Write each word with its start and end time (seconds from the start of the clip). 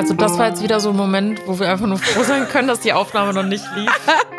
Also 0.00 0.14
das 0.14 0.38
war 0.38 0.48
jetzt 0.48 0.62
wieder 0.62 0.80
so 0.80 0.90
ein 0.90 0.96
Moment, 0.96 1.42
wo 1.46 1.58
wir 1.58 1.70
einfach 1.70 1.86
nur 1.86 1.98
froh 1.98 2.22
sein 2.22 2.48
können, 2.48 2.66
dass 2.66 2.80
die 2.80 2.94
Aufnahme 2.94 3.34
noch 3.34 3.42
nicht 3.42 3.66
lief. 3.76 3.90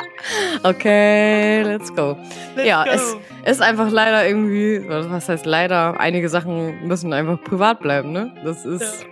okay, 0.64 1.62
let's 1.62 1.94
go. 1.94 2.18
Let's 2.56 2.68
ja, 2.68 2.84
go. 2.84 2.90
es 2.90 3.16
ist 3.46 3.62
einfach 3.62 3.92
leider 3.92 4.28
irgendwie, 4.28 4.84
was 4.90 5.30
heißt 5.30 5.46
leider, 5.46 6.00
einige 6.00 6.30
Sachen 6.30 6.88
müssen 6.88 7.14
einfach 7.14 7.40
privat 7.44 7.80
bleiben, 7.80 8.12
ne? 8.12 8.34
Das 8.44 8.66
ist 8.66 9.06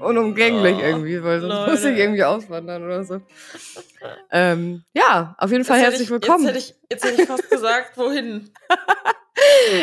unumgänglich 0.00 0.74
Oh, 0.76 0.84
irgendwie, 0.84 1.22
weil 1.22 1.40
sonst 1.40 1.54
Leute. 1.54 1.70
muss 1.70 1.84
ich 1.84 1.96
irgendwie 1.96 2.24
auswandern 2.24 2.82
oder 2.82 3.04
so. 3.04 3.20
Ähm, 4.32 4.82
ja, 4.92 5.36
auf 5.38 5.52
jeden 5.52 5.64
Fall 5.64 5.76
Jetzt 5.76 5.84
herzlich 5.84 6.08
ich, 6.08 6.10
willkommen. 6.10 6.46
Jetzt 6.46 6.56
hätte, 6.56 6.58
ich, 6.58 6.74
jetzt 6.90 7.04
hätte 7.04 7.22
ich 7.22 7.28
fast 7.28 7.48
gesagt, 7.48 7.96
wohin? 7.96 8.50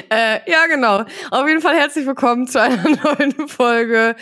Äh, 0.09 0.49
ja, 0.49 0.65
genau. 0.67 1.05
Auf 1.29 1.47
jeden 1.47 1.61
Fall 1.61 1.75
herzlich 1.75 2.07
willkommen 2.07 2.47
zu 2.47 2.59
einer 2.59 2.83
neuen 3.03 3.47
Folge 3.47 4.15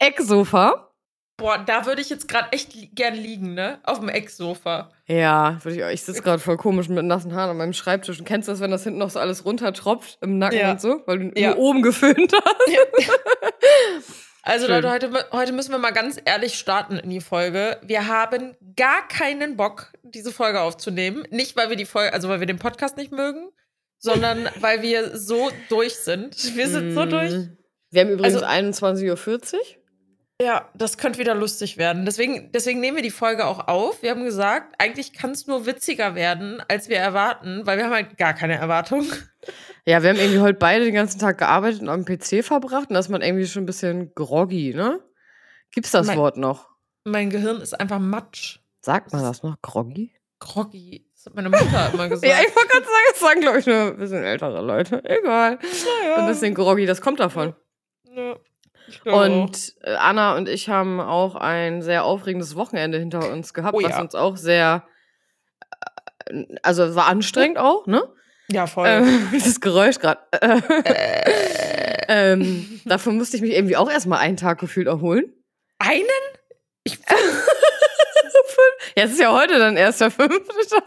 Ecksofa. 0.00 0.93
Boah, 1.36 1.58
da 1.58 1.84
würde 1.84 2.00
ich 2.00 2.10
jetzt 2.10 2.28
gerade 2.28 2.52
echt 2.52 2.74
li 2.74 2.86
gern 2.94 3.14
liegen, 3.14 3.54
ne? 3.54 3.80
Auf 3.82 3.98
dem 3.98 4.08
Ecksofa. 4.08 4.92
Ja, 5.06 5.58
würde 5.64 5.76
ich, 5.76 5.84
auch- 5.84 5.88
ich 5.90 6.02
sitze 6.02 6.22
gerade 6.22 6.38
voll 6.38 6.56
komisch 6.56 6.88
mit 6.88 7.04
nassen 7.04 7.34
Haaren 7.34 7.50
an 7.50 7.56
meinem 7.56 7.72
Schreibtisch. 7.72 8.20
Und 8.20 8.24
kennst 8.24 8.46
du 8.48 8.52
das, 8.52 8.60
wenn 8.60 8.70
das 8.70 8.84
hinten 8.84 9.00
noch 9.00 9.10
so 9.10 9.18
alles 9.18 9.44
runtertropft 9.44 10.18
im 10.20 10.38
Nacken 10.38 10.58
Ja. 10.58 10.70
und 10.72 10.80
so? 10.80 11.02
Weil 11.06 11.18
du 11.30 11.40
Ja. 11.40 11.50
nur 11.50 11.58
oben 11.58 11.82
geföhnt 11.82 12.32
hast. 12.32 13.10
Also 14.46 14.66
Schön. 14.66 14.74
Leute, 14.82 14.90
heute, 14.90 15.26
heute 15.32 15.52
müssen 15.52 15.70
wir 15.70 15.78
mal 15.78 15.92
ganz 15.92 16.20
ehrlich 16.22 16.58
starten 16.58 16.98
in 16.98 17.08
die 17.08 17.22
Folge. 17.22 17.78
Wir 17.82 18.08
haben 18.08 18.54
gar 18.76 19.08
keinen 19.08 19.56
Bock, 19.56 19.90
diese 20.02 20.32
Folge 20.32 20.60
aufzunehmen. 20.60 21.26
Nicht, 21.30 21.56
weil 21.56 21.70
wir 21.70 21.76
die 21.76 21.86
Folge, 21.86 22.12
also 22.12 22.28
weil 22.28 22.40
wir 22.40 22.46
den 22.46 22.58
Podcast 22.58 22.98
nicht 22.98 23.10
mögen, 23.10 23.48
sondern 23.98 24.50
weil 24.60 24.82
wir 24.82 25.16
so 25.16 25.50
durch 25.70 25.94
sind. 25.96 26.54
Wir 26.56 26.68
sind 26.68 26.92
so 26.92 27.06
Mm. 27.06 27.08
durch. 27.10 27.32
Wir 27.90 28.02
haben 28.02 28.10
übrigens 28.10 28.34
Also- 28.34 28.44
21.40 28.46 29.54
Uhr. 29.54 29.60
Ja, 30.42 30.68
das 30.74 30.98
könnte 30.98 31.20
wieder 31.20 31.34
lustig 31.34 31.76
werden. 31.78 32.04
Deswegen, 32.04 32.50
deswegen 32.52 32.80
nehmen 32.80 32.96
wir 32.96 33.02
die 33.04 33.10
Folge 33.12 33.46
auch 33.46 33.68
auf. 33.68 34.02
Wir 34.02 34.10
haben 34.10 34.24
gesagt, 34.24 34.74
eigentlich 34.78 35.12
kann 35.12 35.30
es 35.30 35.46
nur 35.46 35.64
witziger 35.64 36.16
werden, 36.16 36.60
als 36.68 36.88
wir 36.88 36.96
erwarten, 36.98 37.64
weil 37.66 37.78
wir 37.78 37.84
haben 37.84 37.92
halt 37.92 38.18
gar 38.18 38.34
keine 38.34 38.54
Erwartung. 38.56 39.06
Ja, 39.86 40.02
wir 40.02 40.08
haben 40.08 40.16
irgendwie 40.18 40.40
heute 40.40 40.58
beide 40.58 40.86
den 40.86 40.94
ganzen 40.94 41.18
Tag 41.18 41.36
gearbeitet 41.36 41.82
und 41.82 41.90
am 41.90 42.06
PC 42.06 42.42
verbracht. 42.42 42.88
Und 42.88 42.94
da 42.94 43.00
ist 43.00 43.10
man 43.10 43.20
irgendwie 43.20 43.46
schon 43.46 43.64
ein 43.64 43.66
bisschen 43.66 44.14
groggy, 44.14 44.72
ne? 44.72 45.00
Gibt's 45.70 45.90
das 45.90 46.06
Mein- 46.06 46.16
Wort 46.16 46.38
noch? 46.38 46.70
Mein 47.04 47.28
Gehirn 47.28 47.60
ist 47.60 47.78
einfach 47.78 47.98
matsch. 47.98 48.60
Sagt 48.80 49.12
man 49.12 49.22
das 49.22 49.42
noch? 49.42 49.60
Groggy? 49.60 50.14
Groggy. 50.38 51.06
Das 51.14 51.26
hat 51.26 51.34
meine 51.34 51.50
Mutter 51.50 51.90
immer 51.92 52.08
gesagt. 52.08 52.32
Ja, 52.32 52.38
ich 52.40 52.56
wollte 52.56 52.68
gerade 52.70 52.86
sagen, 52.86 53.04
das 53.10 53.20
sagen, 53.20 53.40
glaube 53.42 53.58
ich, 53.58 53.66
nur 53.66 53.76
ein 53.76 53.96
bisschen 53.98 54.24
ältere 54.24 54.62
Leute. 54.62 55.04
Egal. 55.04 55.58
ja. 56.06 56.16
Ein 56.16 56.28
bisschen 56.28 56.54
groggy, 56.54 56.86
das 56.86 57.02
kommt 57.02 57.20
davon. 57.20 57.54
Ja, 58.04 58.36
auch. 59.06 59.24
Und 59.24 59.74
äh, 59.82 59.94
Anna 59.94 60.36
und 60.36 60.48
ich 60.48 60.68
haben 60.68 61.00
auch 61.00 61.34
ein 61.34 61.82
sehr 61.82 62.04
aufregendes 62.04 62.56
Wochenende 62.56 62.98
hinter 62.98 63.30
uns 63.30 63.54
gehabt, 63.54 63.76
Oh 63.76 63.82
was 63.82 63.90
ja. 63.90 64.00
uns 64.00 64.14
auch 64.14 64.36
sehr, 64.36 64.84
äh, 66.26 66.44
also 66.62 66.94
war 66.94 67.06
anstrengend 67.06 67.58
auch, 67.58 67.86
ne? 67.86 68.02
Ja, 68.48 68.66
voll. 68.66 68.86
Ähm, 68.88 69.28
das 69.32 69.60
Geräusch 69.60 69.98
gerade. 69.98 70.20
ähm, 72.08 72.80
dafür 72.84 73.12
musste 73.12 73.36
ich 73.36 73.42
mich 73.42 73.52
irgendwie 73.52 73.76
auch 73.76 73.90
erstmal 73.90 74.18
einen 74.20 74.36
Tag 74.36 74.58
gefühlt 74.60 74.86
erholen. 74.86 75.32
Einen? 75.78 76.04
Ich, 76.84 76.98
Ja, 78.96 79.04
es 79.04 79.12
ist 79.12 79.20
ja 79.20 79.32
heute 79.32 79.58
dann 79.58 79.76
erst 79.76 80.00
der 80.00 80.10
fünfte 80.10 80.68
Tag. 80.70 80.84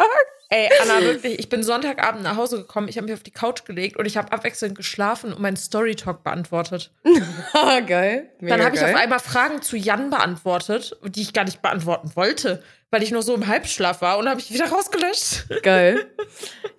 ey, 0.50 0.70
Anna, 0.81 1.02
wirklich, 1.02 1.40
ich 1.40 1.50
bin 1.50 1.64
Sonntagabend 1.64 2.23
nach 2.23 2.38
Hause 2.38 2.58
gekommen, 2.58 2.88
ich 2.88 2.98
habe 2.98 3.06
mich 3.06 3.14
auf 3.14 3.23
die 3.23 3.31
Couch 3.31 3.66
gelegt 3.66 3.98
und 3.98 4.06
ich 4.06 4.17
habe 4.17 4.31
abwechselnd 4.31 4.76
geschlafen 4.76 5.34
und 5.34 5.42
meinen 5.42 5.58
Storytalk 5.58 6.23
beantwortet. 6.23 6.92
Ah, 7.53 7.80
geil. 7.80 8.30
Dann 8.40 8.64
habe 8.64 8.75
ich 8.75 8.81
geil. 8.81 8.94
auf 8.94 9.00
einmal 9.00 9.20
Fragen 9.20 9.62
zu 9.62 9.78
Jan 9.78 10.09
beantwortet, 10.09 10.95
die 11.03 11.22
ich 11.22 11.34
gar 11.34 11.44
nicht 11.44 11.62
beantworten 11.62 12.12
wollte, 12.16 12.62
weil 12.91 13.03
ich 13.03 13.12
nur 13.12 13.24
so 13.24 13.34
im 13.34 13.47
Halbschlaf 13.47 14.02
war 14.02 14.18
und 14.18 14.30
habe 14.30 14.40
ich 14.40 14.53
wieder 14.53 14.68
rausgelöscht. 14.69 15.47
Geil. 15.63 16.06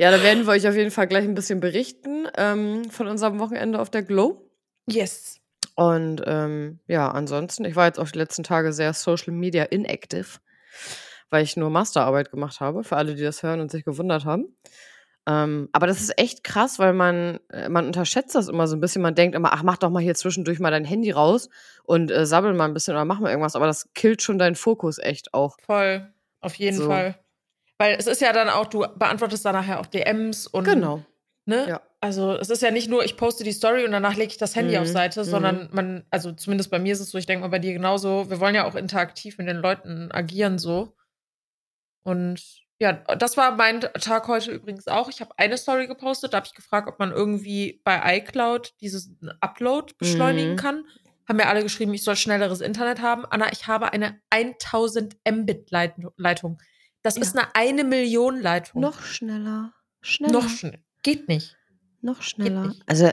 Ja, 0.01 0.12
da 0.12 0.23
werden 0.23 0.47
wir 0.47 0.53
euch 0.53 0.69
auf 0.69 0.77
jeden 0.77 0.93
Fall 0.93 1.09
gleich 1.09 1.25
ein 1.25 1.34
bisschen 1.34 1.59
berichten 1.59 2.28
ähm, 2.37 2.89
von 2.89 3.09
unserem 3.09 3.41
Wochenende 3.41 3.81
auf 3.81 3.91
der 3.91 4.05
Glow. 4.05 4.49
Yes. 4.87 5.41
Und 5.75 6.23
ähm, 6.25 6.78
ja, 6.87 7.11
ansonsten, 7.11 7.65
ich 7.65 7.75
war 7.75 7.87
jetzt 7.87 7.99
auch 7.99 8.09
die 8.09 8.19
letzten 8.19 8.45
Tage 8.45 8.73
sehr 8.73 8.93
Social 8.95 9.33
Media 9.33 9.65
inactive, 9.65 10.39
weil 11.31 11.44
ich 11.44 11.56
nur 11.56 11.71
Masterarbeit 11.71 12.31
gemacht 12.31 12.61
habe, 12.61 12.84
für 12.84 12.97
alle, 12.97 13.15
die 13.15 13.22
das 13.22 13.43
hören 13.43 13.61
und 13.61 13.71
sich 13.71 13.84
gewundert 13.84 14.25
haben. 14.25 14.56
Ähm, 15.27 15.69
aber 15.72 15.87
das 15.87 16.00
ist 16.00 16.19
echt 16.19 16.43
krass, 16.43 16.78
weil 16.78 16.94
man, 16.94 17.39
äh, 17.53 17.69
man 17.69 17.87
unterschätzt 17.87 18.34
das 18.34 18.49
immer 18.49 18.66
so 18.66 18.77
ein 18.77 18.81
bisschen. 18.81 19.03
Man 19.03 19.15
denkt 19.15 19.37
immer, 19.37 19.53
ach, 19.53 19.62
mach 19.62 19.77
doch 19.77 19.91
mal 19.91 20.03
hier 20.03 20.15
zwischendurch 20.15 20.59
mal 20.59 20.71
dein 20.71 20.87
Handy 20.87 21.11
raus 21.11 21.50
und 21.84 22.11
äh, 22.11 22.25
sabbel 22.25 22.55
mal 22.55 22.65
ein 22.65 22.72
bisschen 22.72 22.94
oder 22.94 23.05
mach 23.05 23.21
mal 23.21 23.28
irgendwas. 23.28 23.55
Aber 23.55 23.66
das 23.66 23.93
killt 23.93 24.22
schon 24.22 24.39
deinen 24.39 24.55
Fokus 24.56 24.97
echt 24.99 25.34
auch. 25.34 25.59
Voll. 25.66 26.11
Auf 26.41 26.55
jeden 26.55 26.78
So. 26.78 26.87
Fall. 26.87 27.19
Weil 27.77 27.97
es 27.99 28.06
ist 28.06 28.22
ja 28.22 28.33
dann 28.33 28.49
auch, 28.49 28.66
du 28.66 28.81
beantwortest 28.97 29.45
dann 29.45 29.55
nachher 29.55 29.81
auch 29.81 29.87
DMs 29.87 30.47
und 30.47 30.65
Genau. 30.65 31.05
Ne? 31.48 31.66
Ja. 31.66 31.81
Also 32.00 32.32
es 32.34 32.50
ist 32.50 32.60
ja 32.62 32.70
nicht 32.70 32.91
nur, 32.91 33.03
ich 33.04 33.16
poste 33.16 33.42
die 33.42 33.53
Story 33.53 33.84
und 33.86 33.91
danach 33.92 34.14
lege 34.16 34.31
ich 34.31 34.36
das 34.36 34.54
Handy 34.54 34.76
Mhm, 34.76 34.82
auf 34.82 34.88
Seite, 34.88 35.20
mhm. 35.20 35.25
sondern 35.25 35.69
man, 35.72 36.04
also 36.10 36.31
zumindest 36.32 36.70
bei 36.70 36.78
mir 36.78 36.92
ist 36.92 37.00
es 37.00 37.10
so, 37.10 37.16
ich 37.16 37.25
denke 37.25 37.41
mal 37.41 37.48
bei 37.48 37.59
dir 37.59 37.72
genauso, 37.72 38.28
wir 38.28 38.38
wollen 38.38 38.54
ja 38.54 38.66
auch 38.66 38.75
interaktiv 38.75 39.38
mit 39.38 39.48
den 39.48 39.56
Leuten 39.56 40.12
agieren 40.12 40.59
so. 40.59 40.94
Und 42.03 42.42
ja, 42.78 42.92
das 42.92 43.36
war 43.36 43.56
mein 43.56 43.81
Tag 43.81 44.28
heute 44.28 44.53
übrigens 44.53 44.86
auch. 44.88 45.09
Ich 45.09 45.20
habe 45.20 45.32
eine 45.38 45.56
Story 45.56 45.86
gepostet, 45.86 46.32
da 46.32 46.36
habe 46.36 46.47
ich 46.47 46.54
gefragt, 46.54 46.86
ob 46.86 46.98
man 46.98 47.10
irgendwie 47.12 47.80
bei 47.82 48.19
iCloud 48.19 48.75
dieses 48.80 49.10
Upload 49.41 49.94
beschleunigen 49.98 50.53
Mhm. 50.53 50.56
kann. 50.56 50.84
Haben 51.28 51.36
mir 51.38 51.48
alle 51.48 51.62
geschrieben, 51.62 51.92
ich 51.94 52.04
soll 52.04 52.16
schnelleres 52.16 52.60
Internet 52.60 53.00
haben. 53.00 53.25
Anna, 53.26 53.50
ich 53.53 53.66
habe 53.66 53.92
eine 53.92 54.20
1000 54.30 55.16
Mbit 55.28 55.70
Leit- 55.70 55.94
Leitung. 56.16 56.59
Das 57.03 57.16
Ja. 57.16 57.22
ist 57.22 57.36
eine 57.36 57.54
eine 57.54 57.84
Million 57.84 58.41
Leitung. 58.41 58.80
Noch 58.82 59.00
schneller. 59.03 59.72
Schneller. 60.00 60.32
Noch 60.32 60.48
schnell. 60.48 60.78
Geht 61.03 61.28
nicht. 61.28 61.56
Noch 62.00 62.22
schneller. 62.22 62.69
nicht. 62.69 62.82
Also, 62.86 63.10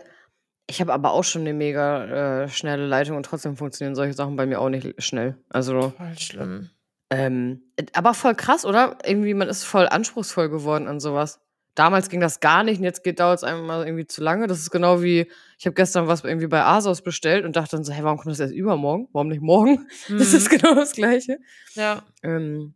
ich 0.68 0.82
habe 0.82 0.94
aber 0.94 1.12
auch 1.12 1.24
schon 1.24 1.42
eine 1.42 1.54
mega 1.54 2.44
äh, 2.44 2.50
schnelle 2.50 2.86
Leitung 2.88 3.18
und 3.18 3.26
trotzdem 3.26 3.56
funktionieren 3.58 3.96
solche 3.96 4.14
Sachen 4.14 4.36
bei 4.36 4.46
mir 4.46 4.60
auch 4.60 4.70
nicht 4.70 5.02
schnell. 5.04 5.38
Also, 5.50 5.92
Voll 5.92 6.18
schlimm. 6.20 6.70
ähm, 7.10 7.62
aber 7.94 8.14
voll 8.14 8.36
krass, 8.36 8.66
oder? 8.66 8.98
Irgendwie, 9.06 9.34
man 9.34 9.48
ist 9.48 9.64
voll 9.64 9.88
anspruchsvoll 9.88 10.50
geworden 10.50 10.88
an 10.88 11.00
sowas. 11.00 11.40
Damals 11.76 12.08
ging 12.10 12.22
das 12.22 12.40
gar 12.40 12.64
nicht 12.64 12.78
und 12.78 12.86
jetzt 12.86 13.02
dauert 13.20 13.38
es 13.40 13.44
einem 13.44 13.66
mal 13.66 13.86
irgendwie 13.86 14.08
zu 14.08 14.24
lange. 14.24 14.48
Das 14.48 14.60
ist 14.60 14.72
genau 14.72 15.02
wie, 15.04 15.30
ich 15.60 15.66
habe 15.66 15.74
gestern 15.74 16.08
was 16.08 16.24
irgendwie 16.24 16.48
bei 16.48 16.64
Asos 16.64 17.02
bestellt 17.02 17.44
und 17.44 17.58
dachte 17.58 17.76
dann 17.76 17.84
so, 17.84 17.92
hey, 17.92 18.02
warum 18.04 18.18
kommt 18.18 18.32
das 18.32 18.40
erst 18.40 18.54
übermorgen? 18.54 19.10
Warum 19.12 19.28
nicht 19.28 19.42
morgen? 19.42 19.86
Das 20.10 20.32
Mhm. 20.32 20.38
ist 20.38 20.50
genau 20.50 20.74
das 20.74 20.94
Gleiche. 20.94 21.38
Ja, 21.74 22.02
Ähm, 22.24 22.76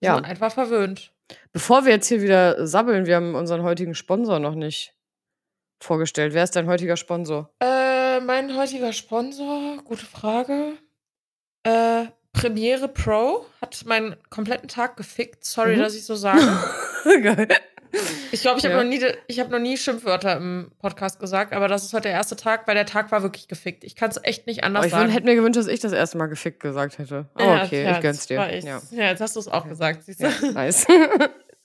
ja. 0.00 0.16
ja, 0.16 0.22
einfach 0.24 0.50
verwöhnt. 0.52 1.12
Bevor 1.52 1.84
wir 1.84 1.92
jetzt 1.92 2.08
hier 2.08 2.22
wieder 2.22 2.66
sabbeln, 2.66 3.06
wir 3.06 3.16
haben 3.16 3.34
unseren 3.34 3.62
heutigen 3.62 3.94
Sponsor 3.94 4.38
noch 4.38 4.54
nicht 4.54 4.94
vorgestellt. 5.82 6.34
Wer 6.34 6.44
ist 6.44 6.56
dein 6.56 6.66
heutiger 6.66 6.96
Sponsor? 6.96 7.50
Äh, 7.60 8.20
mein 8.20 8.56
heutiger 8.56 8.92
Sponsor, 8.92 9.78
gute 9.84 10.04
Frage. 10.06 10.76
Äh, 11.64 12.06
Premiere 12.32 12.86
Pro 12.88 13.44
hat 13.60 13.84
meinen 13.86 14.14
kompletten 14.30 14.68
Tag 14.68 14.96
gefickt. 14.96 15.44
Sorry, 15.44 15.76
Mhm. 15.76 15.80
dass 15.80 15.94
ich 15.96 16.04
so 16.04 16.14
sage. 16.14 16.40
Geil. 17.22 17.48
Ich 18.32 18.42
glaube, 18.42 18.58
ich 18.58 18.64
habe 18.64 18.74
Ja. 18.74 18.82
noch, 18.82 18.88
nie, 18.88 19.00
ich 19.26 19.40
hab 19.40 19.50
noch 19.50 19.58
nie 19.58 19.76
Schimpfwörter 19.76 20.36
im 20.36 20.70
Podcast 20.78 21.18
gesagt, 21.18 21.52
aber 21.52 21.66
das 21.68 21.82
ist 21.84 21.92
heute 21.92 22.04
der 22.04 22.12
erste 22.12 22.36
Tag, 22.36 22.66
weil 22.68 22.74
der 22.74 22.86
Tag 22.86 23.10
war 23.10 23.22
wirklich 23.22 23.48
gefickt. 23.48 23.82
Ich 23.84 23.96
kann 23.96 24.10
es 24.10 24.20
echt 24.22 24.46
nicht 24.46 24.62
anders 24.64 24.80
Aber 24.82 24.86
ich 24.86 24.92
sagen. 24.92 25.10
hätte 25.10 25.26
mir 25.26 25.34
gewünscht, 25.34 25.58
dass 25.58 25.66
ich 25.66 25.80
das 25.80 25.92
erste 25.92 26.16
Mal 26.18 26.26
gefickt 26.26 26.60
gesagt 26.60 26.98
hätte. 26.98 27.28
Ja, 27.38 27.64
okay, 27.64 27.84
ja, 27.84 27.92
ich 27.96 28.00
gönn's 28.00 28.18
das 28.18 28.26
dir. 28.28 28.48
ich. 28.52 28.64
Ja. 28.64 28.80
jetzt 28.92 29.20
hast 29.20 29.36
du 29.36 29.40
es 29.40 29.48
auch 29.48 29.68
gesagt. 29.68 30.04
Siehst 30.04 30.20
du? 30.22 30.52
nice. 30.52 30.86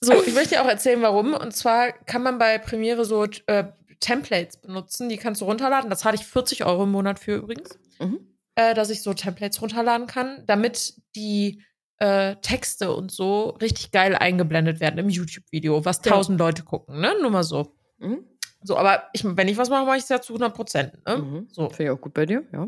So, 0.02 0.14
ich 0.24 0.34
möchte 0.36 0.50
dir 0.56 0.62
auch 0.62 0.68
erzählen, 0.68 1.02
warum. 1.02 1.34
Und 1.34 1.56
zwar 1.56 1.92
kann 1.92 2.22
man 2.22 2.38
bei 2.38 2.58
Premiere 2.60 3.06
so 3.06 3.24
äh, 3.48 3.64
Templates 4.02 4.58
benutzen, 4.58 5.10
die 5.10 5.18
kannst 5.18 5.42
du 5.42 5.46
runterladen. 5.46 5.90
Da 5.90 5.96
zahle 5.96 6.16
ich 6.16 6.26
40 6.26 6.66
Euro 6.66 6.84
im 6.84 6.92
Monat 6.92 7.18
für 7.18 7.36
übrigens, 7.38 7.80
Mhm. 8.00 8.20
äh, 8.56 8.74
dass 8.76 8.90
ich 8.90 9.02
so 9.02 9.14
Templates 9.14 9.62
runterladen 9.62 10.06
kann, 10.06 10.44
damit 10.46 10.96
die 11.16 11.64
äh, 12.00 12.36
Texte 12.38 12.94
und 12.94 13.12
so 13.12 13.50
richtig 13.62 13.92
geil 13.92 14.16
eingeblendet 14.16 14.80
werden 14.80 14.98
im 15.00 15.10
YouTube-Video, 15.10 15.86
was 15.86 16.02
Ja. 16.04 16.12
tausend 16.12 16.40
Leute 16.40 16.64
gucken, 16.64 17.00
ne? 17.00 17.14
Nur 17.22 17.32
mal 17.32 17.44
so. 17.44 17.76
Mhm. 18.00 18.26
So, 18.64 18.78
aber 18.78 19.04
ich, 19.14 19.24
wenn 19.24 19.48
ich 19.48 19.58
was 19.58 19.70
mache, 19.70 19.86
mache 19.86 19.98
ich 19.98 20.04
es 20.04 20.10
ja 20.10 20.22
zu 20.22 20.34
100 20.34 20.54
Prozent. 20.56 20.94
Ne? 21.08 21.18
Mhm. 21.18 21.48
So. 21.52 21.70
Finde 21.70 21.84
ich 21.84 21.90
auch 21.98 22.02
gut 22.02 22.14
bei 22.14 22.26
dir, 22.26 22.44
ja. 22.52 22.68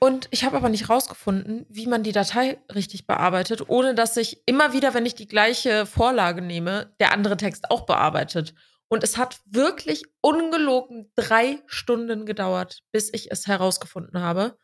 Und 0.00 0.28
ich 0.30 0.44
habe 0.44 0.56
aber 0.56 0.68
nicht 0.68 0.88
rausgefunden, 0.88 1.66
wie 1.68 1.88
man 1.88 2.04
die 2.04 2.12
Datei 2.12 2.58
richtig 2.72 3.08
bearbeitet, 3.08 3.68
ohne 3.68 3.96
dass 3.96 4.16
ich 4.16 4.40
immer 4.46 4.72
wieder, 4.72 4.94
wenn 4.94 5.04
ich 5.04 5.16
die 5.16 5.26
gleiche 5.26 5.86
Vorlage 5.86 6.40
nehme, 6.40 6.94
der 7.00 7.12
andere 7.12 7.36
Text 7.36 7.68
auch 7.72 7.84
bearbeitet. 7.84 8.54
Und 8.86 9.02
es 9.02 9.18
hat 9.18 9.40
wirklich 9.44 10.04
ungelogen 10.20 11.10
drei 11.16 11.58
Stunden 11.66 12.26
gedauert, 12.26 12.82
bis 12.92 13.12
ich 13.12 13.32
es 13.32 13.48
herausgefunden 13.48 14.20
habe. 14.20 14.56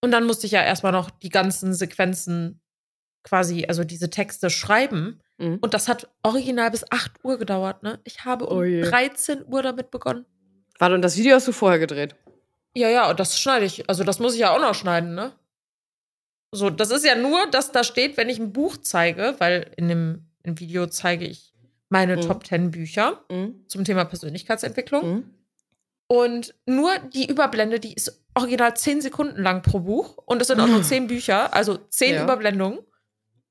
Und 0.00 0.10
dann 0.10 0.24
musste 0.24 0.46
ich 0.46 0.52
ja 0.52 0.62
erstmal 0.62 0.92
noch 0.92 1.10
die 1.10 1.28
ganzen 1.28 1.74
Sequenzen 1.74 2.62
quasi, 3.26 3.66
also 3.68 3.82
diese 3.84 4.08
Texte 4.08 4.48
schreiben. 4.50 5.20
Mhm. 5.38 5.58
Und 5.60 5.74
das 5.74 5.88
hat 5.88 6.08
original 6.22 6.70
bis 6.70 6.84
8 6.90 7.12
Uhr 7.24 7.38
gedauert, 7.38 7.82
ne? 7.82 7.98
Ich 8.04 8.24
habe 8.24 8.46
um 8.46 8.58
Oh 8.58 8.62
je. 8.62 8.82
13 8.82 9.44
Uhr 9.46 9.62
damit 9.62 9.90
begonnen. 9.90 10.24
Warte, 10.78 10.94
und 10.94 11.02
das 11.02 11.16
Video 11.16 11.34
hast 11.34 11.48
du 11.48 11.52
vorher 11.52 11.78
gedreht? 11.78 12.14
Ja, 12.74 12.88
ja, 12.88 13.10
und 13.10 13.18
das 13.18 13.38
schneide 13.40 13.64
ich. 13.66 13.88
Also 13.90 14.04
das 14.04 14.18
muss 14.18 14.34
ich 14.34 14.40
ja 14.40 14.54
auch 14.54 14.60
noch 14.60 14.74
schneiden, 14.74 15.14
ne? 15.14 15.32
So, 16.52 16.70
das 16.70 16.90
ist 16.90 17.04
ja 17.04 17.14
nur, 17.16 17.46
dass 17.50 17.72
da 17.72 17.82
steht, 17.84 18.16
wenn 18.16 18.28
ich 18.28 18.38
ein 18.38 18.52
Buch 18.52 18.76
zeige, 18.78 19.34
weil 19.38 19.70
in 19.76 19.88
dem 19.88 20.26
im 20.42 20.60
Video 20.60 20.86
zeige 20.86 21.24
ich 21.26 21.52
meine 21.88 22.16
Mhm. 22.16 22.20
Top 22.22 22.46
10 22.46 22.70
Bücher 22.70 23.24
Mhm. 23.30 23.64
zum 23.66 23.84
Thema 23.84 24.04
Persönlichkeitsentwicklung. 24.04 25.10
Mhm. 25.16 25.30
Und 26.08 26.54
nur 26.66 26.92
die 27.12 27.28
Überblende, 27.28 27.80
die 27.80 27.92
ist 27.94 28.24
original 28.34 28.76
10 28.76 29.00
Sekunden 29.00 29.42
lang 29.42 29.62
pro 29.62 29.80
Buch. 29.80 30.16
Und 30.24 30.40
es 30.40 30.46
sind 30.48 30.60
auch 30.60 30.68
nur 30.68 30.82
10 30.84 31.08
Bücher, 31.08 31.52
also 31.52 31.76
10 31.90 32.14
Ja. 32.14 32.24
Überblendungen 32.24 32.78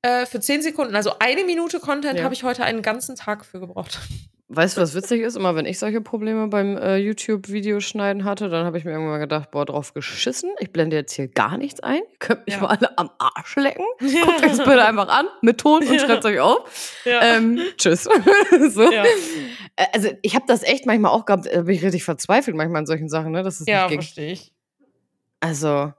äh, 0.05 0.25
für 0.25 0.39
10 0.39 0.61
Sekunden. 0.61 0.95
Also 0.95 1.13
eine 1.19 1.43
Minute 1.43 1.79
Content 1.79 2.17
Ja. 2.19 2.23
habe 2.25 2.33
ich 2.33 2.43
heute 2.43 2.63
einen 2.63 2.81
ganzen 2.81 3.15
Tag 3.15 3.43
für 3.45 3.59
gebraucht. 3.59 3.99
Weißt 4.47 4.77
du, 4.77 4.81
was 4.81 4.93
witzig 4.95 5.21
ist? 5.21 5.35
Immer 5.35 5.55
wenn 5.55 5.65
ich 5.65 5.79
solche 5.79 6.01
Probleme 6.01 6.47
beim 6.47 6.77
äh, 6.77 6.97
YouTube-Videoschneiden 6.97 8.23
hatte, 8.23 8.49
dann 8.49 8.65
habe 8.65 8.77
ich 8.77 8.85
mir 8.85 8.91
irgendwann 8.91 9.19
gedacht, 9.19 9.49
boah, 9.51 9.65
drauf 9.65 9.93
geschissen. 9.93 10.51
Ich 10.59 10.71
blende 10.71 10.95
jetzt 10.95 11.13
hier 11.13 11.27
gar 11.27 11.57
nichts 11.57 11.79
ein. 11.79 11.97
Ihr 12.11 12.17
könnt 12.19 12.45
mich 12.45 12.55
Ja. 12.55 12.61
mal 12.61 12.67
alle 12.67 12.97
am 12.97 13.09
Arsch 13.17 13.55
lecken. 13.55 13.85
Guckt 13.99 14.43
euch 14.43 14.49
das 14.49 14.57
bitte 14.59 14.85
einfach 14.85 15.07
an, 15.07 15.25
mit 15.41 15.57
Ton 15.59 15.81
und 15.87 15.91
Ja. 15.93 15.99
schreibt 15.99 16.25
euch 16.25 16.39
auf. 16.39 16.93
Ähm, 17.05 17.59
tschüss. 17.77 18.03
so. 18.69 18.91
Äh, 18.91 19.03
Also 19.93 20.09
ich 20.21 20.35
habe 20.35 20.45
das 20.47 20.61
echt 20.63 20.85
manchmal 20.85 21.11
auch 21.11 21.25
gehabt, 21.25 21.47
da 21.51 21.61
bin 21.63 21.75
ich 21.75 21.83
richtig 21.83 22.03
verzweifelt 22.03 22.55
manchmal 22.55 22.79
an 22.81 22.85
solchen 22.85 23.09
Sachen, 23.09 23.31
ne? 23.31 23.41
Dass 23.43 23.59
es 23.59 23.67
ja, 23.67 23.89
verstehe 23.89 24.31
ich. 24.31 24.53
Also 25.39 25.91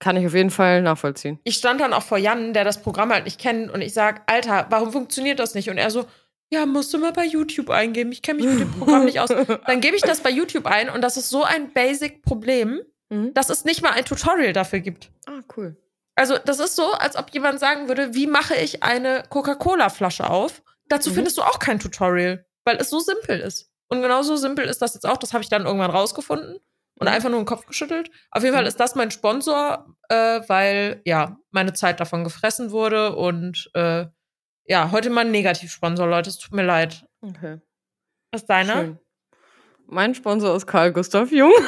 kann 0.00 0.16
ich 0.16 0.26
auf 0.26 0.34
jeden 0.34 0.50
Fall 0.50 0.82
nachvollziehen. 0.82 1.38
Ich 1.44 1.56
stand 1.56 1.80
dann 1.80 1.92
auch 1.92 2.02
vor 2.02 2.18
Jan, 2.18 2.52
der 2.52 2.64
das 2.64 2.82
Programm 2.82 3.12
halt 3.12 3.24
nicht 3.24 3.40
kennt, 3.40 3.70
und 3.70 3.80
ich 3.82 3.92
sag, 3.94 4.22
Alter, 4.30 4.66
warum 4.70 4.92
funktioniert 4.92 5.38
das 5.38 5.54
nicht? 5.54 5.70
Und 5.70 5.78
er 5.78 5.90
so, 5.90 6.06
ja, 6.50 6.64
musst 6.66 6.94
du 6.94 6.98
mal 6.98 7.12
bei 7.12 7.24
YouTube 7.26 7.68
eingeben. 7.70 8.10
Ich 8.12 8.22
kenne 8.22 8.40
mich 8.42 8.48
mit 8.50 8.60
dem 8.60 8.72
Programm 8.72 9.04
nicht 9.04 9.20
aus. 9.20 9.28
Dann 9.66 9.80
gebe 9.80 9.96
ich 9.96 10.02
das 10.02 10.20
bei 10.20 10.30
YouTube 10.30 10.66
ein 10.66 10.88
und 10.88 11.02
das 11.02 11.16
ist 11.16 11.28
so 11.30 11.42
ein 11.44 11.72
Basic-Problem, 11.72 12.80
Mhm. 13.10 13.32
dass 13.32 13.48
es 13.48 13.64
nicht 13.64 13.80
mal 13.82 13.92
ein 13.92 14.04
Tutorial 14.04 14.52
dafür 14.52 14.80
gibt. 14.80 15.10
Ah, 15.26 15.40
cool. 15.56 15.76
Also, 16.14 16.36
das 16.44 16.58
ist 16.58 16.76
so, 16.76 16.92
als 16.92 17.16
ob 17.16 17.30
jemand 17.30 17.58
sagen 17.58 17.88
würde, 17.88 18.12
wie 18.14 18.26
mache 18.26 18.54
ich 18.54 18.82
eine 18.82 19.22
Coca-Cola-Flasche 19.30 20.28
auf? 20.28 20.62
Dazu 20.90 21.08
Mhm. 21.10 21.14
findest 21.14 21.38
du 21.38 21.42
auch 21.42 21.58
kein 21.58 21.80
Tutorial, 21.80 22.44
weil 22.64 22.76
es 22.76 22.90
so 22.90 23.00
simpel 23.00 23.40
ist. 23.40 23.70
Und 23.88 24.02
genauso 24.02 24.36
simpel 24.36 24.66
ist 24.66 24.82
das 24.82 24.92
jetzt 24.92 25.06
auch. 25.06 25.16
Das 25.16 25.32
habe 25.32 25.42
ich 25.42 25.48
dann 25.48 25.64
irgendwann 25.64 25.90
rausgefunden 25.90 26.58
und 26.98 27.08
einfach 27.08 27.30
nur 27.30 27.40
den 27.40 27.46
Kopf 27.46 27.66
geschüttelt. 27.66 28.10
Auf 28.30 28.42
jeden 28.42 28.54
Fall 28.54 28.64
Mhm. 28.64 28.68
ist 28.68 28.80
das 28.80 28.94
mein 28.94 29.10
Sponsor, 29.10 29.86
äh, 30.08 30.40
weil 30.48 31.00
ja 31.04 31.36
meine 31.50 31.72
Zeit 31.72 32.00
davon 32.00 32.24
gefressen 32.24 32.70
wurde 32.70 33.14
und 33.16 33.70
äh, 33.74 34.06
ja 34.66 34.90
heute 34.90 35.10
mal 35.10 35.22
ein 35.24 35.30
Negativsponsor, 35.30 36.06
Leute. 36.06 36.30
Es 36.30 36.38
tut 36.38 36.52
mir 36.52 36.64
leid. 36.64 37.04
Okay. 37.20 37.58
Was 38.32 38.42
ist 38.42 38.50
deiner? 38.50 38.74
Schön. 38.74 38.98
Mein 39.86 40.14
Sponsor 40.14 40.54
ist 40.54 40.66
Karl 40.66 40.92
Gustav 40.92 41.32
Jung. 41.32 41.52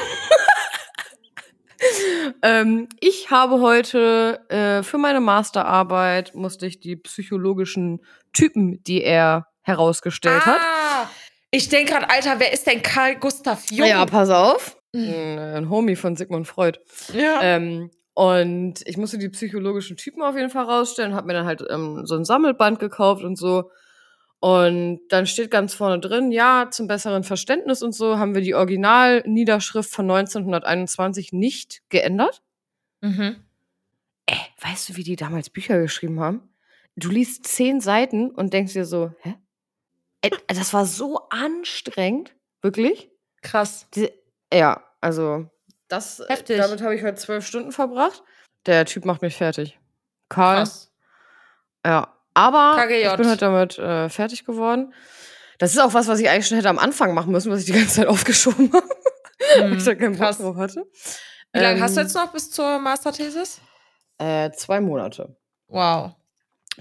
ähm, 2.43 2.89
ich 3.01 3.31
habe 3.31 3.61
heute 3.61 4.41
äh, 4.51 4.83
für 4.83 4.99
meine 4.99 5.21
Masterarbeit 5.21 6.35
musste 6.35 6.67
ich 6.67 6.81
die 6.81 6.97
psychologischen 6.97 8.05
Typen, 8.33 8.83
die 8.85 9.03
er 9.03 9.47
herausgestellt 9.63 10.45
hat. 10.45 10.61
Ah, 10.61 11.09
ich 11.51 11.69
denke 11.69 11.93
gerade, 11.93 12.11
Alter, 12.11 12.39
wer 12.39 12.53
ist 12.53 12.67
denn 12.67 12.83
Karl 12.83 13.17
Gustav 13.17 13.71
Jung? 13.71 13.87
Ja, 13.89 14.05
pass 14.07 14.31
auf. 14.31 14.77
Mhm. 14.93 15.09
Ein, 15.09 15.39
ein 15.39 15.71
Homie 15.71 15.97
von 15.97 16.17
Sigmund 16.17 16.47
Freud. 16.47 16.79
Ja. 17.15 17.41
Ähm, 17.43 17.91
und 18.15 18.87
ich 18.87 18.97
musste 18.97 19.19
die 19.19 19.29
psychologischen 19.29 19.97
Typen 19.97 20.23
auf 20.23 20.37
jeden 20.37 20.51
Fall 20.51 20.65
rausstellen, 20.65 21.15
habe 21.15 21.29
mir 21.29 21.33
dann 21.33 21.47
halt 21.47 21.65
ähm, 21.71 22.05
so 22.05 22.17
ein 22.17 22.25
Sammelband 22.25 22.79
gekauft 22.79 23.25
und 23.25 23.37
so. 23.37 23.71
Und 24.41 25.01
dann 25.11 25.27
steht 25.27 25.51
ganz 25.51 25.75
vorne 25.75 26.01
drin, 26.01 26.33
ja, 26.33 26.69
zum 26.71 26.87
besseren 26.87 27.25
Verständnis 27.25 27.83
und 27.83 27.93
so 27.93 28.19
haben 28.19 28.35
wir 28.35 28.41
die 28.41 28.55
Originalniederschrift 28.55 29.91
von 29.91 30.11
1921 30.11 31.33
nicht 31.33 31.83
geändert. 31.91 32.43
Mhm. 33.03 33.37
Äh, 34.27 34.35
weißt 34.63 34.89
du, 34.89 34.97
wie 34.97 35.05
die 35.05 35.17
damals 35.17 35.51
Bücher 35.51 35.79
geschrieben 35.81 36.21
haben? 36.21 36.43
Du 36.97 37.11
liest 37.11 37.47
zehn 37.47 37.81
Seiten 37.81 38.31
und 38.31 38.53
denkst 38.53 38.73
dir 38.73 38.87
so, 38.87 39.13
hä? 39.21 39.35
Äh, 40.23 40.31
das 40.49 40.73
war 40.73 40.87
so 40.87 41.29
anstrengend, 41.29 42.35
wirklich. 42.63 43.11
Krass. 43.43 43.87
Diese, 43.95 44.13
ja, 44.53 44.83
also 45.01 45.47
das, 45.89 46.21
äh, 46.21 46.27
Heftig. 46.29 46.59
damit 46.59 46.83
habe 46.83 46.95
ich 46.95 47.03
heute 47.03 47.17
zwölf 47.17 47.47
Stunden 47.47 47.73
verbracht. 47.73 48.23
Der 48.67 48.85
Typ 48.85 49.05
macht 49.05 49.23
mich 49.23 49.37
fertig. 49.37 49.79
Karl, 50.29 50.59
Krass. 50.59 50.93
ja. 51.85 52.15
Aber 52.33 52.77
KGJ. 52.77 53.07
ich 53.09 53.17
bin 53.17 53.29
heute 53.29 53.37
damit 53.39 53.79
äh, 53.79 54.09
fertig 54.09 54.45
geworden. 54.45 54.95
Das 55.59 55.73
ist 55.73 55.79
auch 55.81 55.93
was, 55.95 56.07
was 56.07 56.21
ich 56.21 56.31
eigentlich 56.31 56.47
schon 56.47 56.57
hätte 56.57 56.69
am 56.69 56.79
Anfang 56.79 57.13
machen 57.13 57.33
müssen, 57.33 57.51
was 57.51 57.61
ich 57.61 57.67
die 57.67 57.73
ganze 57.73 57.97
Zeit 57.97 58.07
aufgeschoben 58.07 58.73
habe, 58.73 58.89
weil 59.59 59.77
ich 59.77 59.85
da 59.85 59.95
keinen 59.97 60.17
Bock 60.17 60.37
drauf 60.39 60.57
hatte. 60.57 60.87
Wie 61.53 61.59
lange 61.59 61.81
hast 61.81 61.97
du 61.97 62.01
Ähm, 62.01 62.07
jetzt 62.07 62.15
noch 62.15 62.33
bis 62.33 62.51
zur 62.51 62.79
Masterthesis? 62.79 63.61
Äh, 64.19 64.53
zwei 64.53 64.81
Monate. 64.81 65.37
Wow. 65.67 66.13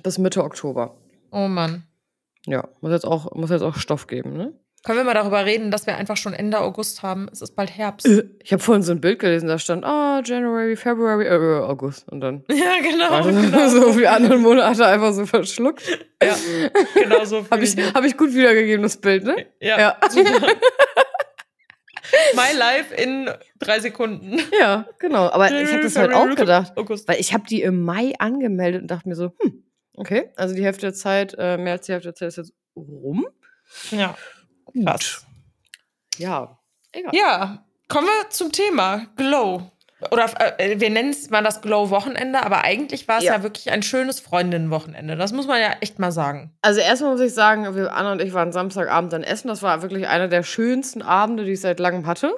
Bis 0.03 0.17
Mitte 0.19 0.43
Oktober. 0.43 0.95
Oh 1.31 1.47
Mann. 1.47 1.87
Ja, 2.45 2.67
muss 2.81 2.91
jetzt 2.91 3.05
auch, 3.05 3.33
muss 3.33 3.49
jetzt 3.49 3.63
auch 3.63 3.75
Stoff 3.75 4.05
geben, 4.07 4.33
ne? 4.37 4.53
Können 4.85 4.97
wir 4.99 5.03
mal 5.03 5.13
darüber 5.13 5.45
reden, 5.45 5.71
dass 5.71 5.85
wir 5.87 5.97
einfach 5.97 6.15
schon 6.15 6.33
Ende 6.33 6.59
August 6.59 7.03
haben? 7.03 7.27
Es 7.31 7.41
ist 7.41 7.53
bald 7.55 7.69
Herbst. 7.75 8.07
Äh, 8.07 8.29
Ich 8.43 8.53
habe 8.53 8.63
vorhin 8.63 8.81
so 8.81 8.93
ein 8.93 9.01
Bild 9.01 9.19
gelesen, 9.19 9.47
da 9.47 9.59
stand, 9.59 9.83
ah, 9.83 10.21
January, 10.23 10.75
February, 10.77 11.25
äh, 11.27 11.59
August. 11.65 12.07
Und 12.09 12.21
dann 12.21 12.45
ja, 12.49 12.75
genau. 12.81 13.23
genau. 13.23 13.67
so 13.69 13.97
wie 13.97 14.07
andere 14.07 14.37
Monate 14.37 14.85
einfach 14.85 15.11
so 15.13 15.25
verschluckt. 15.25 15.83
Ja, 16.23 16.35
genau 16.93 17.25
so. 17.25 17.45
Habe 17.51 17.63
ich, 17.63 17.75
hab 17.93 18.03
ich 18.05 18.15
gut 18.15 18.33
wiedergegeben, 18.33 18.83
das 18.83 18.97
Bild, 18.97 19.25
ne? 19.25 19.47
ja, 19.59 19.79
Ja. 19.79 19.97
super. 20.09 20.47
My 22.33 22.57
Life 22.57 22.93
in 22.95 23.29
drei 23.59 23.79
Sekunden. 23.81 24.39
Ja, 24.59 24.87
genau. 24.97 25.29
Aber 25.29 25.51
ich 25.51 25.71
habe 25.71 25.83
das 25.83 25.95
halt 25.95 26.11
auch 26.13 26.33
gedacht. 26.35 26.73
August. 26.75 27.07
Weil 27.07 27.19
ich 27.19 27.33
habe 27.33 27.43
die 27.47 27.61
im 27.61 27.83
Mai 27.83 28.13
angemeldet 28.17 28.81
und 28.81 28.87
dachte 28.89 29.07
mir 29.07 29.15
so, 29.15 29.31
hm, 29.39 29.63
okay, 29.95 30.29
also 30.35 30.55
die 30.55 30.63
Hälfte 30.63 30.87
der 30.87 30.93
Zeit, 30.95 31.35
äh, 31.37 31.57
mehr 31.57 31.73
als 31.73 31.85
die 31.85 31.91
Hälfte 31.91 32.07
der 32.07 32.15
Zeit 32.15 32.27
ist 32.29 32.37
jetzt 32.37 32.53
rum. 32.75 33.27
Ja. 33.91 34.15
Krass. 34.83 35.25
Ja, 36.17 36.59
egal. 36.91 37.11
Ja, 37.15 37.65
kommen 37.87 38.07
wir 38.07 38.29
zum 38.29 38.51
Thema 38.51 39.07
Glow. 39.15 39.71
Oder 40.11 40.29
äh, 40.59 40.79
wir 40.79 40.89
nennen 40.89 41.09
es 41.09 41.29
mal 41.29 41.43
das 41.43 41.61
Glow-Wochenende, 41.61 42.41
aber 42.41 42.63
eigentlich 42.63 43.07
war 43.07 43.17
es 43.17 43.25
ja. 43.25 43.33
Ja. 43.35 43.43
wirklich 43.43 43.69
ein 43.71 43.83
schönes 43.83 44.21
Freundinnen-Wochenende. 44.21 45.17
Das 45.17 45.33
muss 45.33 45.45
man 45.45 45.59
ja 45.59 45.73
echt 45.81 45.99
mal 45.99 46.11
sagen. 46.11 46.53
Also 46.61 46.79
erstmal 46.79 47.11
muss 47.11 47.19
ich 47.19 47.33
sagen, 47.33 47.75
wir, 47.75 47.93
Anna 47.93 48.13
und 48.13 48.21
ich 48.21 48.33
waren 48.33 48.53
Samstagabend 48.53 49.11
dann 49.11 49.23
essen. 49.23 49.49
Das 49.49 49.61
war 49.61 49.81
wirklich 49.81 50.07
einer 50.07 50.29
der 50.29 50.43
schönsten 50.43 51.01
Abende, 51.01 51.43
die 51.43 51.51
ich 51.51 51.61
seit 51.61 51.79
langem 51.79 52.07
hatte. 52.07 52.33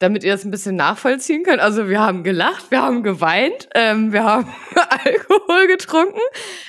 Damit 0.00 0.24
ihr 0.24 0.32
das 0.32 0.44
ein 0.44 0.50
bisschen 0.50 0.76
nachvollziehen 0.76 1.44
könnt. 1.44 1.60
Also 1.60 1.88
wir 1.88 2.00
haben 2.00 2.24
gelacht, 2.24 2.70
wir 2.70 2.82
haben 2.82 3.02
geweint, 3.02 3.68
ähm, 3.74 4.12
wir 4.12 4.24
haben 4.24 4.48
Alkohol 5.04 5.68
getrunken. 5.68 6.20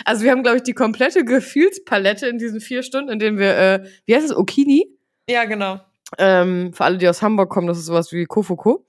Also 0.05 0.23
wir 0.23 0.31
haben, 0.31 0.43
glaube 0.43 0.57
ich, 0.57 0.63
die 0.63 0.73
komplette 0.73 1.25
Gefühlspalette 1.25 2.27
in 2.27 2.37
diesen 2.37 2.61
vier 2.61 2.83
Stunden, 2.83 3.11
in 3.11 3.19
denen 3.19 3.37
wir, 3.37 3.57
äh, 3.57 3.83
wie 4.05 4.15
heißt 4.15 4.25
es, 4.25 4.35
Okini? 4.35 4.87
Ja, 5.27 5.45
genau. 5.45 5.79
Ähm, 6.17 6.71
für 6.73 6.85
alle, 6.85 6.97
die 6.97 7.09
aus 7.09 7.21
Hamburg 7.21 7.49
kommen, 7.49 7.67
das 7.67 7.79
ist 7.79 7.85
sowas 7.85 8.11
wie 8.11 8.25
Kofoko. 8.25 8.85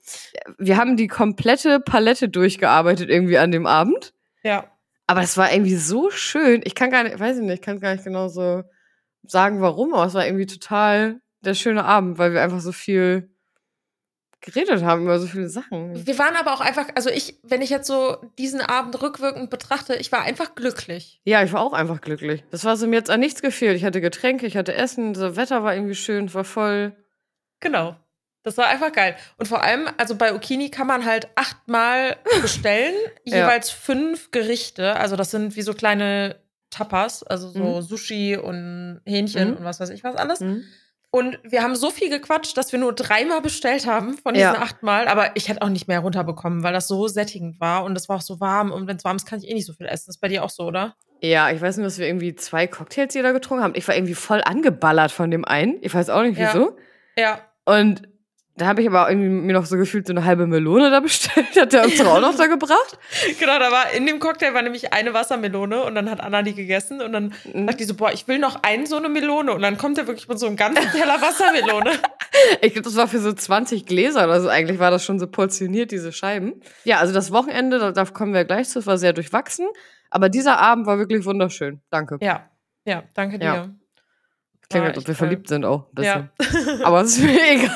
Wir 0.57 0.77
haben 0.77 0.97
die 0.97 1.07
komplette 1.07 1.79
Palette 1.79 2.29
durchgearbeitet 2.29 3.09
irgendwie 3.09 3.37
an 3.37 3.51
dem 3.51 3.65
Abend. 3.65 4.13
Ja. 4.43 4.71
Aber 5.07 5.21
es 5.21 5.37
war 5.37 5.51
irgendwie 5.51 5.75
so 5.75 6.09
schön. 6.11 6.61
Ich 6.63 6.75
kann 6.75 6.91
gar 6.91 7.03
nicht, 7.03 7.19
weiß 7.19 7.37
ich 7.37 7.43
nicht, 7.43 7.55
ich 7.55 7.61
kann 7.61 7.79
gar 7.79 7.93
nicht 7.93 8.03
genau 8.03 8.27
so 8.27 8.63
sagen, 9.23 9.61
warum, 9.61 9.93
aber 9.93 10.05
es 10.05 10.13
war 10.13 10.25
irgendwie 10.25 10.45
total 10.45 11.21
der 11.41 11.53
schöne 11.53 11.85
Abend, 11.85 12.17
weil 12.17 12.33
wir 12.33 12.41
einfach 12.41 12.59
so 12.59 12.71
viel 12.71 13.29
geredet 14.41 14.83
haben 14.83 15.03
über 15.03 15.19
so 15.19 15.27
viele 15.27 15.49
Sachen. 15.49 16.05
Wir 16.05 16.17
waren 16.19 16.35
aber 16.35 16.53
auch 16.53 16.61
einfach, 16.61 16.87
also 16.95 17.09
ich, 17.09 17.39
wenn 17.43 17.61
ich 17.61 17.69
jetzt 17.69 17.87
so 17.87 18.17
diesen 18.37 18.61
Abend 18.61 19.01
rückwirkend 19.01 19.49
betrachte, 19.49 19.95
ich 19.95 20.11
war 20.11 20.21
einfach 20.21 20.55
glücklich. 20.55 21.19
Ja, 21.23 21.43
ich 21.43 21.51
war 21.53 21.61
auch 21.61 21.73
einfach 21.73 22.01
glücklich. 22.01 22.43
Das 22.51 22.63
war 22.63 22.77
so 22.77 22.87
mir 22.87 22.97
jetzt 22.97 23.09
an 23.09 23.19
nichts 23.19 23.41
gefehlt. 23.41 23.75
Ich 23.75 23.83
hatte 23.85 23.99
Getränke, 24.01 24.45
ich 24.45 24.55
hatte 24.57 24.73
Essen, 24.75 25.13
das 25.13 25.35
Wetter 25.35 25.63
war 25.63 25.73
irgendwie 25.73 25.95
schön, 25.95 26.25
es 26.25 26.33
war 26.35 26.43
voll. 26.43 26.95
Genau. 27.59 27.95
Das 28.43 28.57
war 28.57 28.67
einfach 28.67 28.93
geil. 28.93 29.17
Und 29.37 29.47
vor 29.47 29.61
allem, 29.63 29.89
also 29.97 30.15
bei 30.15 30.33
Okini 30.33 30.69
kann 30.71 30.87
man 30.87 31.03
halt 31.03 31.27
achtmal 31.35 32.15
bestellen, 32.41 32.93
Ja. 33.25 33.37
jeweils 33.39 33.69
fünf 33.71 34.31
Gerichte. 34.31 34.95
Also 34.95 35.15
das 35.17 35.31
sind 35.31 35.55
wie 35.57 35.61
so 35.63 35.73
kleine 35.73 36.37
Tapas, 36.69 37.23
also 37.23 37.49
so 37.49 37.59
Mhm. 37.77 37.81
Sushi 37.81 38.37
und 38.37 39.01
Hähnchen 39.05 39.51
Mhm. 39.51 39.57
und 39.57 39.63
was 39.65 39.79
weiß 39.79 39.89
ich 39.89 40.03
was 40.03 40.15
alles. 40.15 40.39
Hm? 40.39 40.63
Und 41.17 41.39
wir 41.43 41.63
haben 41.63 41.75
so 41.75 41.89
viel 41.89 42.09
gequatscht, 42.09 42.55
dass 42.57 42.71
wir 42.71 42.79
nur 42.79 42.93
dreimal 42.93 43.41
bestellt 43.41 43.85
haben 43.87 44.17
von 44.17 44.33
diesen 44.33 44.53
Ja. 44.53 44.61
achtmal. 44.61 45.07
Aber 45.07 45.35
ich 45.35 45.49
hätte 45.49 45.61
auch 45.61 45.69
nicht 45.69 45.87
mehr 45.87 45.99
runterbekommen, 45.99 46.63
weil 46.63 46.73
das 46.73 46.87
so 46.87 47.07
sättigend 47.07 47.59
war 47.59 47.83
und 47.83 47.95
es 47.97 48.07
war 48.07 48.17
auch 48.17 48.21
so 48.21 48.39
warm. 48.39 48.71
Und 48.71 48.87
wenn 48.87 48.97
es 48.97 49.03
warm 49.03 49.17
ist, 49.17 49.25
kann 49.25 49.39
ich 49.39 49.49
eh 49.49 49.53
nicht 49.53 49.65
so 49.65 49.73
viel 49.73 49.87
essen. 49.87 50.05
Das 50.07 50.15
ist 50.15 50.21
bei 50.21 50.27
dir 50.27 50.43
auch 50.43 50.49
so, 50.49 50.63
oder? 50.63 50.95
Ja, 51.21 51.49
ich 51.49 51.59
weiß 51.59 51.77
nur, 51.77 51.85
dass 51.85 51.97
wir 51.97 52.05
irgendwie 52.07 52.35
zwei 52.35 52.67
Cocktails 52.67 53.13
jeder 53.15 53.33
getrunken 53.33 53.63
haben. 53.63 53.73
Ich 53.75 53.87
war 53.87 53.95
irgendwie 53.95 54.13
voll 54.13 54.41
angeballert 54.45 55.11
von 55.11 55.31
dem 55.31 55.45
einen. 55.45 55.77
Ich 55.81 55.93
weiß 55.93 56.09
auch 56.11 56.21
nicht 56.21 56.37
Ja. 56.37 56.53
wieso. 56.53 56.77
Ja. 57.17 57.39
Und 57.65 58.03
da 58.57 58.65
habe 58.67 58.81
ich 58.81 58.87
aber 58.87 59.09
irgendwie 59.09 59.29
mir 59.29 59.53
noch 59.53 59.65
so 59.65 59.77
gefühlt 59.77 60.07
so 60.07 60.13
eine 60.13 60.25
halbe 60.25 60.47
Melone 60.47 60.89
da 60.91 60.99
bestellt. 60.99 61.55
Hat 61.55 61.73
der 61.73 61.83
uns 61.85 62.01
auch 62.01 62.19
noch 62.19 62.35
da 62.35 62.47
gebracht. 62.47 62.97
Genau, 63.39 63.59
da 63.59 63.71
war 63.71 63.91
in 63.91 64.05
dem 64.05 64.19
Cocktail 64.19 64.53
war 64.53 64.61
nämlich 64.63 64.93
eine 64.93 65.13
Wassermelone 65.13 65.83
und 65.83 65.95
dann 65.95 66.09
hat 66.09 66.19
Anna 66.21 66.41
die 66.41 66.53
gegessen 66.55 67.01
und 67.01 67.13
dann 67.13 67.33
Mhm. 67.53 67.67
sagt 67.67 67.79
die 67.79 67.83
so, 67.83 67.93
boah, 67.95 68.11
ich 68.11 68.27
will 68.27 68.39
noch 68.39 68.63
einen 68.63 68.85
so 68.85 68.97
eine 68.97 69.09
Melone 69.09 69.53
und 69.53 69.61
dann 69.61 69.77
kommt 69.77 69.97
er 69.97 70.07
wirklich 70.07 70.27
mit 70.27 70.39
so 70.39 70.47
einem 70.47 70.55
ganzen 70.55 70.89
Teller 70.91 71.21
Wassermelone. 71.21 71.91
Ich 72.61 72.73
glaube, 72.73 72.83
das 72.83 72.95
war 72.95 73.07
für 73.07 73.17
so 73.19 73.33
20 73.33 73.85
Gläser 73.87 74.25
oder 74.25 74.39
so. 74.41 74.47
Eigentlich 74.49 74.77
war 74.79 74.91
das 74.91 75.03
schon 75.03 75.17
so 75.17 75.25
portioniert, 75.25 75.91
diese 75.91 76.11
Scheiben. 76.11 76.61
Ja, 76.83 76.97
also 76.99 77.11
das 77.13 77.31
Wochenende, 77.31 77.79
da, 77.79 77.91
da 77.91 78.05
kommen 78.05 78.33
wir 78.33 78.45
gleich 78.45 78.69
zu, 78.69 78.85
war 78.85 78.97
sehr 78.99 79.13
durchwachsen. 79.13 79.65
Aber 80.11 80.29
dieser 80.29 80.59
Abend 80.59 80.85
war 80.85 80.99
wirklich 80.99 81.25
wunderschön. 81.25 81.81
Danke. 81.89 82.17
Ja, 82.21 82.49
ja, 82.85 83.03
danke 83.15 83.39
dir. 83.39 83.45
Ja. 83.45 83.69
Klingt, 84.69 84.85
als 84.85 84.97
ob 84.97 85.03
wir 85.03 85.05
toll. 85.05 85.15
verliebt 85.15 85.47
sind 85.47 85.65
auch. 85.65 85.87
Ein 85.97 86.03
Ja. 86.03 86.29
bisschen. 86.37 86.83
Aber 86.83 87.01
es 87.01 87.17
ist 87.17 87.23
mir 87.23 87.39
egal. 87.51 87.71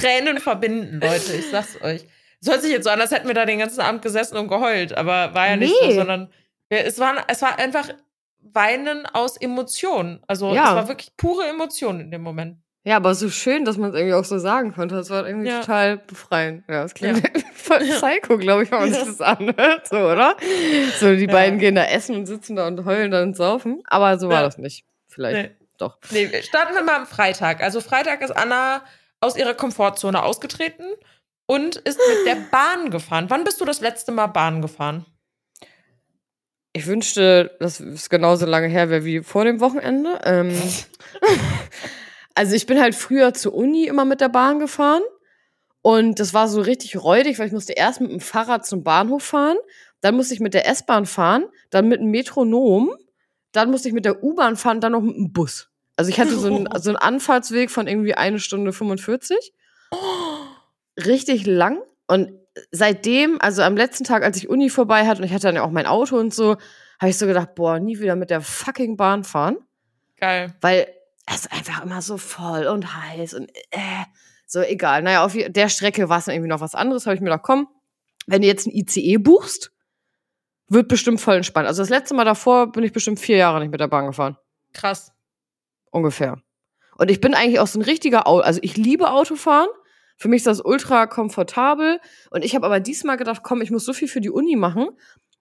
Tränen 0.00 0.38
verbinden, 0.38 1.00
Leute, 1.00 1.32
ich 1.36 1.50
sag's 1.50 1.80
euch. 1.82 2.06
Es 2.42 2.48
hört 2.48 2.62
sich 2.62 2.70
jetzt 2.72 2.84
so 2.84 2.90
an, 2.90 3.00
als 3.00 3.10
hätten 3.10 3.28
wir 3.28 3.34
da 3.34 3.44
den 3.44 3.58
ganzen 3.58 3.80
Abend 3.80 4.02
gesessen 4.02 4.36
und 4.36 4.48
geheult, 4.48 4.96
aber 4.96 5.34
war 5.34 5.48
ja 5.48 5.56
nicht 5.56 5.74
Nee. 5.82 5.90
so, 5.90 5.96
sondern 5.96 6.30
es, 6.70 6.98
war, 6.98 7.14
es 7.28 7.42
war 7.42 7.58
einfach 7.58 7.88
Weinen 8.40 9.06
aus 9.06 9.36
Emotionen. 9.36 10.20
Also 10.26 10.54
Ja. 10.54 10.68
es 10.70 10.74
war 10.74 10.88
wirklich 10.88 11.16
pure 11.16 11.46
Emotion 11.48 12.00
in 12.00 12.10
dem 12.10 12.22
Moment. 12.22 12.56
Ja, 12.82 12.96
aber 12.96 13.14
so 13.14 13.28
schön, 13.28 13.66
dass 13.66 13.76
man 13.76 13.90
es 13.90 13.96
irgendwie 13.96 14.14
auch 14.14 14.24
so 14.24 14.38
sagen 14.38 14.72
konnte. 14.72 14.94
Das 14.94 15.10
war 15.10 15.26
irgendwie 15.26 15.48
Ja. 15.48 15.60
total 15.60 15.98
befreiend. 15.98 16.64
Ja, 16.66 16.82
das 16.82 16.94
klingt 16.94 17.20
voll 17.54 17.80
psycho, 17.80 18.38
glaube 18.38 18.62
ich, 18.62 18.70
wenn 18.70 18.78
man 18.78 18.92
sich 18.94 19.04
das 19.04 19.20
anhört, 19.20 19.86
so, 19.86 19.96
oder? 19.98 20.34
So, 20.98 21.14
die 21.14 21.26
Ja. 21.26 21.32
beiden 21.32 21.58
gehen 21.58 21.74
da 21.74 21.84
essen 21.84 22.16
und 22.16 22.24
sitzen 22.24 22.56
da 22.56 22.66
und 22.66 22.86
heulen 22.86 23.10
dann 23.10 23.24
und 23.28 23.36
saufen. 23.36 23.82
Aber 23.86 24.18
so 24.18 24.28
war 24.30 24.36
Ja. 24.36 24.42
das 24.44 24.56
nicht. 24.56 24.86
Vielleicht. 25.08 25.50
Nee. 25.50 25.56
Doch. 25.76 25.98
Nee, 26.10 26.30
starten 26.42 26.74
wir 26.74 26.82
mal 26.82 26.96
am 26.96 27.06
Freitag. 27.06 27.62
Also 27.62 27.80
Freitag 27.82 28.22
ist 28.22 28.30
Anna 28.30 28.82
aus 29.20 29.36
ihrer 29.36 29.54
Komfortzone 29.54 30.22
ausgetreten 30.22 30.84
und 31.46 31.76
ist 31.76 31.98
mit 31.98 32.26
der 32.26 32.36
Bahn 32.50 32.90
gefahren. 32.90 33.26
Wann 33.28 33.44
bist 33.44 33.60
du 33.60 33.64
das 33.64 33.80
letzte 33.80 34.12
Mal 34.12 34.28
Bahn 34.28 34.62
gefahren? 34.62 35.06
Ich 36.72 36.86
wünschte, 36.86 37.56
dass 37.58 37.80
es 37.80 38.08
genauso 38.08 38.46
lange 38.46 38.68
her 38.68 38.90
wäre 38.90 39.04
wie 39.04 39.22
vor 39.22 39.44
dem 39.44 39.60
Wochenende. 39.60 40.20
Ähm, 40.24 40.56
also 42.34 42.54
ich 42.54 42.66
bin 42.66 42.80
halt 42.80 42.94
früher 42.94 43.34
zur 43.34 43.54
Uni 43.54 43.86
immer 43.86 44.04
mit 44.04 44.20
der 44.20 44.28
Bahn 44.28 44.58
gefahren. 44.58 45.02
Und 45.82 46.20
das 46.20 46.34
war 46.34 46.48
so 46.48 46.60
richtig 46.60 47.02
räudig, 47.02 47.38
weil 47.38 47.46
ich 47.46 47.52
musste 47.52 47.72
erst 47.72 48.00
mit 48.00 48.10
dem 48.10 48.20
Fahrrad 48.20 48.66
zum 48.66 48.84
Bahnhof 48.84 49.22
fahren, 49.22 49.56
dann 50.02 50.14
musste 50.14 50.34
ich 50.34 50.40
mit 50.40 50.54
der 50.54 50.68
S-Bahn 50.68 51.06
fahren, 51.06 51.46
dann 51.70 51.88
mit 51.88 52.00
dem 52.00 52.10
Metronom, 52.10 52.94
dann 53.52 53.70
musste 53.70 53.88
ich 53.88 53.94
mit 53.94 54.04
der 54.04 54.22
U-Bahn 54.22 54.56
fahren, 54.56 54.80
dann 54.80 54.92
noch 54.92 55.00
mit 55.00 55.16
dem 55.16 55.32
Bus. 55.32 55.69
Also 56.00 56.08
ich 56.08 56.18
hatte 56.18 56.38
so 56.38 56.46
einen, 56.46 56.66
so 56.80 56.88
einen 56.88 56.96
Anfahrtsweg 56.96 57.70
von 57.70 57.86
irgendwie 57.86 58.14
eine 58.14 58.38
Stunde 58.38 58.72
45. 58.72 59.52
Richtig 60.96 61.44
lang. 61.44 61.82
Und 62.06 62.32
seitdem, 62.70 63.38
also 63.38 63.60
am 63.60 63.76
letzten 63.76 64.04
Tag, 64.04 64.22
als 64.22 64.38
ich 64.38 64.48
Uni 64.48 64.70
vorbei 64.70 65.06
hatte 65.06 65.20
und 65.20 65.26
ich 65.26 65.34
hatte 65.34 65.48
dann 65.48 65.56
ja 65.56 65.62
auch 65.62 65.70
mein 65.70 65.84
Auto 65.84 66.16
und 66.16 66.32
so, 66.32 66.56
habe 66.98 67.10
ich 67.10 67.18
so 67.18 67.26
gedacht, 67.26 67.54
boah, 67.54 67.78
nie 67.78 68.00
wieder 68.00 68.16
mit 68.16 68.30
der 68.30 68.40
fucking 68.40 68.96
Bahn 68.96 69.24
fahren. 69.24 69.58
Geil. 70.16 70.54
Weil 70.62 70.88
es 71.26 71.46
einfach 71.48 71.84
immer 71.84 72.00
so 72.00 72.16
voll 72.16 72.66
und 72.66 72.96
heiß 72.96 73.34
und 73.34 73.50
äh, 73.70 74.04
so 74.46 74.62
egal. 74.62 75.02
Naja, 75.02 75.22
auf 75.22 75.36
der 75.36 75.68
Strecke 75.68 76.08
war 76.08 76.20
es 76.20 76.24
dann 76.24 76.34
irgendwie 76.34 76.48
noch 76.48 76.62
was 76.62 76.74
anderes. 76.74 77.04
Habe 77.04 77.14
ich 77.14 77.20
mir 77.20 77.28
gedacht, 77.28 77.44
komm, 77.44 77.68
wenn 78.26 78.40
du 78.40 78.48
jetzt 78.48 78.66
ein 78.66 78.72
ICE 78.72 79.18
buchst, 79.18 79.70
wird 80.68 80.88
bestimmt 80.88 81.20
voll 81.20 81.36
entspannt. 81.36 81.68
Also 81.68 81.82
das 81.82 81.90
letzte 81.90 82.14
Mal 82.14 82.24
davor 82.24 82.72
bin 82.72 82.84
ich 82.84 82.92
bestimmt 82.92 83.20
vier 83.20 83.36
Jahre 83.36 83.60
nicht 83.60 83.70
mit 83.70 83.80
der 83.80 83.88
Bahn 83.88 84.06
gefahren. 84.06 84.38
Krass. 84.72 85.12
Ungefähr. 85.90 86.42
Und 86.96 87.10
ich 87.10 87.20
bin 87.20 87.34
eigentlich 87.34 87.60
auch 87.60 87.66
so 87.66 87.78
ein 87.78 87.82
richtiger 87.82 88.26
Auto. 88.26 88.42
Also 88.42 88.60
ich 88.62 88.76
liebe 88.76 89.10
Autofahren. 89.10 89.68
Für 90.16 90.28
mich 90.28 90.38
ist 90.38 90.46
das 90.46 90.62
ultra 90.62 91.06
komfortabel. 91.06 91.98
Und 92.30 92.44
ich 92.44 92.54
habe 92.54 92.66
aber 92.66 92.78
diesmal 92.78 93.16
gedacht, 93.16 93.42
komm, 93.42 93.62
ich 93.62 93.70
muss 93.70 93.84
so 93.84 93.92
viel 93.92 94.08
für 94.08 94.20
die 94.20 94.30
Uni 94.30 94.54
machen. 94.56 94.88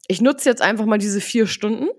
Ich 0.08 0.22
nutze 0.22 0.50
jetzt 0.50 0.62
einfach 0.62 0.86
mal 0.86 0.98
diese 0.98 1.20
vier 1.20 1.48
Stunden 1.48 1.90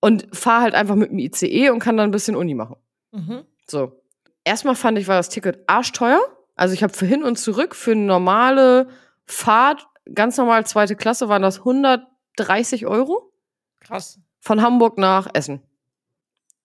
und 0.00 0.28
fahre 0.36 0.62
halt 0.62 0.74
einfach 0.74 0.94
mit 0.94 1.10
dem 1.10 1.18
ICE 1.18 1.70
und 1.70 1.80
kann 1.80 1.96
dann 1.96 2.08
ein 2.08 2.12
bisschen 2.12 2.36
Uni 2.36 2.54
machen. 2.54 2.76
Mhm. 3.10 3.44
So. 3.66 4.00
Erstmal 4.44 4.76
fand 4.76 4.98
ich, 4.98 5.08
war 5.08 5.16
das 5.16 5.30
Ticket 5.30 5.64
arschteuer. 5.66 6.20
Also 6.54 6.74
ich 6.74 6.82
habe 6.82 6.92
für 6.92 7.06
hin 7.06 7.24
und 7.24 7.36
zurück 7.38 7.74
für 7.74 7.92
eine 7.92 8.02
normale 8.02 8.88
Fahrt, 9.26 9.86
ganz 10.14 10.36
normal 10.36 10.66
zweite 10.66 10.94
Klasse, 10.94 11.28
waren 11.28 11.42
das 11.42 11.58
130 11.58 12.86
Euro 12.86 13.32
Krass. 13.80 14.20
von 14.40 14.62
Hamburg 14.62 14.98
nach 14.98 15.28
Essen. 15.34 15.62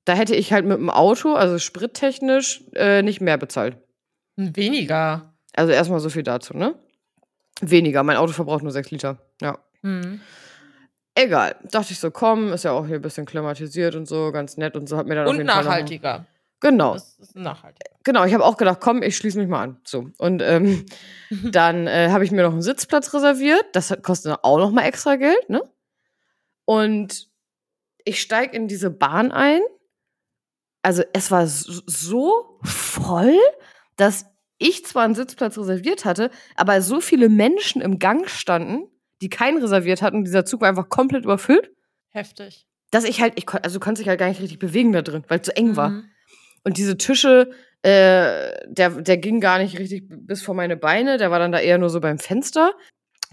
Da 0.09 0.15
hätte 0.15 0.33
ich 0.35 0.51
halt 0.51 0.65
mit 0.65 0.77
dem 0.79 0.89
Auto, 0.89 1.35
also 1.35 1.59
sprittechnisch, 1.59 2.63
äh, 2.73 3.03
nicht 3.03 3.21
mehr 3.21 3.37
bezahlt. 3.37 3.77
Weniger. 4.37 5.35
Also 5.53 5.71
erstmal 5.71 5.99
so 5.99 6.09
viel 6.09 6.23
dazu, 6.23 6.57
ne? 6.57 6.73
Weniger. 7.61 8.01
Mein 8.01 8.17
Auto 8.17 8.31
verbraucht 8.33 8.63
nur 8.63 8.71
6 8.71 8.89
Liter. 8.89 9.19
Ja. 9.39 9.59
Mhm. 9.83 10.19
Egal. 11.13 11.57
Dachte 11.69 11.91
ich 11.91 11.99
so, 11.99 12.09
komm, 12.09 12.51
ist 12.53 12.63
ja 12.63 12.71
auch 12.71 12.87
hier 12.87 12.95
ein 12.95 13.01
bisschen 13.03 13.27
klimatisiert 13.27 13.93
und 13.93 14.07
so, 14.07 14.31
ganz 14.31 14.57
nett 14.57 14.75
und 14.75 14.89
so. 14.89 14.97
Hat 14.97 15.05
mir 15.05 15.13
dann 15.13 15.25
auf 15.25 15.29
Und 15.29 15.37
jeden 15.37 15.47
Fall 15.49 15.57
noch- 15.63 15.69
nachhaltiger. 15.69 16.25
Genau. 16.59 16.93
Das 16.93 17.19
ist 17.19 17.35
nachhaltiger. 17.35 17.91
Genau, 18.03 18.25
ich 18.25 18.33
habe 18.33 18.43
auch 18.43 18.57
gedacht, 18.57 18.79
komm, 18.81 19.03
ich 19.03 19.15
schließe 19.15 19.37
mich 19.37 19.47
mal 19.47 19.61
an. 19.61 19.79
So. 19.85 20.09
Und 20.17 20.41
ähm, 20.41 20.87
dann 21.43 21.85
äh, 21.85 22.09
habe 22.09 22.23
ich 22.23 22.31
mir 22.31 22.41
noch 22.41 22.53
einen 22.53 22.63
Sitzplatz 22.63 23.13
reserviert. 23.13 23.63
Das 23.73 23.91
hat, 23.91 24.01
kostet 24.01 24.39
auch 24.41 24.57
noch 24.57 24.71
mal 24.71 24.85
extra 24.85 25.17
Geld, 25.17 25.49
ne? 25.51 25.61
Und 26.65 27.29
ich 28.05 28.21
steige 28.21 28.55
in 28.55 28.67
diese 28.67 28.89
Bahn 28.89 29.31
ein. 29.31 29.61
Also 30.81 31.03
es 31.13 31.29
war 31.31 31.45
so- 31.47 32.59
voll, 32.63 33.37
dass 33.97 34.25
ich 34.57 34.85
zwar 34.85 35.03
einen 35.03 35.15
Sitzplatz 35.15 35.57
reserviert 35.57 36.05
hatte, 36.05 36.31
aber 36.55 36.81
so 36.81 36.99
viele 37.01 37.29
Menschen 37.29 37.81
im 37.81 37.99
Gang 37.99 38.29
standen, 38.29 38.87
die 39.21 39.29
keinen 39.29 39.61
reserviert 39.61 40.01
hatten. 40.01 40.23
Dieser 40.23 40.45
Zug 40.45 40.61
war 40.61 40.69
einfach 40.69 40.89
komplett 40.89 41.23
überfüllt, 41.25 41.71
Heftig. 42.11 42.65
dass 42.91 43.03
ich 43.03 43.21
halt, 43.21 43.33
ich 43.37 43.45
kon, 43.45 43.59
also 43.63 43.79
du 43.79 43.83
konntest 43.83 44.01
dich 44.01 44.09
halt 44.09 44.19
gar 44.19 44.27
nicht 44.29 44.41
richtig 44.41 44.59
bewegen 44.59 44.91
da 44.91 45.01
drin, 45.01 45.23
weil 45.27 45.39
es 45.39 45.47
so 45.47 45.51
eng 45.53 45.75
war. 45.75 45.89
Mhm. 45.89 46.09
Und 46.63 46.77
diese 46.77 46.97
Tische, 46.97 47.51
äh, 47.83 48.51
der, 48.67 48.89
der 49.01 49.17
ging 49.17 49.39
gar 49.39 49.59
nicht 49.59 49.79
richtig 49.79 50.03
bis 50.09 50.41
vor 50.41 50.55
meine 50.55 50.75
Beine, 50.77 51.17
der 51.17 51.31
war 51.31 51.39
dann 51.39 51.51
da 51.53 51.59
eher 51.59 51.77
nur 51.77 51.89
so 51.89 51.99
beim 52.01 52.19
Fenster. 52.19 52.73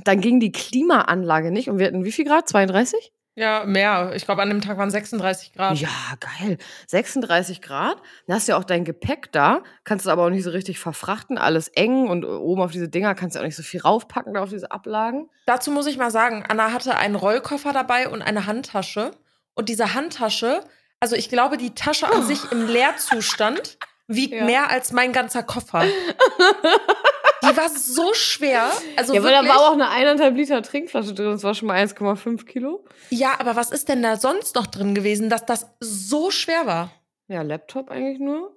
Dann 0.05 0.21
ging 0.21 0.39
die 0.41 0.53
Klimaanlage 0.53 1.51
nicht 1.51 1.69
und 1.69 1.79
wir 1.79 1.87
hatten 1.87 2.05
wie 2.05 2.13
viel 2.13 2.25
Grad? 2.25 2.49
32? 2.49 3.13
Ja, 3.39 3.65
mehr. 3.67 4.13
Ich 4.15 4.25
glaube, 4.25 4.41
an 4.41 4.49
dem 4.49 4.63
Tag 4.63 4.79
waren 4.79 4.91
36 4.91 5.53
Grad. 5.53 5.77
Ja, 5.79 5.91
geil. 6.21 6.57
36 6.87 7.61
Grad. 7.61 7.99
Dann 8.27 8.37
hast 8.37 8.49
du 8.49 8.53
ja 8.53 8.59
auch 8.59 8.65
dein 8.65 8.85
Gepäck 8.85 9.31
da, 9.31 9.63
kannst 9.85 10.07
du 10.07 10.11
aber 10.11 10.25
auch 10.25 10.31
nicht 10.31 10.43
so 10.43 10.51
richtig 10.51 10.79
verfrachten, 10.79 11.37
alles 11.37 11.69
eng 11.69 12.09
und 12.09 12.25
oben 12.25 12.63
auf 12.63 12.73
diese 12.73 12.89
Dinger 12.89 13.15
kannst 13.15 13.37
du 13.37 13.41
auch 13.41 13.45
nicht 13.45 13.55
so 13.55 13.63
viel 13.63 13.83
raufpacken, 13.83 14.33
da 14.33 14.43
auf 14.43 14.49
diese 14.49 14.71
Ablagen. 14.71 15.29
Dazu 15.45 15.71
muss 15.71 15.87
ich 15.87 15.99
mal 15.99 16.11
sagen, 16.11 16.45
Anna 16.49 16.73
hatte 16.73 16.97
einen 16.97 17.15
Rollkoffer 17.15 17.75
dabei 17.75 18.09
und 18.09 18.23
eine 18.23 18.47
Handtasche. 18.47 19.11
Und 19.55 19.69
diese 19.69 19.93
Handtasche, 19.93 20.65
also 20.99 21.15
ich 21.15 21.29
glaube, 21.29 21.59
die 21.59 21.75
Tasche 21.75 22.11
an 22.11 22.23
sich 22.25 22.51
im 22.51 22.67
Leerzustand 22.67 23.77
wiegt 24.09 24.35
Ja. 24.35 24.45
mehr 24.45 24.71
als 24.71 24.93
mein 24.93 25.13
ganzer 25.13 25.43
Koffer. 25.43 25.85
Die 27.43 27.57
war 27.57 27.69
so 27.69 28.13
schwer. 28.15 28.71
Also 28.97 29.15
ja, 29.15 29.21
aber 29.21 29.31
wirklich, 29.31 29.49
da 29.49 29.55
war 29.55 29.69
auch 29.69 29.73
eine 29.75 29.89
eineinhalb 29.89 30.37
Liter 30.37 30.63
Trinkflasche 30.63 31.15
drin, 31.15 31.31
das 31.33 31.45
war 31.45 31.55
schon 31.55 31.69
mal 31.69 31.77
1,5 31.85 32.45
Kilo. 32.45 32.85
ja, 33.11 33.35
aber 33.39 33.55
was 33.57 33.71
ist 33.71 33.89
denn 33.89 34.03
da 34.03 34.17
sonst 34.17 34.55
noch 34.57 34.67
drin 34.67 34.95
gewesen, 34.95 35.29
dass 35.31 35.45
das 35.47 35.67
so 35.81 36.31
schwer 36.31 36.67
war? 36.67 36.91
Ja, 37.29 37.43
Laptop 37.43 37.91
eigentlich 37.91 38.19
nur. 38.19 38.57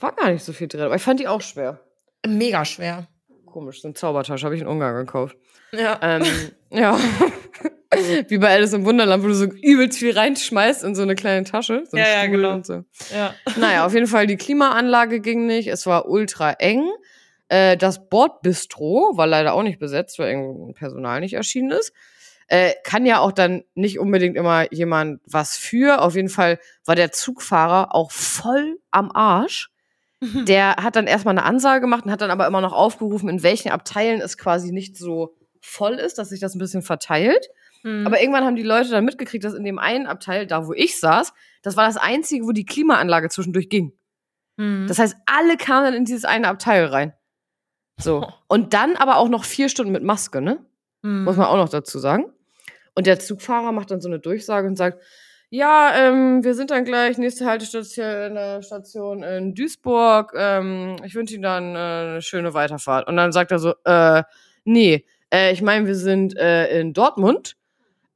War 0.00 0.12
gar 0.12 0.30
nicht 0.30 0.44
so 0.44 0.52
viel 0.52 0.68
drin, 0.68 0.80
aber 0.82 0.94
ich 0.96 1.02
fand 1.02 1.20
die 1.20 1.28
auch 1.28 1.40
schwer. 1.40 1.80
Mega 2.26 2.64
schwer. 2.64 3.06
Komisch, 3.46 3.82
so 3.82 3.88
eine 3.88 3.94
Zaubertasche 3.94 4.44
habe 4.44 4.54
ich 4.54 4.60
in 4.62 4.66
Ungarn 4.68 4.94
gekauft. 4.96 5.36
Ja. 5.72 5.98
Ähm, 6.02 6.24
ja. 6.70 6.98
Wie 8.28 8.38
bei 8.38 8.50
Alice 8.50 8.74
im 8.74 8.84
Wunderland, 8.84 9.22
wo 9.22 9.28
du 9.28 9.34
so 9.34 9.46
übelst 9.46 9.98
viel 9.98 10.16
reinschmeißt 10.16 10.84
in 10.84 10.94
so 10.94 11.02
eine 11.02 11.14
kleine 11.14 11.44
Tasche. 11.44 11.84
So 11.90 11.96
Ja, 11.96 12.06
ja, 12.06 12.22
Stuhl 12.22 12.30
genau. 12.36 12.54
Und 12.54 12.66
so. 12.66 12.84
ja. 13.14 13.34
Naja, 13.56 13.86
auf 13.86 13.94
jeden 13.94 14.06
Fall, 14.06 14.26
die 14.26 14.36
Klimaanlage 14.36 15.20
ging 15.20 15.46
nicht. 15.46 15.68
Es 15.68 15.86
war 15.86 16.08
ultra 16.08 16.52
eng. 16.52 16.86
Äh, 17.48 17.76
das 17.76 18.08
Bordbistro 18.08 19.12
war 19.16 19.26
leider 19.26 19.54
auch 19.54 19.62
nicht 19.62 19.78
besetzt, 19.78 20.18
weil 20.18 20.28
irgendein 20.28 20.74
Personal 20.74 21.20
nicht 21.20 21.34
erschienen 21.34 21.70
ist. 21.70 21.92
Äh, 22.46 22.72
kann 22.82 23.04
ja 23.04 23.20
auch 23.20 23.32
dann 23.32 23.64
nicht 23.74 23.98
unbedingt 23.98 24.36
immer 24.36 24.72
jemand 24.72 25.20
was 25.26 25.56
für. 25.56 26.02
Auf 26.02 26.14
jeden 26.14 26.30
Fall 26.30 26.58
war 26.84 26.94
der 26.94 27.12
Zugfahrer 27.12 27.94
auch 27.94 28.10
voll 28.10 28.78
am 28.90 29.10
Arsch. 29.12 29.70
Der 30.20 30.76
hat 30.76 30.96
dann 30.96 31.06
erstmal 31.06 31.38
eine 31.38 31.44
Ansage 31.44 31.80
gemacht 31.80 32.04
und 32.04 32.10
hat 32.10 32.20
dann 32.20 32.32
aber 32.32 32.46
immer 32.46 32.60
noch 32.60 32.72
aufgerufen, 32.72 33.28
in 33.28 33.44
welchen 33.44 33.70
Abteilen 33.70 34.20
es 34.20 34.36
quasi 34.36 34.72
nicht 34.72 34.96
so 34.96 35.36
voll 35.60 35.94
ist, 35.94 36.18
dass 36.18 36.30
sich 36.30 36.40
das 36.40 36.54
ein 36.54 36.58
bisschen 36.58 36.82
verteilt. 36.82 37.48
Mhm. 37.82 38.06
Aber 38.06 38.20
irgendwann 38.20 38.44
haben 38.44 38.56
die 38.56 38.62
Leute 38.62 38.90
dann 38.90 39.04
mitgekriegt, 39.04 39.44
dass 39.44 39.54
in 39.54 39.64
dem 39.64 39.78
einen 39.78 40.06
Abteil, 40.06 40.46
da 40.46 40.66
wo 40.66 40.72
ich 40.72 40.98
saß, 40.98 41.32
das 41.62 41.76
war 41.76 41.86
das 41.86 41.96
einzige, 41.96 42.44
wo 42.46 42.52
die 42.52 42.64
Klimaanlage 42.64 43.28
zwischendurch 43.28 43.68
ging. 43.68 43.92
Mhm. 44.56 44.86
Das 44.88 44.98
heißt, 44.98 45.16
alle 45.26 45.56
kamen 45.56 45.84
dann 45.84 45.94
in 45.94 46.04
dieses 46.04 46.24
eine 46.24 46.48
Abteil 46.48 46.86
rein. 46.86 47.12
So. 48.00 48.26
Und 48.46 48.74
dann 48.74 48.96
aber 48.96 49.16
auch 49.16 49.28
noch 49.28 49.44
vier 49.44 49.68
Stunden 49.68 49.92
mit 49.92 50.02
Maske, 50.02 50.40
ne? 50.40 50.64
Mhm. 51.02 51.24
Muss 51.24 51.36
man 51.36 51.46
auch 51.46 51.56
noch 51.56 51.68
dazu 51.68 51.98
sagen. 51.98 52.32
Und 52.94 53.06
der 53.06 53.18
Zugfahrer 53.18 53.72
macht 53.72 53.90
dann 53.90 54.00
so 54.00 54.08
eine 54.08 54.18
Durchsage 54.18 54.66
und 54.66 54.76
sagt, 54.76 55.02
ja, 55.50 55.92
ähm, 55.96 56.44
wir 56.44 56.54
sind 56.54 56.70
dann 56.70 56.84
gleich, 56.84 57.16
nächste 57.16 57.46
Haltestation 57.46 58.62
Station 58.62 59.22
in 59.22 59.54
Duisburg. 59.54 60.34
Ähm, 60.36 60.96
ich 61.04 61.14
wünsche 61.14 61.34
Ihnen 61.34 61.44
dann 61.44 61.74
äh, 61.74 61.78
eine 61.78 62.22
schöne 62.22 62.52
Weiterfahrt. 62.54 63.08
Und 63.08 63.16
dann 63.16 63.32
sagt 63.32 63.50
er 63.50 63.58
so, 63.58 63.74
äh, 63.84 64.22
nee, 64.64 65.06
äh, 65.32 65.52
ich 65.52 65.62
meine, 65.62 65.86
wir 65.86 65.94
sind 65.94 66.36
äh, 66.36 66.80
in 66.80 66.92
Dortmund. 66.92 67.56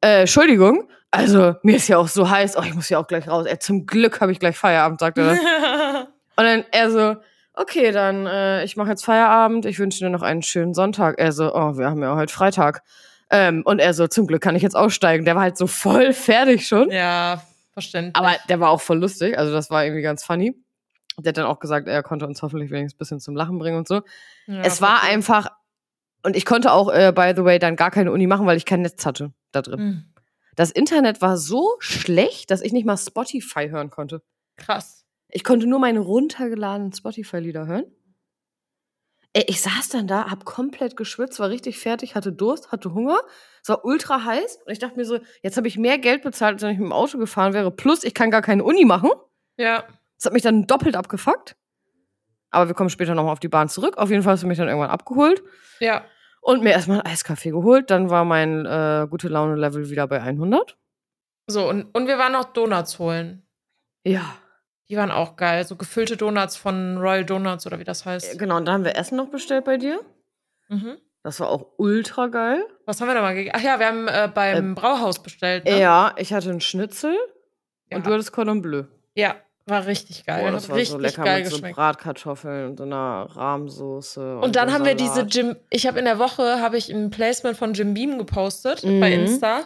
Äh, 0.02 0.22
Entschuldigung, 0.22 0.88
also 1.12 1.54
mir 1.62 1.76
ist 1.76 1.88
ja 1.88 1.98
auch 1.98 2.08
so 2.08 2.28
heiß, 2.28 2.56
oh, 2.56 2.62
ich 2.62 2.74
muss 2.74 2.88
ja 2.88 2.98
auch 2.98 3.06
gleich 3.06 3.28
raus. 3.28 3.46
Ey, 3.46 3.58
zum 3.58 3.86
Glück 3.86 4.20
habe 4.20 4.32
ich 4.32 4.40
gleich 4.40 4.56
Feierabend, 4.56 4.98
sagt 4.98 5.18
er 5.18 5.26
dann. 5.26 5.38
Und 6.36 6.44
dann 6.44 6.64
er 6.72 6.90
so, 6.90 7.16
okay, 7.54 7.92
dann 7.92 8.26
äh, 8.26 8.64
ich 8.64 8.76
mache 8.76 8.88
jetzt 8.88 9.04
Feierabend, 9.04 9.66
ich 9.66 9.78
wünsche 9.78 10.00
dir 10.00 10.10
noch 10.10 10.22
einen 10.22 10.42
schönen 10.42 10.74
Sonntag. 10.74 11.18
Er 11.18 11.30
so, 11.32 11.54
oh, 11.54 11.76
wir 11.76 11.86
haben 11.86 12.02
ja 12.02 12.16
heute 12.16 12.32
Freitag. 12.32 12.82
Ähm, 13.30 13.62
und 13.64 13.78
er 13.78 13.94
so, 13.94 14.08
zum 14.08 14.26
Glück 14.26 14.42
kann 14.42 14.56
ich 14.56 14.62
jetzt 14.62 14.74
aussteigen. 14.74 15.24
Der 15.24 15.34
war 15.34 15.42
halt 15.42 15.56
so 15.56 15.66
voll 15.66 16.12
fertig 16.14 16.66
schon. 16.66 16.90
Ja, 16.90 17.42
verständlich. 17.72 18.16
Aber 18.16 18.34
der 18.48 18.58
war 18.58 18.70
auch 18.70 18.80
voll 18.80 18.98
lustig, 18.98 19.38
also 19.38 19.52
das 19.52 19.70
war 19.70 19.84
irgendwie 19.84 20.02
ganz 20.02 20.24
funny. 20.24 20.54
Der 21.18 21.30
hat 21.30 21.36
dann 21.36 21.46
auch 21.46 21.60
gesagt, 21.60 21.86
er 21.86 22.02
konnte 22.02 22.26
uns 22.26 22.42
hoffentlich 22.42 22.70
wenigstens 22.70 22.96
ein 22.96 22.98
bisschen 22.98 23.20
zum 23.20 23.36
Lachen 23.36 23.58
bringen 23.58 23.76
und 23.76 23.86
so. 23.86 24.00
ja, 24.46 24.62
es 24.62 24.80
war 24.80 25.02
cool. 25.02 25.10
einfach, 25.10 25.50
und 26.22 26.36
ich 26.36 26.46
konnte 26.46 26.72
auch, 26.72 26.90
äh, 26.90 27.12
by 27.14 27.34
the 27.36 27.44
way, 27.44 27.58
dann 27.58 27.76
gar 27.76 27.90
keine 27.90 28.10
Uni 28.12 28.26
machen, 28.26 28.46
weil 28.46 28.56
ich 28.56 28.64
kein 28.64 28.80
Netz 28.80 29.04
hatte 29.04 29.32
da 29.52 29.62
drin. 29.62 29.78
Hm, 29.78 30.04
Das 30.56 30.70
Internet 30.70 31.22
war 31.22 31.36
so 31.36 31.76
schlecht, 31.78 32.50
dass 32.50 32.60
ich 32.60 32.72
nicht 32.72 32.84
mal 32.86 32.96
Spotify 32.96 33.68
hören 33.70 33.90
konnte. 33.90 34.22
krass. 34.56 34.98
Ich 35.34 35.44
konnte 35.44 35.66
nur 35.66 35.78
meine 35.78 36.00
runtergeladenen 36.00 36.92
Spotify-Lieder 36.92 37.66
hören. 37.66 37.84
Ich 39.34 39.62
saß 39.62 39.88
dann 39.88 40.06
da, 40.06 40.30
hab 40.30 40.44
komplett 40.44 40.94
geschwitzt, 40.94 41.40
war 41.40 41.48
richtig 41.48 41.78
fertig, 41.78 42.14
hatte 42.14 42.32
Durst, 42.32 42.70
hatte 42.70 42.92
Hunger. 42.92 43.18
Es 43.62 43.70
war 43.70 43.82
ultra 43.86 44.22
heiß 44.26 44.58
und 44.66 44.72
ich 44.72 44.78
dachte 44.78 44.96
mir 44.96 45.06
so, 45.06 45.20
jetzt 45.42 45.56
habe 45.56 45.66
ich 45.68 45.78
mehr 45.78 45.96
Geld 45.98 46.22
bezahlt, 46.22 46.54
als 46.56 46.62
wenn 46.62 46.72
ich 46.72 46.78
mit 46.78 46.88
dem 46.88 46.92
Auto 46.92 47.16
gefahren 47.16 47.54
wäre. 47.54 47.70
Plus, 47.70 48.04
ich 48.04 48.12
kann 48.12 48.30
gar 48.30 48.42
keine 48.42 48.62
Uni 48.62 48.84
machen. 48.84 49.10
Ja. 49.56 49.84
Das 50.18 50.26
hat 50.26 50.34
mich 50.34 50.42
dann 50.42 50.66
doppelt 50.66 50.96
abgefuckt. 50.96 51.56
Aber 52.50 52.68
wir 52.68 52.74
kommen 52.74 52.90
später 52.90 53.14
nochmal 53.14 53.32
auf 53.32 53.40
die 53.40 53.48
Bahn 53.48 53.70
zurück. 53.70 53.96
Auf 53.96 54.10
jeden 54.10 54.22
Fall 54.22 54.34
hast 54.34 54.42
du 54.42 54.46
mich 54.46 54.58
dann 54.58 54.68
irgendwann 54.68 54.90
abgeholt 54.90 55.42
Ja. 55.80 56.04
Und 56.42 56.62
mir 56.62 56.70
erstmal 56.72 57.00
einen 57.00 57.12
Eiskaffee 57.12 57.50
geholt. 57.50 57.90
Dann 57.90 58.10
war 58.10 58.24
mein 58.26 58.66
äh, 58.66 59.06
gute 59.08 59.28
Laune-Level 59.28 59.88
wieder 59.88 60.06
bei 60.06 60.20
100. 60.20 60.76
So, 61.46 61.68
und, 61.68 61.84
und 61.94 62.06
wir 62.06 62.18
waren 62.18 62.32
noch 62.32 62.52
Donuts 62.52 62.98
holen. 62.98 63.46
Ja. 64.04 64.36
Die 64.88 64.96
waren 64.96 65.10
auch 65.10 65.36
geil. 65.36 65.64
So 65.64 65.76
gefüllte 65.76 66.16
Donuts 66.16 66.56
von 66.56 66.98
Royal 66.98 67.24
Donuts 67.24 67.66
oder 67.66 67.78
wie 67.78 67.84
das 67.84 68.04
heißt. 68.04 68.38
Genau, 68.38 68.56
und 68.58 68.66
dann 68.66 68.74
haben 68.74 68.84
wir 68.84 68.96
Essen 68.96 69.16
noch 69.16 69.28
bestellt 69.30 69.64
bei 69.64 69.76
dir. 69.78 70.00
Mhm. 70.68 70.98
Das 71.22 71.38
war 71.40 71.48
auch 71.48 71.66
ultra 71.78 72.26
geil. 72.26 72.64
Was 72.84 73.00
haben 73.00 73.06
wir 73.08 73.14
da 73.14 73.22
mal 73.22 73.34
gegessen? 73.34 73.56
Ach 73.56 73.62
ja, 73.62 73.78
wir 73.78 73.86
haben 73.86 74.08
äh, 74.08 74.28
beim 74.32 74.74
Brauhaus 74.74 75.22
bestellt. 75.22 75.64
Ne? 75.64 75.80
Ja, 75.80 76.14
ich 76.18 76.32
hatte 76.32 76.50
einen 76.50 76.60
Schnitzel 76.60 77.16
Ja. 77.90 77.96
und 77.96 78.06
du 78.06 78.12
hattest 78.12 78.32
Cordon 78.32 78.60
Bleu. 78.60 78.84
Ja, 79.14 79.36
war 79.66 79.86
richtig 79.86 80.24
geil. 80.26 80.42
Boah, 80.44 80.50
das 80.52 80.64
Hat 80.64 80.70
war 80.70 80.76
richtig 80.76 80.92
so 80.92 80.98
lecker 80.98 81.22
geil 81.24 81.38
mit 81.40 81.46
so 81.48 81.56
geschmeckt. 81.56 81.76
Bratkartoffeln 81.76 82.70
und 82.70 82.76
so 82.78 82.82
einer 82.84 83.28
Rahmsoße. 83.30 84.38
Und 84.38 84.56
dann 84.56 84.68
so 84.68 84.74
haben 84.74 84.84
wir 84.84 84.94
diese 84.94 85.14
Salat. 85.14 85.34
Jim, 85.34 85.56
ich 85.70 85.86
habe 85.86 85.98
in 85.98 86.04
der 86.04 86.18
Woche 86.18 86.60
habe 86.60 86.76
ich 86.76 86.90
ein 86.90 87.10
Placement 87.10 87.56
von 87.56 87.74
Jim 87.74 87.94
Beam 87.94 88.18
gepostet 88.18 88.82
Mhm. 88.84 89.00
bei 89.00 89.12
Insta 89.12 89.60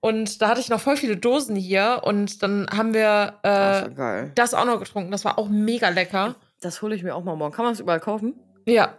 und 0.00 0.40
da 0.42 0.48
hatte 0.48 0.60
ich 0.60 0.68
noch 0.68 0.80
voll 0.80 0.96
viele 0.96 1.16
Dosen 1.16 1.56
hier 1.56 2.00
und 2.04 2.42
dann 2.42 2.66
haben 2.76 2.92
wir 2.94 3.34
Das 3.42 3.82
äh, 3.82 3.82
war 3.84 3.90
geil. 3.90 4.32
das 4.34 4.54
auch 4.54 4.64
noch 4.64 4.78
getrunken. 4.78 5.10
Das 5.10 5.24
war 5.24 5.38
auch 5.38 5.48
mega 5.48 5.88
lecker. 5.90 6.34
Das 6.60 6.82
hole 6.82 6.94
ich 6.94 7.02
mir 7.02 7.14
auch 7.14 7.22
mal 7.24 7.36
morgen. 7.36 7.54
Kann 7.54 7.64
man 7.64 7.72
das 7.74 7.80
überall 7.80 8.00
kaufen? 8.00 8.34
Ja, 8.66 8.98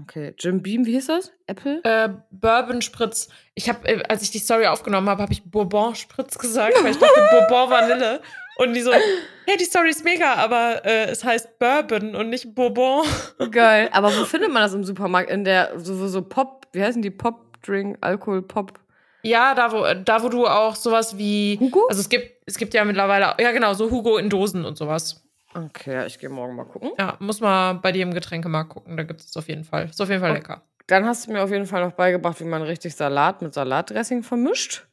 Okay. 0.00 0.34
Jim 0.38 0.62
Beam, 0.62 0.86
wie 0.86 0.92
hieß 0.92 1.08
das? 1.08 1.32
Apple? 1.46 1.80
äh, 1.84 2.08
Bourbon 2.30 2.80
Spritz. 2.80 3.28
Ich 3.54 3.68
habe, 3.68 3.86
äh, 3.86 4.02
als 4.08 4.22
ich 4.22 4.30
die 4.30 4.38
Story 4.38 4.66
aufgenommen 4.66 5.10
habe, 5.10 5.20
habe 5.20 5.32
ich 5.32 5.42
Bourbon 5.42 5.94
Spritz 5.96 6.38
gesagt, 6.38 6.74
weil 6.82 6.92
ich 6.92 6.98
dachte 6.98 7.20
Bourbon 7.30 7.70
Vanille. 7.70 8.20
Und 8.60 8.74
die 8.74 8.80
so, 8.82 8.92
hey, 8.92 9.56
die 9.58 9.64
Story 9.64 9.88
ist 9.90 10.04
mega, 10.04 10.34
aber 10.34 10.84
äh, 10.84 11.06
es 11.10 11.24
heißt 11.24 11.58
Bourbon 11.58 12.14
und 12.14 12.28
nicht 12.28 12.54
Bourbon. 12.54 13.06
Geil. 13.50 13.88
Aber 13.92 14.08
wo 14.08 14.24
findet 14.24 14.52
man 14.52 14.62
das 14.62 14.74
im 14.74 14.84
Supermarkt? 14.84 15.30
In 15.30 15.44
der, 15.44 15.78
so, 15.78 16.06
so 16.08 16.20
Pop, 16.22 16.66
wie 16.72 16.82
heißen 16.82 17.00
die? 17.00 17.10
Pop-Drink, 17.10 17.96
Alkohol, 18.02 18.42
Pop. 18.42 18.78
Ja, 19.22 19.54
da 19.54 19.72
wo, 19.72 19.84
da 20.04 20.22
wo 20.22 20.28
du 20.28 20.46
auch 20.46 20.76
sowas 20.76 21.16
wie, 21.16 21.56
Hugo? 21.58 21.86
also 21.88 22.00
es 22.00 22.08
gibt, 22.08 22.42
es 22.46 22.56
gibt 22.58 22.74
ja 22.74 22.84
mittlerweile, 22.84 23.34
ja 23.40 23.52
genau, 23.52 23.72
so 23.74 23.90
Hugo 23.90 24.16
in 24.18 24.28
Dosen 24.30 24.64
und 24.64 24.76
sowas. 24.78 25.22
Okay, 25.54 25.94
ja, 25.94 26.06
ich 26.06 26.18
gehe 26.18 26.28
morgen 26.28 26.54
mal 26.54 26.64
gucken. 26.64 26.92
Ja, 26.98 27.16
muss 27.18 27.40
mal 27.40 27.72
bei 27.74 27.92
dir 27.92 28.02
im 28.02 28.14
Getränkemarkt 28.14 28.70
gucken, 28.70 28.96
da 28.96 29.02
gibt 29.04 29.20
es 29.20 29.36
auf 29.36 29.48
jeden 29.48 29.64
Fall. 29.64 29.86
Ist 29.86 30.00
auf 30.00 30.08
jeden 30.08 30.20
Fall 30.20 30.30
Oh. 30.30 30.34
lecker. 30.34 30.62
Dann 30.86 31.06
hast 31.06 31.26
du 31.26 31.32
mir 31.32 31.42
auf 31.42 31.50
jeden 31.50 31.66
Fall 31.66 31.84
noch 31.84 31.92
beigebracht, 31.92 32.40
wie 32.40 32.44
man 32.44 32.62
richtig 32.62 32.94
Salat 32.94 33.42
mit 33.42 33.54
Salatdressing 33.54 34.22
vermischt. 34.22 34.86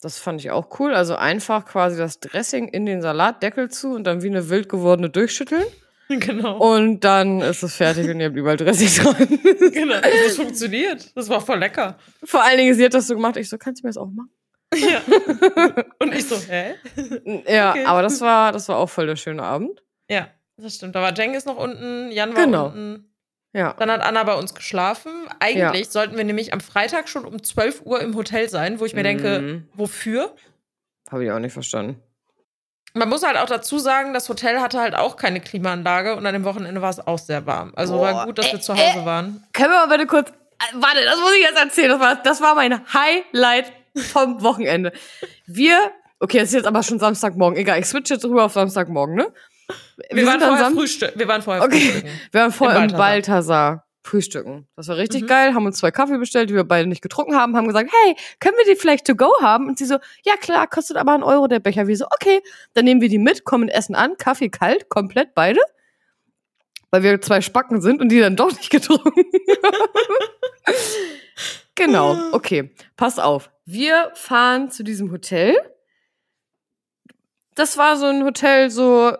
Das 0.00 0.18
fand 0.18 0.40
ich 0.40 0.50
auch 0.50 0.78
cool. 0.78 0.94
Also 0.94 1.16
einfach 1.16 1.64
quasi 1.66 1.98
das 1.98 2.20
Dressing 2.20 2.68
in 2.68 2.86
den 2.86 3.02
Salatdeckel 3.02 3.68
zu 3.70 3.94
und 3.94 4.04
dann 4.04 4.22
wie 4.22 4.28
eine 4.28 4.48
wild 4.48 4.68
gewordene 4.68 5.10
durchschütteln. 5.10 5.64
Genau. 6.10 6.56
Und 6.56 7.00
dann 7.04 7.42
ist 7.42 7.62
es 7.62 7.74
fertig 7.74 8.08
und 8.08 8.18
ihr 8.18 8.28
habt 8.28 8.36
überall 8.36 8.56
Dressing 8.56 8.88
dran. 9.04 9.28
genau. 9.72 9.96
Das 10.00 10.36
funktioniert. 10.36 11.14
Das 11.14 11.28
war 11.28 11.42
voll 11.42 11.58
lecker. 11.58 11.98
Vor 12.24 12.42
allen 12.42 12.56
Dingen, 12.56 12.72
sie 12.74 12.82
hat 12.82 12.94
das 12.94 13.08
so 13.08 13.14
gemacht. 13.14 13.36
Ich 13.36 13.50
so, 13.50 13.58
kannst 13.58 13.82
du 13.82 13.86
mir 13.86 13.90
das 13.90 13.98
auch 13.98 14.08
machen? 14.10 14.30
Ja. 14.74 15.02
Und 15.98 16.14
ich 16.14 16.26
so, 16.26 16.36
hä? 16.36 16.76
Ja, 17.46 17.72
Okay. 17.72 17.84
aber 17.84 18.00
das 18.00 18.22
war, 18.22 18.52
das 18.52 18.70
war 18.70 18.78
auch 18.78 18.88
voll 18.88 19.06
der 19.06 19.16
schöne 19.16 19.42
Abend. 19.42 19.82
Ja, 20.08 20.28
das 20.56 20.76
stimmt. 20.76 20.94
Da 20.94 21.02
war 21.02 21.14
Cengiz 21.14 21.44
noch 21.44 21.58
unten, 21.58 22.10
Jan 22.10 22.34
war 22.34 22.42
Genau. 22.44 22.66
unten. 22.68 23.12
Ja. 23.52 23.72
Dann 23.78 23.90
hat 23.90 24.02
Anna 24.02 24.22
bei 24.24 24.34
uns 24.34 24.54
geschlafen. 24.54 25.10
Eigentlich 25.40 25.88
sollten 25.88 26.16
wir 26.16 26.24
nämlich 26.24 26.52
am 26.52 26.60
Freitag 26.60 27.08
schon 27.08 27.24
um 27.24 27.42
12 27.42 27.82
Uhr 27.84 28.00
im 28.00 28.14
Hotel 28.14 28.48
sein, 28.48 28.78
wo 28.80 28.84
ich 28.84 28.94
mir 28.94 29.02
denke, 29.02 29.40
Mhm. 29.40 29.68
wofür? 29.74 30.34
Habe 31.10 31.24
ich 31.24 31.30
auch 31.30 31.38
nicht 31.38 31.52
verstanden. 31.54 32.02
Man 32.94 33.08
muss 33.08 33.22
halt 33.24 33.36
auch 33.36 33.46
dazu 33.46 33.78
sagen, 33.78 34.12
das 34.12 34.28
Hotel 34.28 34.60
hatte 34.60 34.80
halt 34.80 34.94
auch 34.94 35.16
keine 35.16 35.40
Klimaanlage 35.40 36.16
und 36.16 36.26
an 36.26 36.32
dem 36.34 36.44
Wochenende 36.44 36.82
war 36.82 36.90
es 36.90 37.06
auch 37.06 37.18
sehr 37.18 37.46
warm. 37.46 37.72
Also 37.76 38.00
war 38.00 38.12
Boah, 38.12 38.26
gut, 38.26 38.38
dass 38.38 38.46
wir 38.52 38.58
äh, 38.58 38.62
zu 38.62 38.74
Hause 38.74 39.04
waren. 39.04 39.44
Können 39.52 39.70
wir 39.70 39.86
mal 39.86 39.88
bitte 39.96 40.06
kurz. 40.06 40.30
äh, 40.30 40.74
Warte, 40.74 41.04
das 41.04 41.18
muss 41.20 41.32
ich 41.34 41.42
jetzt 41.42 41.58
erzählen. 41.58 41.90
Das 41.90 42.00
war, 42.00 42.16
das 42.16 42.40
war 42.40 42.54
mein 42.54 42.80
Highlight 42.92 43.72
vom 44.12 44.42
Wochenende. 44.42 44.92
Wir. 45.46 45.78
Okay, 46.20 46.38
es 46.38 46.48
ist 46.48 46.54
jetzt 46.54 46.66
aber 46.66 46.82
schon 46.82 46.98
Samstagmorgen. 46.98 47.58
Egal, 47.58 47.78
ich 47.78 47.86
switche 47.86 48.14
jetzt 48.14 48.24
rüber 48.24 48.44
auf 48.44 48.52
Samstagmorgen, 48.52 49.14
ne? 49.14 49.32
Wir, 50.10 50.24
waren 50.26 50.32
sind 50.32 50.40
dann 50.42 50.48
vorher 50.50 50.64
Sam- 50.64 50.74
Frühstück. 50.74 51.12
Wir 51.16 51.28
waren 51.28 51.42
vorher 51.42 51.62
Okay. 51.64 51.80
frühstücken. 51.80 52.08
Wir 52.32 52.40
waren 52.40 52.52
vorher 52.52 52.84
Im 52.84 52.90
im 52.90 52.96
Balthasar 52.96 53.84
frühstücken. 54.02 54.66
Das 54.76 54.88
war 54.88 54.96
richtig 54.96 55.22
Mhm. 55.22 55.26
geil, 55.26 55.54
haben 55.54 55.66
uns 55.66 55.78
zwei 55.78 55.90
Kaffee 55.90 56.16
bestellt, 56.16 56.48
die 56.48 56.54
wir 56.54 56.64
beide 56.64 56.88
nicht 56.88 57.02
getrunken 57.02 57.36
haben, 57.36 57.54
haben 57.56 57.66
gesagt, 57.66 57.90
hey, 58.04 58.16
können 58.40 58.56
wir 58.56 58.64
die 58.72 58.80
vielleicht 58.80 59.06
to 59.06 59.14
go 59.14 59.30
haben? 59.42 59.68
Und 59.68 59.76
sie 59.78 59.84
so, 59.84 59.98
ja 60.24 60.36
klar, 60.40 60.66
kostet 60.66 60.96
aber 60.96 61.12
einen 61.12 61.22
Euro 61.22 61.46
der 61.46 61.58
Becher. 61.60 61.86
Wir 61.88 61.96
so, 61.96 62.06
okay, 62.06 62.40
dann 62.72 62.86
nehmen 62.86 63.02
wir 63.02 63.10
die 63.10 63.18
mit, 63.18 63.44
kommen 63.44 63.68
essen 63.68 63.94
an, 63.94 64.16
Kaffee 64.16 64.48
kalt, 64.48 64.88
komplett 64.88 65.34
beide. 65.34 65.60
Weil 66.90 67.02
wir 67.02 67.20
zwei 67.20 67.42
Spacken 67.42 67.82
sind 67.82 68.00
und 68.00 68.08
die 68.08 68.18
dann 68.20 68.34
doch 68.36 68.50
nicht 68.50 68.70
getrunken 68.70 69.12
haben. 69.62 69.76
genau, 71.74 72.16
okay, 72.32 72.70
pass 72.96 73.18
auf. 73.18 73.50
Wir 73.66 74.10
fahren 74.14 74.70
zu 74.70 74.82
diesem 74.82 75.10
Hotel. 75.12 75.54
Das 77.54 77.76
war 77.76 77.96
so 77.98 78.06
ein 78.06 78.24
Hotel, 78.24 78.70
so, 78.70 79.14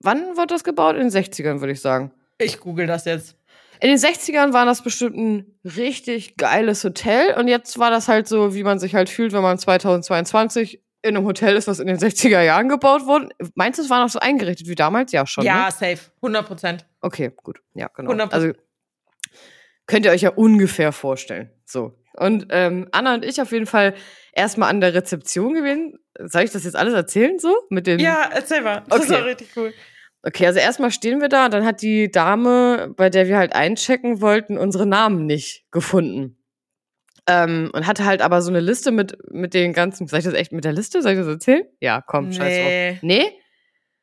wann 0.00 0.36
wurde 0.36 0.48
das 0.48 0.64
gebaut? 0.64 0.96
In 0.96 1.08
den 1.08 1.10
60ern, 1.10 1.60
würde 1.60 1.72
ich 1.72 1.80
sagen. 1.80 2.10
Ich 2.38 2.58
google 2.60 2.86
das 2.86 3.04
jetzt. 3.04 3.36
In 3.80 3.88
den 3.88 3.98
60ern 3.98 4.52
war 4.52 4.66
das 4.66 4.82
bestimmt 4.82 5.16
ein 5.16 5.58
richtig 5.64 6.36
geiles 6.36 6.84
Hotel 6.84 7.34
und 7.38 7.48
jetzt 7.48 7.78
war 7.78 7.90
das 7.90 8.08
halt 8.08 8.28
so, 8.28 8.54
wie 8.54 8.62
man 8.62 8.78
sich 8.78 8.94
halt 8.94 9.08
fühlt, 9.08 9.32
wenn 9.32 9.40
man 9.42 9.58
2022 9.58 10.82
in 11.02 11.16
einem 11.16 11.24
Hotel 11.24 11.56
ist, 11.56 11.66
was 11.66 11.78
in 11.78 11.86
den 11.86 11.96
60er 11.96 12.42
Jahren 12.42 12.68
gebaut 12.68 13.06
wurde. 13.06 13.30
Meinst 13.54 13.78
du, 13.78 13.82
es 13.82 13.88
war 13.88 14.02
noch 14.02 14.10
so 14.10 14.18
eingerichtet 14.18 14.68
wie 14.68 14.74
damals? 14.74 15.12
Ja, 15.12 15.26
schon. 15.26 15.44
ja, 15.44 15.64
Ne? 15.66 15.70
safe. 15.72 16.10
100 16.16 16.46
Prozent. 16.46 16.86
Okay, 17.00 17.32
gut. 17.42 17.60
Ja, 17.72 17.88
genau. 17.94 18.10
100%. 18.12 18.32
Also 18.32 18.52
könnt 19.86 20.04
ihr 20.04 20.12
euch 20.12 20.22
ja 20.22 20.30
ungefähr 20.30 20.92
vorstellen. 20.92 21.50
So. 21.64 21.94
Und 22.14 22.48
ähm, 22.50 22.86
Anna 22.92 23.14
und 23.14 23.24
ich 23.24 23.40
auf 23.40 23.50
jeden 23.52 23.66
Fall 23.66 23.94
erstmal 24.34 24.68
an 24.68 24.80
der 24.82 24.92
Rezeption 24.94 25.54
gewesen. 25.54 25.98
Soll 26.18 26.42
ich 26.42 26.50
das 26.50 26.64
jetzt 26.64 26.76
alles 26.76 26.92
erzählen 26.92 27.38
so? 27.38 27.54
Mit 27.70 27.86
den 27.86 27.98
Ja, 27.98 28.28
erzähl 28.32 28.60
mal. 28.60 28.82
Das 28.88 29.00
Okay. 29.02 29.10
war 29.12 29.24
richtig 29.24 29.48
cool. 29.56 29.72
Okay, 30.22 30.46
also 30.46 30.58
erstmal 30.58 30.90
stehen 30.90 31.20
wir 31.20 31.28
da 31.28 31.46
und 31.46 31.54
dann 31.54 31.64
hat 31.64 31.80
die 31.80 32.10
Dame, 32.10 32.92
bei 32.96 33.08
der 33.08 33.26
wir 33.26 33.38
halt 33.38 33.54
einchecken 33.54 34.20
wollten, 34.20 34.58
unsere 34.58 34.86
Namen 34.86 35.24
nicht 35.26 35.64
gefunden. 35.70 36.36
Ähm, 37.26 37.70
und 37.72 37.86
hatte 37.86 38.04
halt 38.04 38.22
aber 38.22 38.42
so 38.42 38.50
eine 38.50 38.60
Liste 38.60 38.90
mit, 38.92 39.16
mit 39.30 39.54
den 39.54 39.72
ganzen. 39.72 40.08
Soll 40.08 40.18
ich 40.18 40.24
das 40.24 40.34
echt 40.34 40.52
mit 40.52 40.64
der 40.64 40.72
Liste? 40.72 41.00
Soll 41.00 41.12
ich 41.12 41.18
das 41.18 41.26
erzählen? 41.26 41.62
Ja, 41.80 42.02
komm, 42.02 42.32
scheiß 42.32 42.56
drauf. 42.56 42.66
Nee. 42.66 42.98
Nee? 43.02 43.32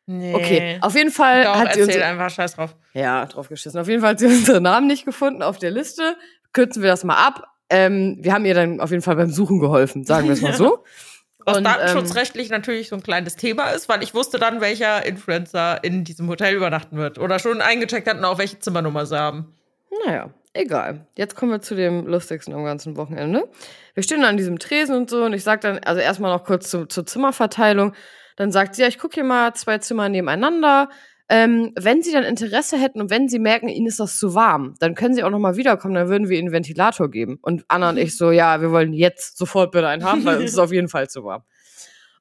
Nee. 0.10 0.34
Okay. 0.34 0.77
Auf 0.82 0.95
jeden 0.95 1.12
Fall 1.12 1.43
Doch, 1.43 1.56
hat 1.56 1.73
sie 1.73 1.82
unsere, 1.82 2.06
einfach, 2.06 2.30
scheiß 2.30 2.56
drauf. 2.56 2.75
Ja, 2.93 3.25
drauf 3.25 3.49
geschissen. 3.49 3.80
Auf 3.80 3.89
jeden 3.89 4.01
Fall 4.01 4.12
hat 4.12 4.19
sie 4.19 4.25
unsere 4.27 4.62
Namen 4.62 4.88
nicht 4.88 5.06
gefunden 5.06 5.43
auf 5.43 5.58
der 5.58 5.69
Liste. 5.71 6.15
Kürzen 6.53 6.82
wir 6.82 6.89
das 6.89 7.03
mal 7.03 7.15
ab. 7.15 7.43
Ähm, 7.69 8.17
wir 8.21 8.34
haben 8.34 8.45
ihr 8.45 8.53
dann 8.53 8.80
auf 8.80 8.91
jeden 8.91 9.03
Fall 9.03 9.17
beim 9.17 9.30
Suchen 9.30 9.60
geholfen, 9.60 10.06
sagen 10.06 10.27
wir 10.27 10.34
es 10.34 10.41
mal 10.41 10.53
so. 10.56 10.86
Was 11.48 11.60
Und, 11.60 11.64
datenschutzrechtlich 11.64 12.50
natürlich 12.50 12.90
so 12.90 12.98
ein 12.98 13.02
kleines 13.02 13.38
Thema 13.38 13.70
ist, 13.70 13.88
weil 13.88 14.04
ich 14.04 14.14
wusste 14.14 14.38
dann, 14.38 14.60
welcher 14.60 15.06
Influencer 15.06 15.82
in 15.82 16.04
diesem 16.04 16.28
Hotel 16.28 16.54
übernachten 16.54 16.98
wird. 16.98 17.20
Oder 17.20 17.40
schon 17.40 17.62
eingecheckt 17.62 18.06
hat 18.06 18.18
und 18.18 18.26
auch 18.26 18.38
welche 18.38 18.60
Zimmernummer 18.60 19.06
sie 19.06 19.18
haben. 19.18 19.56
Naja, 20.06 20.30
egal. 20.52 21.08
Jetzt 21.16 21.38
kommen 21.38 21.54
wir 21.54 21.62
zu 21.62 21.74
dem 21.74 22.06
lustigsten 22.06 22.54
am 22.54 22.66
ganzen 22.66 22.98
Wochenende. 22.98 23.48
Wir 23.94 24.04
stehen 24.04 24.26
an 24.26 24.36
diesem 24.36 24.60
Tresen 24.60 24.94
und 24.94 25.10
so 25.10 25.24
und 25.24 25.32
ich 25.32 25.46
sag 25.46 25.62
dann, 25.62 25.80
also 25.80 26.02
erstmal 26.02 26.36
noch 26.36 26.44
kurz 26.44 26.70
zu, 26.70 26.86
zur 26.86 27.06
Zimmerverteilung. 27.06 27.94
Dann 28.36 28.52
sagt 28.52 28.76
sie, 28.76 28.82
ja, 28.82 28.90
ich 28.90 29.00
gucke 29.00 29.14
hier 29.14 29.24
mal 29.24 29.54
zwei 29.54 29.78
Zimmer 29.78 30.10
nebeneinander. 30.10 30.90
Ähm, 31.30 31.74
wenn 31.78 32.02
Sie 32.02 32.13
dann 32.13 32.24
Interesse 32.24 32.78
hätten 32.78 33.02
und 33.02 33.10
wenn 33.10 33.28
Sie 33.28 33.40
merken, 33.40 33.68
Ihnen 33.68 33.88
ist 33.88 34.00
das 34.00 34.18
zu 34.18 34.34
warm, 34.34 34.76
dann 34.80 34.96
können 34.96 35.13
Sie 35.13 35.24
auch 35.24 35.30
noch 35.30 35.40
mal 35.40 35.58
wiederkommen, 35.58 35.94
dann 35.94 36.08
würden 36.08 36.30
wir 36.30 36.38
Ihnen 36.38 36.48
einen 36.48 36.54
Ventilator 36.54 37.12
geben. 37.12 37.38
Und 37.42 37.66
Anna 37.68 37.90
und 37.90 37.98
ich 37.98 38.16
so, 38.16 38.32
ja, 38.32 38.62
wir 38.62 38.72
wollen 38.72 38.94
jetzt 38.94 39.38
sofort 39.38 39.72
bitte 39.72 39.88
einen 39.88 40.06
haben, 40.06 40.24
weil 40.24 40.38
uns 40.38 40.52
ist 40.52 40.58
auf 40.58 40.72
jeden 40.72 40.88
Fall 40.88 41.10
zu 41.10 41.26
warm. 41.26 41.44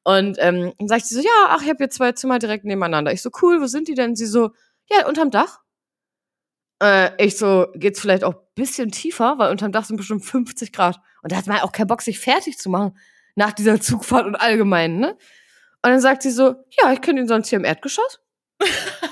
Und 0.02 0.36
ähm, 0.40 0.72
dann 0.78 0.88
sagt 0.88 1.06
sie 1.06 1.16
so, 1.16 1.20
ja, 1.20 1.48
ach, 1.48 1.62
ich 1.62 1.68
habe 1.68 1.78
hier 1.78 1.90
zwei 1.90 2.12
Zimmer 2.12 2.38
direkt 2.38 2.64
nebeneinander. 2.64 3.12
Ich 3.12 3.22
so, 3.22 3.30
cool, 3.42 3.60
wo 3.60 3.66
sind 3.66 3.88
die 3.88 3.94
denn? 3.94 4.14
Sie 4.14 4.26
so, 4.26 4.50
ja, 4.88 5.06
unterm 5.06 5.32
Dach. 5.32 5.60
Äh, 6.80 7.10
ich 7.24 7.36
so, 7.36 7.66
geht's 7.74 8.00
vielleicht 8.00 8.22
auch 8.22 8.34
ein 8.34 8.40
bisschen 8.54 8.92
tiefer, 8.92 9.34
weil 9.38 9.50
unterm 9.50 9.72
Dach 9.72 9.84
sind 9.84 9.96
bestimmt 9.96 10.24
50 10.24 10.72
Grad. 10.72 11.00
Und 11.22 11.32
da 11.32 11.36
hat 11.36 11.48
man 11.48 11.58
auch 11.58 11.72
keinen 11.72 11.88
Bock, 11.88 12.02
sich 12.02 12.20
fertig 12.20 12.58
zu 12.58 12.70
machen 12.70 12.96
nach 13.34 13.52
dieser 13.52 13.80
Zugfahrt 13.80 14.26
und 14.26 14.36
allgemein, 14.36 14.98
ne? 14.98 15.10
Und 15.82 15.90
dann 15.90 16.00
sagt 16.00 16.22
sie 16.22 16.30
so, 16.30 16.54
ja, 16.80 16.92
ich 16.92 17.00
könnte 17.00 17.22
ihn 17.22 17.28
sonst 17.28 17.48
hier 17.48 17.58
im 17.58 17.64
Erdgeschoss. 17.64 18.20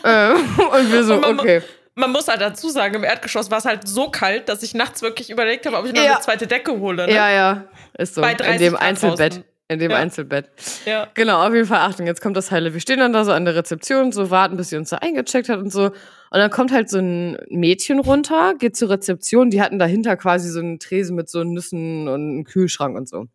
Äh, 0.03 0.33
und 0.33 0.93
wir 0.93 1.05
so, 1.05 1.15
Und 1.15 1.21
man- 1.23 1.41
okay. 1.41 1.63
Man 1.97 2.11
muss 2.11 2.27
halt 2.27 2.41
dazu 2.41 2.71
sagen, 2.71 2.97
im 2.97 3.05
Erdgeschoss 3.05 3.53
war 3.53 3.59
es 3.59 3.65
halt 3.65 3.87
so 3.87 4.09
kalt, 4.11 4.49
dass 4.49 4.65
ich 4.65 4.75
nachts 4.75 5.01
wirklich 5.03 5.31
überlegt 5.31 5.65
habe, 5.65 5.77
ob 5.77 5.87
ich 5.87 5.93
noch 5.93 6.03
Ja. 6.03 6.15
eine 6.15 6.21
zweite 6.23 6.49
Decke 6.49 6.73
hole. 6.81 7.07
Ne? 7.07 7.15
Ja, 7.15 7.31
ja, 7.31 7.65
ist 7.97 8.17
so. 8.17 8.21
Bei 8.21 8.33
In 8.33 8.37
30 8.39 8.59
dem 8.59 8.73
Grad 8.73 8.83
Einzelbett. 8.83 9.33
draußen. 9.35 9.45
In 9.69 9.79
dem 9.79 9.91
Ja. 9.93 9.97
Einzelbett. 9.99 10.51
Ja. 10.87 11.07
Genau, 11.15 11.47
auf 11.47 11.55
jeden 11.55 11.67
Fall, 11.67 11.79
Achtung, 11.79 12.07
jetzt 12.07 12.21
kommt 12.21 12.37
das 12.37 12.51
Heile. 12.51 12.75
Wir 12.75 12.81
stehen 12.81 12.99
dann 12.99 13.13
da 13.13 13.25
so 13.25 13.31
an 13.31 13.45
der 13.45 13.55
Rezeption, 13.55 14.11
so 14.11 14.29
warten, 14.31 14.57
bis 14.57 14.71
sie 14.71 14.77
uns 14.77 14.91
da 14.91 14.97
eingecheckt 14.99 15.49
hat 15.49 15.59
und 15.61 15.71
so. 15.73 15.85
Und 15.85 15.93
dann 16.33 16.51
kommt 16.51 16.73
halt 16.73 16.91
so 16.91 16.99
ein 16.99 17.39
Mädchen 17.49 18.01
runter, 18.01 18.55
geht 18.59 18.77
zur 18.77 18.91
Rezeption, 18.91 19.51
die 19.51 19.63
hatten 19.63 19.79
dahinter 19.79 20.17
quasi 20.17 20.51
so 20.51 20.59
einen 20.59 20.81
Tresen 20.81 21.15
mit 21.15 21.29
so 21.31 21.45
Nüssen 21.45 22.09
und 22.09 22.15
einem 22.21 22.45
Kühlschrank 22.45 22.97
und 22.97 23.09
so. 23.09 23.27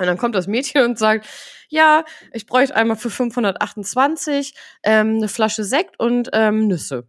Und 0.00 0.06
dann 0.06 0.16
kommt 0.16 0.34
das 0.34 0.46
Mädchen 0.46 0.82
und 0.82 0.98
sagt, 0.98 1.28
ja, 1.68 2.04
ich 2.32 2.46
bräuchte 2.46 2.74
einmal 2.74 2.96
für 2.96 3.10
528 3.10 4.54
ähm, 4.82 5.16
eine 5.16 5.28
Flasche 5.28 5.62
Sekt 5.62 6.00
und 6.00 6.30
ähm, 6.32 6.68
Nüsse. 6.68 7.06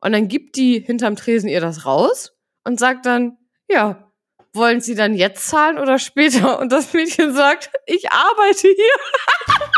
Und 0.00 0.10
dann 0.10 0.26
gibt 0.26 0.56
die 0.56 0.80
hinterm 0.80 1.14
Tresen 1.14 1.48
ihr 1.48 1.60
das 1.60 1.86
raus 1.86 2.32
und 2.64 2.80
sagt 2.80 3.06
dann, 3.06 3.38
ja, 3.68 4.12
wollen 4.52 4.80
Sie 4.80 4.96
dann 4.96 5.14
jetzt 5.14 5.46
zahlen 5.46 5.78
oder 5.78 6.00
später? 6.00 6.58
Und 6.60 6.72
das 6.72 6.92
Mädchen 6.92 7.32
sagt, 7.32 7.70
ich 7.86 8.10
arbeite 8.10 8.66
hier. 8.66 8.94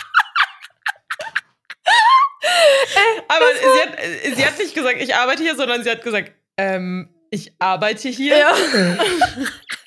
Aber 3.29 3.45
sie 3.55 3.83
hat, 3.83 3.99
äh, 3.99 4.35
sie 4.35 4.47
hat 4.47 4.59
nicht 4.59 4.75
gesagt, 4.75 4.97
ich 5.03 5.15
arbeite 5.15 5.43
hier, 5.43 5.55
sondern 5.55 5.85
sie 5.85 5.91
hat 5.91 6.03
gesagt, 6.03 6.33
ähm, 6.57 7.15
ich 7.29 7.53
arbeite 7.59 8.09
hier. 8.09 8.39
Ja. 8.39 8.55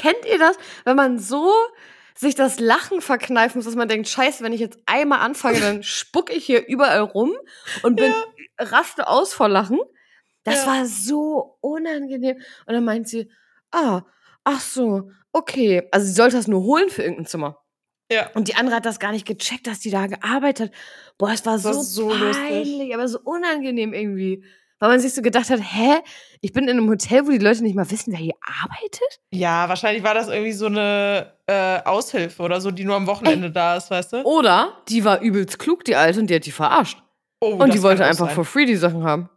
Kennt 0.00 0.24
ihr 0.30 0.38
das, 0.38 0.56
wenn 0.84 0.96
man 0.96 1.18
so 1.18 1.52
sich 2.16 2.34
das 2.34 2.58
Lachen 2.60 3.00
verkneifen 3.00 3.58
muss, 3.58 3.66
dass 3.66 3.76
man 3.76 3.88
denkt, 3.88 4.08
scheiße, 4.08 4.42
wenn 4.44 4.52
ich 4.52 4.60
jetzt 4.60 4.78
einmal 4.86 5.20
anfange, 5.20 5.60
dann 5.60 5.82
spuck 5.82 6.34
ich 6.34 6.44
hier 6.44 6.66
überall 6.66 7.00
rum 7.00 7.32
und 7.82 7.96
bin 7.96 8.12
raste 8.58 9.08
aus 9.08 9.32
vor 9.34 9.48
Lachen. 9.48 9.78
Das 10.44 10.64
Ja. 10.64 10.66
war 10.66 10.86
so 10.86 11.56
unangenehm. 11.60 12.36
Und 12.66 12.74
dann 12.74 12.84
meint 12.84 13.08
sie, 13.08 13.30
ah, 13.72 14.02
ach 14.44 14.60
so, 14.60 15.10
okay. 15.32 15.86
Also 15.92 16.06
sie 16.06 16.12
sollte 16.12 16.36
das 16.36 16.46
nur 16.48 16.62
holen 16.62 16.88
für 16.90 17.02
irgendein 17.02 17.26
Zimmer. 17.26 17.58
Ja. 18.12 18.28
Und 18.34 18.48
die 18.48 18.54
andere 18.56 18.76
hat 18.76 18.86
das 18.86 18.98
gar 18.98 19.12
nicht 19.12 19.26
gecheckt, 19.26 19.66
dass 19.66 19.78
die 19.80 19.90
da 19.90 20.06
gearbeitet 20.06 20.70
hat. 20.70 20.76
Boah, 21.16 21.30
es 21.32 21.46
war, 21.46 21.54
Das 21.54 21.64
war 21.64 21.74
so, 21.74 21.82
so 21.82 22.12
lustig. 22.12 22.48
peinlich, 22.48 22.94
aber 22.94 23.06
so 23.06 23.20
unangenehm 23.20 23.92
irgendwie. 23.92 24.44
Weil 24.80 24.88
man 24.88 25.00
sich 25.00 25.14
so 25.14 25.20
gedacht 25.22 25.48
hat, 25.50 25.60
hä, 25.62 25.98
ich 26.40 26.52
bin 26.52 26.64
in 26.64 26.70
einem 26.78 26.88
Hotel, 26.88 27.26
wo 27.26 27.30
die 27.30 27.38
Leute 27.38 27.62
nicht 27.62 27.76
mal 27.76 27.88
wissen, 27.90 28.12
wer 28.12 28.18
hier 28.18 28.34
arbeitet? 28.62 29.20
Ja, 29.30 29.68
wahrscheinlich 29.68 30.02
war 30.02 30.14
das 30.14 30.28
irgendwie 30.28 30.52
so 30.52 30.66
eine 30.66 31.32
äh, 31.46 31.80
Aushilfe 31.84 32.42
oder 32.42 32.60
so, 32.62 32.70
die 32.70 32.84
nur 32.84 32.96
am 32.96 33.06
Wochenende 33.06 33.50
da 33.50 33.76
ist, 33.76 33.90
weißt 33.90 34.14
du? 34.14 34.22
Oder 34.22 34.78
die 34.88 35.04
war 35.04 35.20
übelst 35.20 35.58
klug, 35.58 35.84
die 35.84 35.96
Alte, 35.96 36.20
und 36.20 36.28
die 36.28 36.34
hat 36.34 36.46
die 36.46 36.50
verarscht. 36.50 37.00
Oh, 37.40 37.54
und 37.56 37.72
die 37.74 37.82
wollte 37.82 38.04
einfach 38.04 38.26
sein. 38.26 38.34
for 38.34 38.44
free 38.44 38.64
die 38.66 38.76
Sachen 38.76 39.04
haben. 39.04 39.28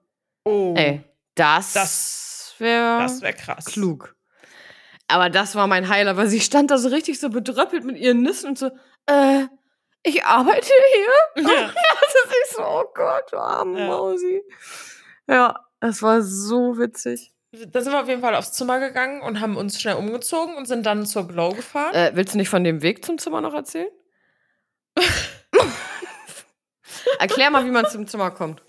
Oh, 0.46 0.74
Ey, 0.78 1.04
das, 1.36 1.74
Das- 1.74 2.56
wäre 2.60 3.00
das 3.00 3.22
wäre 3.22 3.34
krass. 3.34 3.66
klug. 3.66 4.16
Aber 5.10 5.30
das 5.30 5.56
war 5.56 5.68
mein 5.68 5.90
Heiler, 5.90 6.16
weil 6.16 6.28
sie 6.28 6.40
stand 6.40 6.72
da 6.72 6.78
so 6.78 6.88
richtig 6.88 7.20
so 7.20 7.30
bedröppelt 7.30 7.84
mit 7.84 7.98
ihren 7.98 8.22
Nüssen 8.22 8.50
und 8.50 8.58
so, 8.58 8.68
äh, 9.08 9.44
ich 10.04 10.24
arbeite 10.24 10.72
hier? 11.36 11.44
Ja. 11.44 11.50
Das 11.74 12.16
ist 12.24 12.30
nicht 12.30 12.56
so, 12.56 12.64
oh 12.64 12.84
Gott, 12.94 13.24
du 13.32 13.38
arme 13.38 13.80
Ja. 13.80 13.88
Mausi. 13.88 14.42
Ja, 15.30 15.56
das 15.80 16.02
war 16.02 16.22
so 16.22 16.78
witzig. 16.78 17.32
Da 17.68 17.82
sind 17.82 17.92
wir 17.94 18.02
auf 18.02 18.08
jeden 18.10 18.22
Fall 18.22 18.36
aufs 18.36 18.52
Zimmer 18.54 18.80
gegangen 18.80 19.22
und 19.22 19.40
haben 19.40 19.56
uns 19.58 19.80
schnell 19.80 19.96
umgezogen 19.96 20.56
und 20.56 20.66
sind 20.68 20.86
dann 20.86 21.06
zur 21.06 21.28
Glow 21.28 21.54
gefahren. 21.54 21.94
Äh, 21.94 22.12
willst 22.16 22.34
du 22.34 22.38
nicht 22.40 22.50
von 22.50 22.64
dem 22.64 22.82
Weg 22.82 23.06
zum 23.06 23.18
Zimmer 23.20 23.42
noch 23.42 23.54
erzählen? 23.54 23.90
Erklär 27.20 27.50
mal, 27.52 27.66
wie 27.66 27.72
man 27.72 27.86
zum 27.88 28.08
Zimmer 28.08 28.32
kommt. 28.32 28.64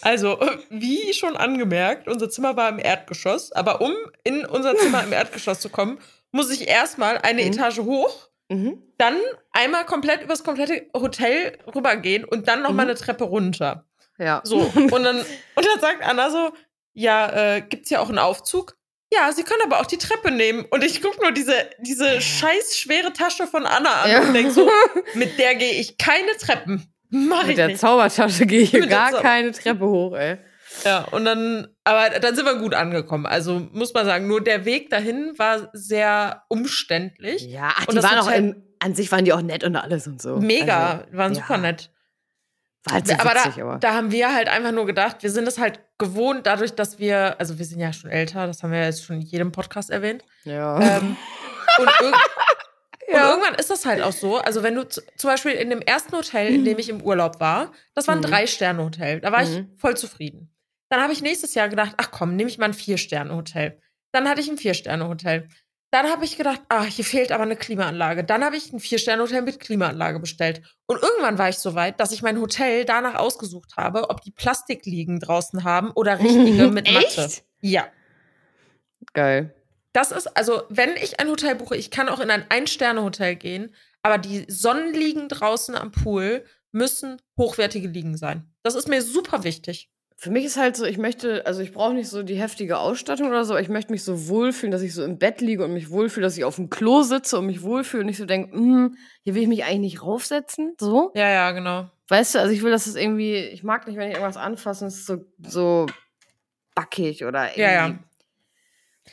Also, 0.00 0.38
wie 0.70 1.12
schon 1.12 1.36
angemerkt, 1.36 2.08
unser 2.08 2.28
Zimmer 2.30 2.56
war 2.56 2.68
im 2.68 2.78
Erdgeschoss, 2.78 3.52
aber 3.52 3.80
um 3.80 3.92
in 4.24 4.44
unser 4.44 4.76
Zimmer 4.76 5.02
im 5.04 5.12
Erdgeschoss 5.12 5.60
zu 5.60 5.68
kommen, 5.70 5.98
muss 6.32 6.50
ich 6.50 6.68
erstmal 6.68 7.18
eine 7.18 7.42
Mhm. 7.42 7.48
Etage 7.52 7.78
hoch, 7.80 8.28
Mhm. 8.50 8.82
dann 8.98 9.16
einmal 9.52 9.86
komplett 9.86 10.22
übers 10.22 10.44
komplette 10.44 10.86
Hotel 10.94 11.58
rübergehen 11.74 12.24
und 12.24 12.48
dann 12.48 12.62
nochmal 12.62 12.86
Mhm. 12.86 12.90
eine 12.90 12.98
Treppe 12.98 13.24
runter. 13.24 13.86
Ja. 14.18 14.40
So, 14.44 14.58
und 14.74 14.90
dann, 15.02 15.18
und 15.18 15.66
dann 15.66 15.80
sagt 15.80 16.02
Anna 16.02 16.30
so, 16.30 16.52
ja, 16.94 17.56
äh, 17.56 17.60
gibt's 17.62 17.88
hier 17.88 18.00
auch 18.02 18.08
einen 18.08 18.18
Aufzug? 18.18 18.76
Ja, 19.12 19.30
sie 19.32 19.42
können 19.42 19.60
aber 19.64 19.80
auch 19.80 19.86
die 19.86 19.98
Treppe 19.98 20.30
nehmen. 20.30 20.64
Und 20.70 20.82
ich 20.84 21.02
guck 21.02 21.20
nur 21.20 21.32
diese, 21.32 21.54
diese 21.80 22.20
scheiß 22.20 22.78
schwere 22.78 23.12
Tasche 23.12 23.46
von 23.46 23.66
Anna 23.66 24.02
an 24.02 24.10
Ja. 24.10 24.20
und 24.22 24.32
denk 24.34 24.52
so, 24.52 24.70
mit 25.14 25.38
der 25.38 25.54
gehe 25.54 25.72
ich 25.72 25.98
keine 25.98 26.34
Treppen. 26.38 26.92
Mach 27.10 27.42
Mit 27.42 27.50
ich 27.50 27.56
der 27.56 27.66
nicht. 27.68 27.80
Zaubertasche 27.80 28.46
gehe 28.46 28.60
ich 28.62 28.70
hier 28.70 28.80
Mit 28.80 28.88
gar 28.90 29.12
keine 29.20 29.52
Treppe 29.52 29.86
hoch, 29.86 30.14
ey. 30.16 30.38
Ja, 30.86 31.02
und 31.10 31.26
dann, 31.26 31.68
aber 31.84 32.18
dann 32.18 32.34
sind 32.34 32.46
wir 32.46 32.54
gut 32.56 32.72
angekommen. 32.74 33.26
Also 33.26 33.60
muss 33.72 33.92
man 33.92 34.06
sagen, 34.06 34.26
nur 34.26 34.42
der 34.42 34.64
Weg 34.64 34.88
dahin 34.88 35.34
war 35.36 35.68
sehr 35.74 36.44
umständlich. 36.48 37.42
Ja, 37.42 37.72
ach, 37.76 37.88
Und 37.88 37.90
die 37.96 38.00
das 38.00 38.04
waren 38.10 38.18
auch 38.18 38.30
im, 38.30 38.62
an 38.78 38.94
sich 38.94 39.12
waren 39.12 39.26
die 39.26 39.34
auch 39.34 39.42
nett 39.42 39.62
und 39.64 39.76
alles 39.76 40.06
und 40.06 40.22
so. 40.22 40.36
Mega, 40.38 41.00
Also, 41.02 41.16
waren 41.18 41.34
super 41.34 41.54
ja. 41.56 41.58
nett. 41.60 41.90
War 42.84 42.94
halt 42.94 43.06
so 43.06 43.14
aber, 43.14 43.30
witzig, 43.34 43.54
da, 43.56 43.62
aber. 43.62 43.78
da 43.78 43.94
haben 43.94 44.10
wir 44.10 44.34
halt 44.34 44.48
einfach 44.48 44.72
nur 44.72 44.86
gedacht, 44.86 45.22
wir 45.22 45.30
sind 45.30 45.46
es 45.46 45.58
halt 45.58 45.80
gewohnt, 45.98 46.46
dadurch, 46.46 46.74
dass 46.74 46.98
wir, 46.98 47.38
also 47.38 47.58
wir 47.58 47.64
sind 47.64 47.78
ja 47.80 47.92
schon 47.92 48.10
älter, 48.10 48.46
das 48.48 48.62
haben 48.62 48.72
wir 48.72 48.82
jetzt 48.82 49.04
schon 49.04 49.16
in 49.16 49.22
jedem 49.22 49.52
Podcast 49.52 49.90
erwähnt. 49.90 50.24
ja. 50.44 50.80
Ähm, 50.80 51.16
und, 51.78 51.86
irg 52.00 52.14
und 53.08 53.14
Ja. 53.14 53.30
irgendwann 53.30 53.54
ist 53.56 53.70
das 53.70 53.84
halt 53.86 54.00
auch 54.02 54.12
so. 54.12 54.38
Also, 54.38 54.62
wenn 54.62 54.74
du 54.74 54.88
zum 54.88 55.02
Beispiel 55.22 55.52
in 55.52 55.70
dem 55.70 55.80
ersten 55.82 56.12
Hotel, 56.16 56.52
in 56.54 56.64
dem 56.64 56.78
ich 56.78 56.88
im 56.88 57.02
Urlaub 57.02 57.40
war, 57.40 57.70
das 57.94 58.08
war 58.08 58.14
ein 58.14 58.20
Mhm. 58.20 58.26
Drei-Sterne-Hotel, 58.26 59.20
da 59.20 59.30
war 59.32 59.44
Mhm. 59.44 59.68
ich 59.74 59.80
voll 59.80 59.96
zufrieden. 59.96 60.52
Dann 60.88 61.00
habe 61.00 61.12
ich 61.12 61.22
nächstes 61.22 61.54
Jahr 61.54 61.68
gedacht, 61.68 61.92
ach 61.98 62.10
komm, 62.10 62.36
nehme 62.36 62.48
ich 62.50 62.58
mal 62.58 62.66
ein 62.66 62.74
Vier-Sterne-Hotel. 62.74 63.78
Dann 64.12 64.28
hatte 64.28 64.40
ich 64.40 64.50
ein 64.50 64.58
Vier-Sterne-Hotel. 64.58 65.48
Dann 65.92 66.06
habe 66.10 66.24
ich 66.24 66.38
gedacht, 66.38 66.62
ah, 66.70 66.84
hier 66.84 67.04
fehlt 67.04 67.32
aber 67.32 67.42
eine 67.42 67.54
Klimaanlage. 67.54 68.24
Dann 68.24 68.42
habe 68.42 68.56
ich 68.56 68.72
ein 68.72 68.80
Vier-Sterne-Hotel 68.80 69.42
mit 69.42 69.60
Klimaanlage 69.60 70.20
bestellt. 70.20 70.62
Und 70.86 71.02
irgendwann 71.02 71.36
war 71.36 71.50
ich 71.50 71.58
so 71.58 71.74
weit, 71.74 72.00
dass 72.00 72.12
ich 72.12 72.22
mein 72.22 72.40
Hotel 72.40 72.86
danach 72.86 73.14
ausgesucht 73.14 73.76
habe, 73.76 74.08
ob 74.08 74.22
die 74.22 74.30
Plastikliegen 74.30 75.20
draußen 75.20 75.64
haben 75.64 75.90
oder 75.90 76.18
richtige 76.18 76.68
mit 76.68 76.90
Matte. 76.92 77.24
Echt? 77.24 77.44
Ja. 77.60 77.86
Geil. 79.12 79.54
Das 79.92 80.12
ist, 80.12 80.34
also, 80.34 80.62
wenn 80.70 80.96
ich 80.96 81.20
ein 81.20 81.28
Hotel 81.28 81.56
buche, 81.56 81.76
ich 81.76 81.90
kann 81.90 82.08
auch 82.08 82.20
in 82.20 82.30
ein 82.30 82.46
Ein-Sterne-Hotel 82.48 83.36
gehen, 83.36 83.74
aber 84.00 84.16
die 84.16 84.46
Sonnenliegen 84.48 85.28
draußen 85.28 85.74
am 85.74 85.92
Pool 85.92 86.46
müssen 86.70 87.20
hochwertige 87.36 87.88
Liegen 87.88 88.16
sein. 88.16 88.50
Das 88.62 88.76
ist 88.76 88.88
mir 88.88 89.02
super 89.02 89.44
wichtig. 89.44 89.90
Für 90.22 90.30
mich 90.30 90.44
ist 90.44 90.56
halt 90.56 90.76
so, 90.76 90.84
ich 90.84 90.98
möchte, 90.98 91.44
also 91.46 91.62
ich 91.62 91.72
brauche 91.72 91.94
nicht 91.94 92.08
so 92.08 92.22
die 92.22 92.36
heftige 92.36 92.78
Ausstattung 92.78 93.26
oder 93.26 93.44
so, 93.44 93.54
aber 93.54 93.60
ich 93.60 93.68
möchte 93.68 93.90
mich 93.90 94.04
so 94.04 94.28
wohlfühlen, 94.28 94.70
dass 94.70 94.82
ich 94.82 94.94
so 94.94 95.02
im 95.02 95.18
Bett 95.18 95.40
liege 95.40 95.64
und 95.64 95.74
mich 95.74 95.90
wohlfühle, 95.90 96.24
dass 96.24 96.38
ich 96.38 96.44
auf 96.44 96.54
dem 96.54 96.70
Klo 96.70 97.02
sitze 97.02 97.40
und 97.40 97.46
mich 97.46 97.62
wohlfühle 97.62 98.02
und 98.02 98.06
nicht 98.06 98.18
so 98.18 98.24
denke, 98.24 98.52
hm, 98.52 98.96
hier 99.24 99.34
will 99.34 99.42
ich 99.42 99.48
mich 99.48 99.64
eigentlich 99.64 99.80
nicht 99.80 100.02
raufsetzen. 100.04 100.76
So. 100.78 101.10
Ja, 101.16 101.28
ja, 101.28 101.50
genau. 101.50 101.90
Weißt 102.06 102.36
du, 102.36 102.38
also 102.38 102.52
ich 102.52 102.62
will, 102.62 102.70
dass 102.70 102.86
es 102.86 102.94
irgendwie, 102.94 103.34
ich 103.34 103.64
mag 103.64 103.84
nicht, 103.88 103.96
wenn 103.96 104.10
ich 104.10 104.14
irgendwas 104.14 104.36
anfasse 104.36 104.84
und 104.84 104.88
es 104.92 104.98
ist 104.98 105.06
so, 105.06 105.24
so 105.44 105.86
backig 106.76 107.24
oder 107.24 107.46
irgendwie. 107.46 107.60
Ja, 107.62 107.88
ja. 107.88 107.98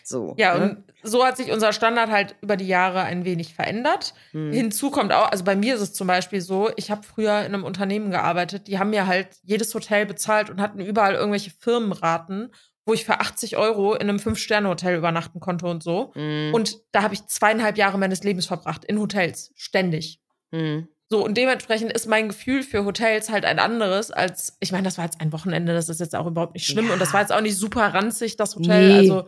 So. 0.04 0.36
Ja, 0.38 0.58
ne? 0.58 0.64
und 0.64 0.84
so 1.04 1.26
hat 1.26 1.38
sich 1.38 1.52
unser 1.52 1.74
Standard 1.74 2.10
halt 2.10 2.36
über 2.42 2.58
die 2.58 2.68
Jahre 2.68 3.02
ein 3.02 3.26
wenig 3.26 3.54
verändert. 3.54 4.14
Hm. 4.32 4.52
Hinzu 4.52 4.92
kommt 4.92 5.12
auch, 5.14 5.32
also 5.32 5.44
bei 5.44 5.56
mir 5.56 5.76
ist 5.76 5.82
es 5.82 5.94
zum 5.94 6.08
Beispiel 6.08 6.42
so, 6.42 6.70
ich 6.76 6.92
habe 6.92 7.04
früher 7.04 7.40
in 7.40 7.54
einem 7.54 7.64
Unternehmen 7.64 8.12
gearbeitet, 8.12 8.68
die 8.68 8.80
haben 8.80 8.90
mir 8.92 9.08
halt 9.08 9.28
jedes 9.44 9.74
Hotel 9.74 10.06
bezahlt 10.06 10.50
und 10.50 10.62
hatten 10.62 10.80
überall 10.80 11.16
irgendwelche 11.16 11.52
Firmenraten, 11.52 12.54
wo 12.86 12.94
ich 12.94 13.06
für 13.06 13.20
80 13.20 13.58
Euro 13.58 13.94
in 13.94 14.10
einem 14.10 14.20
Fünf-Sterne-Hotel 14.20 14.98
übernachten 14.98 15.40
konnte 15.40 15.68
und 15.68 15.84
so. 15.84 16.12
Hm. 16.16 16.54
Und 16.54 16.78
da 16.92 17.04
habe 17.04 17.14
ich 17.14 17.26
zweieinhalb 17.28 17.78
Jahre 17.78 17.98
meines 17.98 18.24
Lebens 18.24 18.46
verbracht, 18.46 18.86
in 18.86 19.00
Hotels, 19.00 19.52
ständig. 19.56 20.20
Hm. 20.52 20.88
So, 21.12 21.26
und 21.26 21.36
dementsprechend 21.38 21.92
ist 21.92 22.08
mein 22.08 22.28
Gefühl 22.28 22.62
für 22.62 22.86
Hotels 22.86 23.30
halt 23.30 23.44
ein 23.44 23.58
anderes 23.58 24.12
als, 24.12 24.58
ich 24.60 24.72
meine, 24.72 24.84
das 24.84 25.00
war 25.00 25.06
jetzt 25.06 25.20
ein 25.20 25.34
Wochenende, 25.34 25.74
das 25.74 25.90
ist 25.90 26.00
jetzt 26.00 26.16
auch 26.16 26.28
überhaupt 26.28 26.54
nicht 26.54 26.68
schlimm 26.68 26.88
Ja. 26.88 26.94
und 26.94 27.00
das 27.00 27.14
war 27.14 27.22
jetzt 27.22 27.32
auch 27.34 27.42
nicht 27.42 27.58
super 27.58 27.94
ranzig, 27.96 28.36
das 28.38 28.56
Hotel. 28.56 28.88
Nee. 28.88 28.98
Also, 29.00 29.28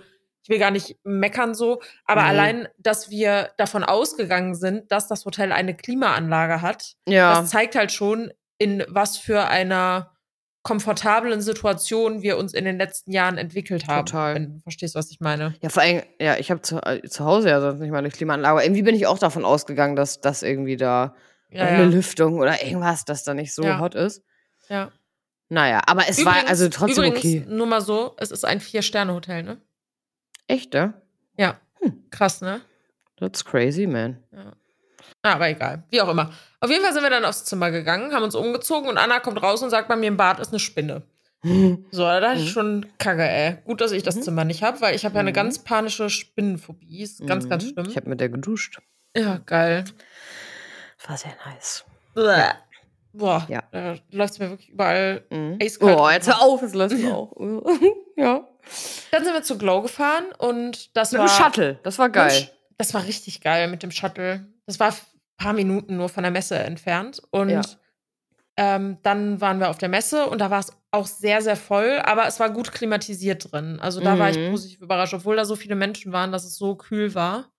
will 0.51 0.59
gar 0.59 0.69
nicht 0.69 0.97
meckern 1.03 1.55
so, 1.55 1.81
aber 2.05 2.21
Nee. 2.21 2.27
allein, 2.29 2.67
dass 2.77 3.09
wir 3.09 3.49
davon 3.57 3.83
ausgegangen 3.83 4.53
sind, 4.53 4.91
dass 4.91 5.07
das 5.07 5.25
Hotel 5.25 5.51
eine 5.51 5.75
Klimaanlage 5.75 6.61
hat, 6.61 6.93
Ja. 7.07 7.33
das 7.39 7.49
zeigt 7.49 7.73
halt 7.75 7.91
schon, 7.91 8.31
in 8.59 8.83
was 8.87 9.17
für 9.17 9.47
einer 9.47 10.11
komfortablen 10.63 11.41
Situation 11.41 12.21
wir 12.21 12.37
uns 12.37 12.53
in 12.53 12.65
den 12.65 12.77
letzten 12.77 13.11
Jahren 13.11 13.39
entwickelt 13.39 13.87
haben. 13.87 14.05
Total. 14.05 14.35
Wenn 14.35 14.45
du 14.53 14.59
verstehst, 14.61 14.93
was 14.93 15.09
ich 15.09 15.19
meine. 15.19 15.55
Ja, 15.61 15.69
vor 15.69 15.81
allem, 15.81 16.03
ja, 16.19 16.37
ich 16.37 16.51
habe 16.51 16.61
zu, 16.61 16.77
äh, 16.85 17.01
zu 17.09 17.25
Hause 17.25 17.49
ja 17.49 17.59
sonst 17.59 17.79
nicht 17.79 17.89
mal 17.89 17.97
eine 17.97 18.11
Klimaanlage. 18.11 18.51
Aber 18.51 18.63
irgendwie 18.63 18.83
bin 18.83 18.93
ich 18.95 19.07
auch 19.07 19.17
davon 19.17 19.43
ausgegangen, 19.43 19.95
dass 19.95 20.21
das 20.21 20.43
irgendwie 20.43 20.77
da 20.77 21.15
Ja, 21.49 21.63
eine 21.65 21.83
ja. 21.83 21.89
Lüftung 21.89 22.37
oder 22.37 22.63
irgendwas, 22.63 23.05
das 23.05 23.23
da 23.23 23.33
nicht 23.33 23.55
so 23.55 23.63
Ja. 23.63 23.79
hot 23.79 23.95
ist. 23.95 24.21
ja. 24.69 24.91
Naja, 25.53 25.81
aber 25.85 26.03
es 26.07 26.23
war 26.23 26.47
also 26.47 26.69
trotzdem 26.69 27.03
übrigens, 27.03 27.25
okay. 27.25 27.45
Nur 27.49 27.67
mal 27.67 27.81
so, 27.81 28.15
es 28.17 28.31
ist 28.31 28.45
ein 28.45 28.61
Vier-Sterne-Hotel, 28.61 29.43
ne? 29.43 29.57
Echt, 30.51 30.73
ja? 30.73 30.93
Ja. 31.37 31.59
Hm. 31.79 32.03
Krass, 32.11 32.41
ne? 32.41 32.61
That's 33.19 33.43
crazy, 33.45 33.87
man. 33.87 34.17
Ja. 34.31 34.53
Ah, 35.23 35.33
aber 35.33 35.49
egal. 35.49 35.83
Wie 35.89 36.01
auch 36.01 36.09
immer. 36.09 36.31
Auf 36.59 36.69
jeden 36.69 36.83
Fall 36.83 36.93
sind 36.93 37.03
wir 37.03 37.09
dann 37.09 37.25
aufs 37.25 37.45
Zimmer 37.45 37.69
gegangen, 37.71 38.13
haben 38.13 38.23
uns 38.23 38.35
umgezogen 38.35 38.89
und 38.89 38.97
Anna 38.97 39.19
kommt 39.19 39.41
raus 39.41 39.61
und 39.63 39.69
sagt, 39.69 39.87
bei 39.87 39.95
mir 39.95 40.07
im 40.07 40.17
Bad 40.17 40.39
ist 40.39 40.49
eine 40.49 40.59
Spinne. 40.59 41.03
So, 41.91 42.03
da 42.03 42.19
dachte 42.19 42.39
ich 42.39 42.45
Mhm. 42.45 42.49
schon, 42.49 42.85
kacke, 42.99 43.23
ey. 43.27 43.57
Gut, 43.65 43.81
dass 43.81 43.91
ich 43.91 44.03
das 44.03 44.15
Mhm. 44.17 44.21
Zimmer 44.21 44.45
nicht 44.45 44.61
habe, 44.61 44.79
weil 44.81 44.95
ich 44.95 45.05
habe 45.05 45.15
ja 45.15 45.21
eine 45.21 45.31
Mhm. 45.31 45.35
ganz 45.35 45.59
panische 45.59 46.09
Spinnenphobie. 46.11 47.01
Ist 47.01 47.25
ganz, 47.25 47.49
ganz 47.49 47.63
schlimm. 47.67 47.87
Ich 47.89 47.95
habe 47.97 48.09
mit 48.09 48.19
der 48.21 48.29
geduscht. 48.29 48.79
ja, 49.17 49.37
geil. 49.45 49.85
War 51.07 51.17
sehr 51.17 51.33
nice. 51.45 51.83
Bäh. 52.13 52.51
Boah, 53.13 53.45
Ja. 53.49 53.63
da 53.71 53.95
läuft 54.11 54.33
es 54.33 54.39
mir 54.39 54.49
wirklich 54.51 54.69
überall. 54.69 55.23
Mhm. 55.31 55.57
Eiskalt. 55.61 55.97
Oh, 55.99 56.09
jetzt 56.09 56.27
hör 56.27 56.41
auf, 56.41 56.61
es 56.61 56.73
läuft 56.75 56.95
auch. 57.11 57.35
ja. 58.15 58.47
Dann 59.12 59.23
sind 59.23 59.34
wir 59.34 59.43
zu 59.43 59.57
Glow 59.57 59.81
gefahren 59.81 60.25
und 60.38 60.95
das 60.95 61.12
Mit 61.12 61.21
war. 61.21 61.27
dem 61.27 61.43
Shuttle, 61.43 61.79
das 61.84 61.99
war 61.99 62.10
geil. 62.10 62.49
Das 62.77 62.93
war 62.93 63.05
richtig 63.05 63.41
geil 63.41 63.67
mit 63.67 63.84
dem 63.84 63.91
Shuttle. 63.91 64.45
Das 64.65 64.79
war 64.79 64.89
ein 64.89 64.95
paar 65.38 65.53
Minuten 65.53 65.97
nur 65.97 66.10
von 66.10 66.23
der 66.23 66.31
Messe 66.31 66.57
entfernt. 66.57 67.21
Und 67.31 67.49
Ja. 67.49 67.62
ähm, 68.57 68.97
dann 69.03 69.39
waren 69.41 69.60
wir 69.60 69.69
auf 69.69 69.77
der 69.77 69.89
Messe 69.89 70.25
und 70.27 70.39
da 70.39 70.49
war 70.49 70.60
es 70.60 70.71
auch 70.91 71.05
sehr, 71.07 71.41
sehr 71.41 71.55
voll, 71.55 71.99
aber 72.03 72.27
es 72.27 72.39
war 72.39 72.49
gut 72.49 72.71
klimatisiert 72.71 73.51
drin. 73.51 73.79
Also 73.79 73.99
da 74.01 74.19
war 74.19 74.29
ich 74.29 74.38
Mhm. 74.38 74.51
positiv 74.51 74.81
überrascht, 74.81 75.13
obwohl 75.13 75.36
da 75.36 75.45
so 75.45 75.55
viele 75.55 75.75
Menschen 75.75 76.12
waren, 76.12 76.31
dass 76.31 76.43
es 76.43 76.57
so 76.57 76.75
kühl 76.75 77.13
war. 77.15 77.51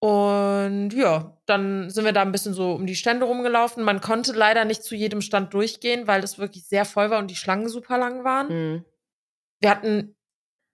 Und 0.00 0.90
ja, 0.90 1.36
dann 1.46 1.90
sind 1.90 2.04
wir 2.04 2.12
da 2.12 2.22
ein 2.22 2.30
bisschen 2.30 2.54
so 2.54 2.72
um 2.72 2.86
die 2.86 2.94
Stände 2.94 3.26
rumgelaufen. 3.26 3.82
Man 3.82 4.00
konnte 4.00 4.32
leider 4.32 4.64
nicht 4.64 4.84
zu 4.84 4.94
jedem 4.94 5.20
Stand 5.22 5.52
durchgehen, 5.54 6.06
weil 6.06 6.20
das 6.20 6.38
wirklich 6.38 6.66
sehr 6.68 6.84
voll 6.84 7.10
war 7.10 7.18
und 7.18 7.28
die 7.30 7.36
Schlangen 7.36 7.68
super 7.68 7.98
lang 7.98 8.22
waren. 8.22 8.48
Mhm. 8.48 8.84
Wir 9.60 9.70
hatten, 9.70 10.16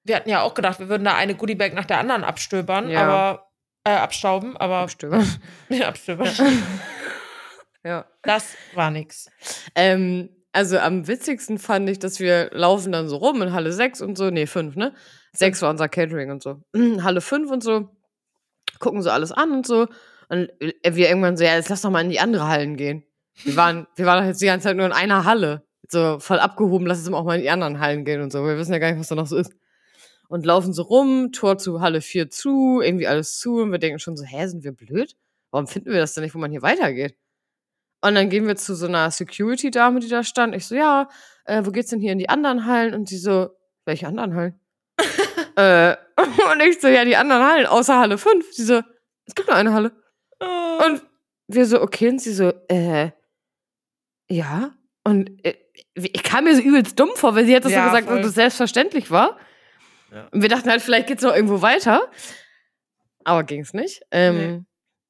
wir 0.05 0.17
hatten 0.17 0.29
ja 0.29 0.43
auch 0.43 0.55
gedacht, 0.55 0.79
wir 0.79 0.89
würden 0.89 1.05
da 1.05 1.15
eine 1.15 1.35
Goodiebag 1.35 1.73
nach 1.75 1.85
der 1.87 1.99
anderen 1.99 2.25
abstöbern, 2.25 2.89
Ja. 2.91 3.03
aber 3.07 3.51
äh, 3.87 3.97
abstauben, 3.97 4.57
aber 4.57 4.79
Abstöber. 4.79 5.23
ja, 5.69 5.89
abstöbern. 5.89 6.31
ja. 7.85 8.07
Das 8.23 8.57
war 8.75 8.91
nix. 8.91 9.31
Ähm, 9.75 10.31
also 10.53 10.79
am 10.79 11.07
witzigsten 11.07 11.59
fand 11.59 11.89
ich, 11.91 11.99
dass 11.99 12.21
wir 12.21 12.51
laufen 12.53 12.93
dann 12.93 13.09
so 13.09 13.17
rum 13.17 13.43
in 13.43 13.53
Halle 13.53 13.73
6 13.73 14.01
und 14.03 14.17
so. 14.17 14.31
Nee, 14.31 14.47
5, 14.47 14.77
ne? 14.77 14.95
6 15.33 15.63
war 15.63 15.71
unser 15.71 15.89
Catering 15.89 16.31
und 16.31 16.43
so. 16.43 16.63
Halle 17.03 17.21
5 17.21 17.51
und 17.51 17.63
so. 17.63 17.89
Gucken 18.79 19.03
so 19.03 19.11
alles 19.11 19.33
an 19.33 19.51
und 19.53 19.67
so. 19.67 19.87
Und 20.29 20.49
wir 20.61 21.09
irgendwann 21.09 21.37
so, 21.37 21.45
ja, 21.45 21.55
jetzt 21.55 21.69
lass 21.69 21.83
doch 21.83 21.91
mal 21.91 22.01
in 22.03 22.11
die 22.11 22.21
andere 22.21 22.49
Hallen 22.49 22.77
gehen. 22.77 23.05
Wir 23.43 23.57
waren, 23.57 23.87
wir 23.97 24.07
waren 24.07 24.21
doch 24.23 24.29
jetzt 24.29 24.41
die 24.41 24.47
ganze 24.47 24.69
Zeit 24.69 24.77
nur 24.77 24.87
in 24.87 24.93
einer 24.93 25.25
Halle. 25.25 25.67
So 25.89 26.19
voll 26.19 26.39
abgehoben, 26.39 26.87
lass 26.87 26.99
uns 26.99 27.13
auch 27.15 27.25
mal 27.25 27.37
in 27.37 27.43
die 27.43 27.51
anderen 27.51 27.81
Hallen 27.81 28.05
gehen 28.05 28.23
und 28.23 28.33
so. 28.33 28.45
Wir 28.45 28.57
wissen 28.57 28.73
ja 28.73 28.79
gar 28.79 28.91
nicht, 28.91 29.01
was 29.01 29.09
da 29.09 29.15
noch 29.15 29.27
so 29.27 29.37
ist. 29.37 29.53
Und 30.29 30.47
laufen 30.47 30.73
so 30.73 30.83
rum, 30.83 31.33
Tor 31.33 31.59
zu 31.59 31.81
Halle 31.81 32.01
4 32.01 32.31
zu, 32.31 32.81
irgendwie 32.81 33.07
alles 33.07 33.39
zu. 33.39 33.61
Und 33.61 33.73
wir 33.73 33.79
denken 33.79 33.99
schon 33.99 34.17
so, 34.17 34.25
hä, 34.25 34.47
sind 34.47 34.65
wir 34.65 34.73
blöd? 34.73 35.15
Warum 35.51 35.67
finden 35.67 35.93
wir 35.93 36.01
das 36.01 36.15
denn 36.15 36.25
nicht, 36.25 36.35
wo 36.35 36.39
man 36.39 36.51
hier 36.51 36.63
weitergeht? 36.63 37.17
Und 38.01 38.15
dann 38.15 38.29
gehen 38.29 38.47
wir 38.47 38.57
zu 38.57 38.75
so 38.75 38.87
einer 38.87 39.11
Security-Dame, 39.11 40.01
die 40.01 40.09
da 40.09 40.25
stand. 40.25 40.55
Ich 40.55 40.67
so, 40.67 40.75
ja, 40.75 41.09
äh, 41.45 41.65
wo 41.65 41.71
geht's 41.71 41.91
denn 41.91 42.01
hier 42.01 42.13
in 42.13 42.19
die 42.19 42.29
anderen 42.29 42.67
Hallen? 42.67 42.95
Und 42.95 43.09
sie 43.09 43.19
so, 43.19 43.51
welche 43.85 44.07
anderen 44.07 44.35
Hallen? 44.35 44.61
äh, 45.57 45.97
und 46.53 46.61
ich 46.61 46.81
so, 46.81 46.89
ja, 46.89 47.05
die 47.05 47.17
anderen 47.17 47.43
Hallen, 47.43 47.67
außer 47.67 47.99
Halle 47.99 48.19
5. 48.19 48.53
Sie 48.53 48.65
so, 48.65 48.83
es 49.27 49.35
gibt 49.35 49.49
nur 49.49 49.57
eine 49.57 49.73
Halle. 49.73 49.93
Und 50.41 51.03
wir 51.49 51.67
so, 51.67 51.81
okay, 51.81 52.09
und 52.09 52.21
sie 52.21 52.33
so, 52.33 52.53
äh, 52.69 53.11
ja. 54.29 54.75
Und 55.05 55.45
äh, 55.45 55.55
ich 55.95 56.23
kam 56.23 56.45
mir 56.45 56.55
so 56.55 56.63
übelst 56.63 56.99
dumm 56.99 57.11
vor, 57.17 57.35
weil 57.35 57.47
sie 57.47 57.55
hat 57.57 57.65
das 57.65 57.73
Ja, 57.73 57.85
so 57.85 57.91
gesagt, 57.91 58.07
voll. 58.09 58.17
dass 58.19 58.27
das 58.27 58.35
selbstverständlich 58.35 59.11
war. 59.11 59.37
Ja. 60.13 60.29
Und 60.31 60.43
wir 60.43 60.49
dachten 60.49 60.71
halt, 60.71 60.83
vielleicht 60.83 61.07
geht's 61.09 61.23
noch 61.23 61.35
irgendwo 61.35 61.63
weiter. 61.63 62.11
Aber 63.25 63.45
ging's 63.45 63.73
nicht. 63.75 64.03
Ähm, 64.11 64.37
Nee. 64.37 64.63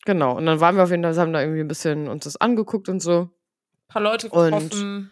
Genau. 0.07 0.37
Und 0.37 0.45
dann 0.47 0.61
waren 0.61 0.77
wir 0.77 0.85
auf 0.85 0.91
jeden 0.91 1.03
Fall, 1.03 1.17
haben 1.17 1.33
da 1.33 1.41
irgendwie 1.41 1.61
ein 1.61 1.69
bisschen 1.69 2.09
uns 2.09 2.25
das 2.25 2.37
angeguckt 2.37 2.89
und 2.91 3.01
so. 3.01 3.21
Ein 3.23 3.89
paar 3.89 4.03
Leute 4.03 4.29
Und- 4.29 4.45
getroffen. 4.71 5.11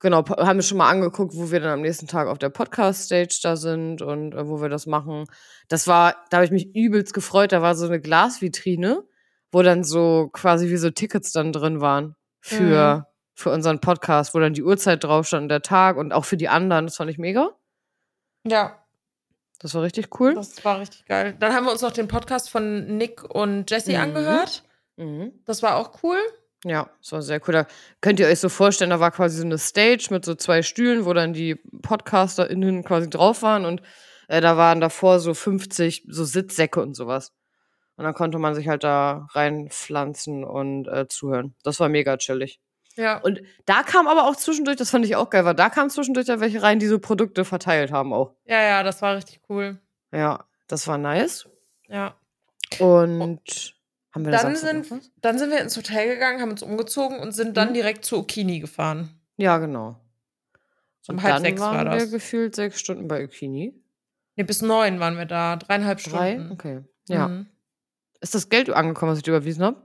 Genau, 0.00 0.22
po- 0.22 0.36
haben 0.36 0.58
wir 0.58 0.62
schon 0.62 0.76
mal 0.78 0.90
angeguckt, 0.90 1.32
wo 1.34 1.50
wir 1.50 1.58
dann 1.60 1.70
am 1.70 1.80
nächsten 1.80 2.06
Tag 2.06 2.28
auf 2.28 2.36
der 2.36 2.50
Podcast-Stage 2.50 3.38
da 3.42 3.56
sind 3.56 4.02
und 4.02 4.34
äh, 4.34 4.46
wo 4.46 4.60
wir 4.60 4.68
das 4.68 4.84
machen. 4.86 5.24
Das 5.68 5.86
war, 5.88 6.16
da 6.28 6.36
habe 6.38 6.44
ich 6.44 6.50
mich 6.50 6.74
übelst 6.76 7.14
gefreut. 7.14 7.52
Da 7.52 7.62
war 7.62 7.74
so 7.74 7.86
eine 7.86 7.98
Glasvitrine, 8.00 9.02
wo 9.52 9.62
dann 9.62 9.84
so 9.84 10.28
quasi 10.34 10.68
wie 10.68 10.76
so 10.76 10.90
Tickets 10.90 11.32
dann 11.32 11.50
drin 11.52 11.80
waren 11.80 12.14
für, 12.40 12.96
Mhm. 12.98 13.04
Für 13.36 13.50
unseren 13.50 13.80
Podcast, 13.80 14.34
wo 14.34 14.40
dann 14.40 14.54
die 14.54 14.62
Uhrzeit 14.64 15.04
drauf 15.04 15.26
stand 15.28 15.42
und 15.44 15.48
der 15.50 15.62
Tag 15.62 15.96
und 15.98 16.12
auch 16.12 16.24
für 16.24 16.36
die 16.38 16.48
anderen. 16.48 16.86
Das 16.86 16.96
fand 16.96 17.10
ich 17.10 17.18
mega. 17.18 17.50
Ja, 18.44 18.82
Das 19.60 19.74
war 19.74 19.82
richtig 19.82 20.18
cool. 20.20 20.34
das 20.34 20.64
war 20.64 20.80
richtig 20.80 21.04
geil. 21.06 21.36
Dann 21.38 21.52
haben 21.54 21.64
wir 21.66 21.72
uns 21.72 21.82
noch 21.82 21.92
den 21.92 22.08
Podcast 22.08 22.50
von 22.50 22.96
Nick 22.96 23.22
und 23.22 23.70
Jesse 23.70 23.92
Mhm. 23.92 23.96
angehört. 24.00 24.64
Mhm. 24.96 25.32
Das 25.44 25.62
war 25.62 25.76
auch 25.76 26.02
cool. 26.02 26.18
Ja, 26.64 26.88
das 27.00 27.12
war 27.12 27.22
sehr 27.22 27.40
cool. 27.46 27.52
Da 27.52 27.66
könnt 28.00 28.18
ihr 28.18 28.26
euch 28.26 28.40
so 28.40 28.48
vorstellen, 28.48 28.90
da 28.90 28.98
war 29.00 29.10
quasi 29.12 29.38
so 29.38 29.44
eine 29.44 29.58
Stage 29.58 30.08
mit 30.10 30.24
so 30.24 30.34
zwei 30.34 30.62
Stühlen, 30.62 31.04
wo 31.04 31.12
dann 31.12 31.32
die 31.34 31.54
PodcasterInnen 31.82 32.82
quasi 32.84 33.08
drauf 33.10 33.42
waren 33.42 33.64
und 33.66 33.82
äh, 34.28 34.40
da 34.40 34.56
waren 34.56 34.80
davor 34.80 35.20
so 35.20 35.34
50 35.34 36.06
so 36.08 36.24
Sitzsäcke 36.24 36.80
und 36.80 36.94
sowas. 36.94 37.32
Und 37.96 38.04
dann 38.04 38.14
konnte 38.14 38.38
man 38.38 38.54
sich 38.54 38.68
halt 38.68 38.84
da 38.84 39.26
reinpflanzen 39.32 40.44
und 40.44 40.86
äh, 40.88 41.06
zuhören. 41.08 41.54
Das 41.62 41.78
war 41.80 41.88
mega 41.88 42.16
chillig. 42.16 42.60
Ja. 42.96 43.18
Und 43.18 43.42
da 43.66 43.82
kam 43.82 44.08
aber 44.08 44.26
auch 44.26 44.36
zwischendurch, 44.36 44.76
das 44.76 44.90
fand 44.90 45.04
ich 45.04 45.16
auch 45.16 45.30
geil, 45.30 45.44
weil 45.44 45.54
da 45.54 45.68
kamen 45.70 45.90
zwischendurch 45.90 46.26
da 46.26 46.40
welche 46.40 46.62
rein, 46.62 46.78
die 46.78 46.86
so 46.86 46.98
Produkte 46.98 47.44
verteilt 47.44 47.92
haben 47.92 48.12
auch. 48.12 48.34
Ja, 48.46 48.62
ja, 48.62 48.82
das 48.82 49.02
war 49.02 49.16
richtig 49.16 49.40
cool. 49.48 49.78
Ja, 50.12 50.44
das 50.66 50.86
war 50.88 50.96
nice. 50.98 51.46
Ja. 51.88 52.14
Und 52.80 53.74
haben 54.12 54.24
wir 54.24 54.32
da 54.32 54.42
Dann 54.42 54.52
noch 54.52 54.58
sind, 54.58 55.10
dann 55.20 55.38
sind 55.38 55.50
wir 55.50 55.60
ins 55.60 55.76
Hotel 55.76 56.08
gegangen, 56.14 56.40
haben 56.40 56.50
uns 56.50 56.62
umgezogen 56.62 57.18
und 57.20 57.32
sind 57.32 57.56
dann 57.56 57.68
Mhm. 57.70 57.74
direkt 57.74 58.04
zu 58.04 58.16
Okini 58.18 58.60
gefahren. 58.60 59.10
Ja, 59.36 59.58
genau. 59.58 60.00
Um 61.08 61.16
Und 61.16 61.22
halb 61.22 61.34
dann 61.36 61.42
sechs 61.42 61.60
war 61.60 61.74
waren 61.74 61.90
wir 61.92 61.98
das. 62.00 62.10
gefühlt 62.10 62.56
sechs 62.56 62.80
Stunden 62.80 63.06
bei 63.06 63.22
Ukini. 63.24 63.74
Ne, 64.34 64.44
bis 64.44 64.60
neun 64.62 64.98
waren 64.98 65.16
wir 65.16 65.26
da. 65.26 65.56
Dreieinhalb 65.56 66.02
Drei? 66.02 66.32
Stunden. 66.34 66.52
Okay. 66.52 66.80
Ja. 67.08 67.28
Mhm. 67.28 67.46
Ist 68.20 68.34
das 68.34 68.48
Geld 68.48 68.70
angekommen, 68.70 69.12
was 69.12 69.18
ich 69.18 69.24
dir 69.24 69.30
überwiesen 69.30 69.62
habe? 69.62 69.82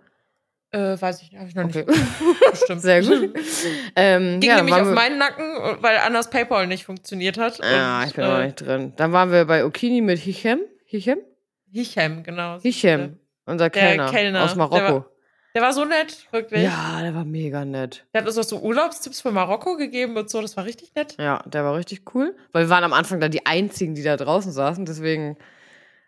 Äh, 0.73 1.01
weiß 1.01 1.21
ich 1.21 1.31
nicht, 1.31 1.39
habe 1.39 1.49
ich 1.49 1.55
noch 1.55 1.65
Okay. 1.65 1.85
nicht 1.87 2.51
bestimmt. 2.51 2.81
Sehr 2.81 3.01
gut. 3.01 3.37
ähm, 3.95 4.39
Ging 4.39 4.49
ja, 4.49 4.55
nämlich 4.57 4.75
auf 4.75 4.91
meinen 4.93 5.17
Nacken, 5.17 5.43
weil 5.81 5.97
Annas 5.97 6.29
PayPal 6.29 6.65
nicht 6.67 6.85
funktioniert 6.85 7.37
hat. 7.37 7.61
Ah, 7.61 8.01
und, 8.01 8.07
ich 8.07 8.13
bin 8.13 8.23
noch 8.25 8.39
äh, 8.39 8.45
nicht 8.45 8.61
drin. 8.61 8.93
Dann 8.95 9.11
waren 9.11 9.31
wir 9.31 9.43
bei 9.45 9.65
Okini 9.65 9.99
mit 9.99 10.19
Hichem. 10.19 10.59
Hichem? 10.85 11.19
Hichem, 11.69 12.23
genau. 12.23 12.59
Hichem, 12.61 13.17
unser 13.45 13.69
Kellner, 13.69 14.11
Kellner, 14.11 14.43
aus 14.43 14.51
der 14.51 14.57
Marokko. 14.57 15.05
Der 15.53 15.61
war 15.61 15.73
so 15.73 15.83
nett, 15.83 16.27
wirklich. 16.31 16.63
Ja, 16.63 17.01
der 17.01 17.13
war 17.13 17.25
mega 17.25 17.65
nett. 17.65 18.05
Der 18.13 18.21
hat 18.21 18.27
uns 18.27 18.37
auch 18.37 18.43
so 18.43 18.61
Urlaubstipps 18.61 19.19
für 19.19 19.31
Marokko 19.31 19.75
gegeben 19.75 20.15
und 20.15 20.29
so. 20.29 20.41
Das 20.41 20.55
war 20.55 20.63
richtig 20.63 20.95
nett. 20.95 21.17
Ja, 21.19 21.43
der 21.45 21.65
war 21.65 21.75
richtig 21.75 22.15
cool. 22.15 22.35
Weil 22.53 22.65
wir 22.65 22.69
waren 22.69 22.85
am 22.85 22.93
Anfang 22.93 23.19
dann 23.19 23.31
die 23.31 23.45
Einzigen, 23.45 23.93
die 23.93 24.03
da 24.03 24.15
draußen 24.15 24.53
saßen. 24.53 24.85
Deswegen 24.85 25.37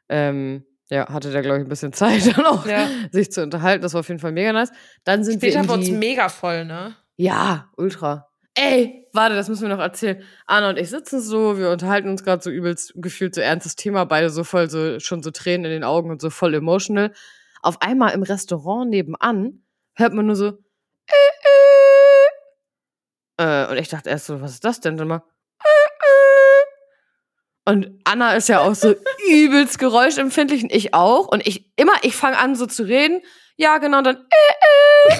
ähm, 0.08 0.64
ja, 0.94 1.10
hatte 1.12 1.32
der, 1.32 1.42
glaube 1.42 1.58
ich, 1.60 1.66
ein 1.66 1.70
bisschen 1.70 1.94
Zeit, 2.02 2.38
dann 2.38 2.46
auch 2.46 2.66
Ja. 2.66 2.88
sich 3.12 3.32
zu 3.32 3.42
unterhalten. 3.44 3.82
Das 3.82 3.94
war 3.94 4.02
auf 4.02 4.08
jeden 4.08 4.20
Fall 4.20 4.32
mega 4.32 4.54
nice. 4.54 4.72
Dann 5.04 5.24
sind 5.24 5.40
Später 5.40 5.60
wir 5.60 5.64
in 5.64 5.70
uns 5.70 5.86
die... 5.86 5.92
mega 5.92 6.30
voll, 6.30 6.66
ne? 6.66 6.96
Ja, 7.16 7.70
ultra. 7.78 8.30
Ey, 8.56 9.08
warte, 9.14 9.36
das 9.36 9.50
müssen 9.50 9.68
wir 9.68 9.76
noch 9.76 9.82
erzählen. 9.82 10.22
Anna 10.46 10.70
und 10.70 10.78
ich 10.78 10.90
sitzen 10.92 11.20
so, 11.20 11.58
wir 11.58 11.72
unterhalten 11.72 12.08
uns 12.10 12.24
gerade 12.24 12.44
so 12.44 12.52
übelst 12.52 12.94
gefühlt 12.96 13.34
so 13.34 13.42
ernstes 13.42 13.76
Thema, 13.76 14.06
beide 14.06 14.30
so 14.30 14.44
voll 14.44 14.70
so 14.70 15.00
schon 15.00 15.24
so 15.24 15.32
Tränen 15.32 15.66
in 15.66 15.72
den 15.72 15.84
Augen 15.84 16.12
und 16.12 16.22
so 16.22 16.30
voll 16.30 16.54
emotional. 16.54 17.12
Auf 17.64 17.82
einmal 17.82 18.14
im 18.14 18.22
Restaurant 18.22 18.92
nebenan 18.92 19.64
hört 19.96 20.14
man 20.14 20.28
nur 20.28 20.36
so 20.36 20.48
äh, 20.48 20.52
äh. 23.38 23.66
Äh, 23.66 23.72
und 23.72 23.78
ich 23.78 23.90
dachte 23.90 24.10
erst 24.12 24.28
so, 24.28 24.42
was 24.42 24.52
ist 24.52 24.64
das 24.64 24.80
denn? 24.82 24.98
Dann 24.98 25.08
mal. 25.08 25.24
Und 27.66 28.02
Anna 28.04 28.36
ist 28.36 28.50
ja 28.50 28.60
auch 28.60 28.76
so 28.76 28.96
übelst 29.30 29.80
geräuschempfindlich 29.80 30.64
und 30.64 30.72
ich 30.72 30.94
auch. 30.94 31.28
Und 31.28 31.46
ich 31.48 31.72
immer, 31.76 31.94
ich 32.02 32.16
fange 32.16 32.38
an 32.38 32.56
so 32.56 32.66
zu 32.66 32.84
reden. 32.84 33.22
Ja, 33.56 33.78
genau, 33.78 34.02
dann 34.02 34.18
äh, 34.18 35.14
äh. 35.14 35.18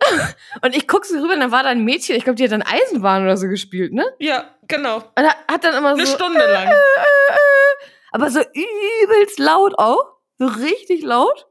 Und 0.62 0.76
ich 0.76 0.86
guck 0.86 1.04
so 1.04 1.18
rüber, 1.18 1.34
und 1.34 1.40
dann 1.40 1.50
war 1.50 1.64
da 1.64 1.70
ein 1.70 1.84
Mädchen, 1.84 2.16
ich 2.16 2.24
glaube, 2.24 2.36
die 2.36 2.44
hat 2.44 2.52
dann 2.52 2.62
Eisenbahn 2.62 3.24
oder 3.24 3.36
so 3.36 3.48
gespielt, 3.48 3.92
ne? 3.92 4.04
Ja, 4.18 4.44
genau. 4.68 4.96
Und 4.96 5.24
hat 5.26 5.64
dann 5.64 5.74
immer 5.74 5.90
Eine 5.90 6.06
so. 6.06 6.14
Stunde 6.14 6.38
lang. 6.38 6.68
Äh, 6.68 6.70
äh, 6.70 7.88
aber 8.12 8.30
so 8.30 8.40
übelst 8.40 9.38
laut 9.38 9.74
auch. 9.76 10.04
So 10.38 10.46
richtig 10.46 11.02
laut. 11.02 11.46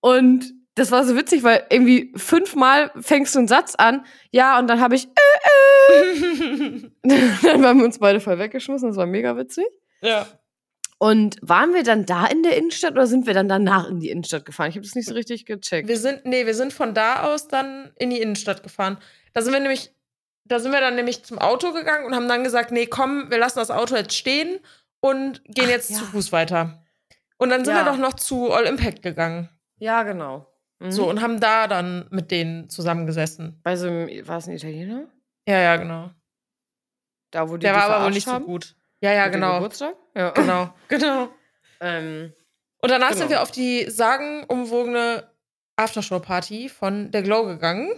Und 0.00 0.52
das 0.76 0.90
war 0.92 1.04
so 1.04 1.16
witzig, 1.16 1.42
weil 1.42 1.64
irgendwie 1.70 2.12
fünfmal 2.16 2.92
fängst 3.00 3.34
du 3.34 3.40
einen 3.40 3.48
Satz 3.48 3.74
an, 3.74 4.06
ja, 4.30 4.58
und 4.58 4.68
dann 4.68 4.80
habe 4.80 4.94
ich, 4.94 5.08
äh, 5.08 5.92
äh. 5.92 6.90
dann 7.42 7.62
waren 7.62 7.78
wir 7.78 7.84
uns 7.84 7.98
beide 7.98 8.20
voll 8.20 8.38
weggeschmissen, 8.38 8.88
das 8.88 8.96
war 8.96 9.06
mega 9.06 9.36
witzig. 9.36 9.66
ja. 10.02 10.26
Und 10.98 11.36
waren 11.42 11.74
wir 11.74 11.82
dann 11.82 12.06
da 12.06 12.24
in 12.24 12.42
der 12.42 12.56
Innenstadt 12.56 12.92
oder 12.92 13.06
sind 13.06 13.26
wir 13.26 13.34
dann 13.34 13.50
danach 13.50 13.86
in 13.90 14.00
die 14.00 14.08
Innenstadt 14.08 14.46
gefahren? 14.46 14.70
Ich 14.70 14.76
habe 14.76 14.86
das 14.86 14.94
nicht 14.94 15.06
so 15.06 15.12
richtig 15.12 15.44
gecheckt. 15.44 15.88
Wir 15.88 15.98
sind, 15.98 16.24
nee, 16.24 16.46
wir 16.46 16.54
sind 16.54 16.72
von 16.72 16.94
da 16.94 17.24
aus 17.24 17.48
dann 17.48 17.92
in 17.96 18.08
die 18.08 18.18
Innenstadt 18.18 18.62
gefahren. 18.62 18.96
Da 19.34 19.42
sind 19.42 19.52
wir 19.52 19.60
nämlich, 19.60 19.92
da 20.44 20.58
sind 20.58 20.72
wir 20.72 20.80
dann 20.80 20.94
nämlich 20.94 21.22
zum 21.22 21.38
Auto 21.38 21.74
gegangen 21.74 22.06
und 22.06 22.14
haben 22.14 22.28
dann 22.28 22.44
gesagt, 22.44 22.72
nee, 22.72 22.86
komm, 22.86 23.30
wir 23.30 23.36
lassen 23.36 23.58
das 23.58 23.70
Auto 23.70 23.94
jetzt 23.94 24.14
stehen 24.14 24.58
und 25.00 25.44
gehen 25.44 25.66
Ach, 25.66 25.70
jetzt 25.72 25.90
ja. 25.90 25.98
zu 25.98 26.06
Fuß 26.06 26.32
weiter. 26.32 26.82
Und 27.36 27.50
dann 27.50 27.66
sind 27.66 27.74
Ja. 27.74 27.84
wir 27.84 27.92
doch 27.92 27.98
noch 27.98 28.14
zu 28.14 28.50
All 28.50 28.64
Impact 28.64 29.02
gegangen. 29.02 29.50
Ja, 29.76 30.02
genau. 30.02 30.46
Mhm. 30.78 30.90
So, 30.90 31.08
und 31.08 31.22
haben 31.22 31.40
da 31.40 31.66
dann 31.68 32.06
mit 32.10 32.30
denen 32.30 32.68
zusammengesessen. 32.68 33.60
Bei 33.62 33.76
so 33.76 33.86
einem, 33.88 34.08
war 34.28 34.38
es 34.38 34.46
ein 34.48 34.54
Italiener? 34.56 35.06
Ja, 35.48 35.58
ja, 35.60 35.76
genau. 35.76 36.10
Da, 37.30 37.48
wo 37.48 37.56
die 37.56 37.60
Der 37.64 37.74
war 37.74 37.84
aber 37.90 38.04
wohl 38.04 38.10
nicht 38.12 38.26
so 38.26 38.32
haben? 38.32 38.44
gut. 38.44 38.76
Ja, 39.00 39.12
ja, 39.12 39.24
Mit 39.24 39.34
genau. 39.34 39.54
Geburtstag? 39.54 39.94
Ja. 40.14 40.30
Genau, 40.30 40.72
genau. 40.88 41.28
ähm, 41.80 42.32
Und 42.82 42.90
danach 42.90 43.08
Genau. 43.08 43.18
sind 43.20 43.30
wir 43.30 43.42
auf 43.42 43.50
die 43.50 43.88
sagenumwogene 43.90 45.24
Aftershow-Party 45.76 46.68
von 46.68 47.10
der 47.10 47.22
Glow 47.22 47.44
gegangen. 47.46 47.90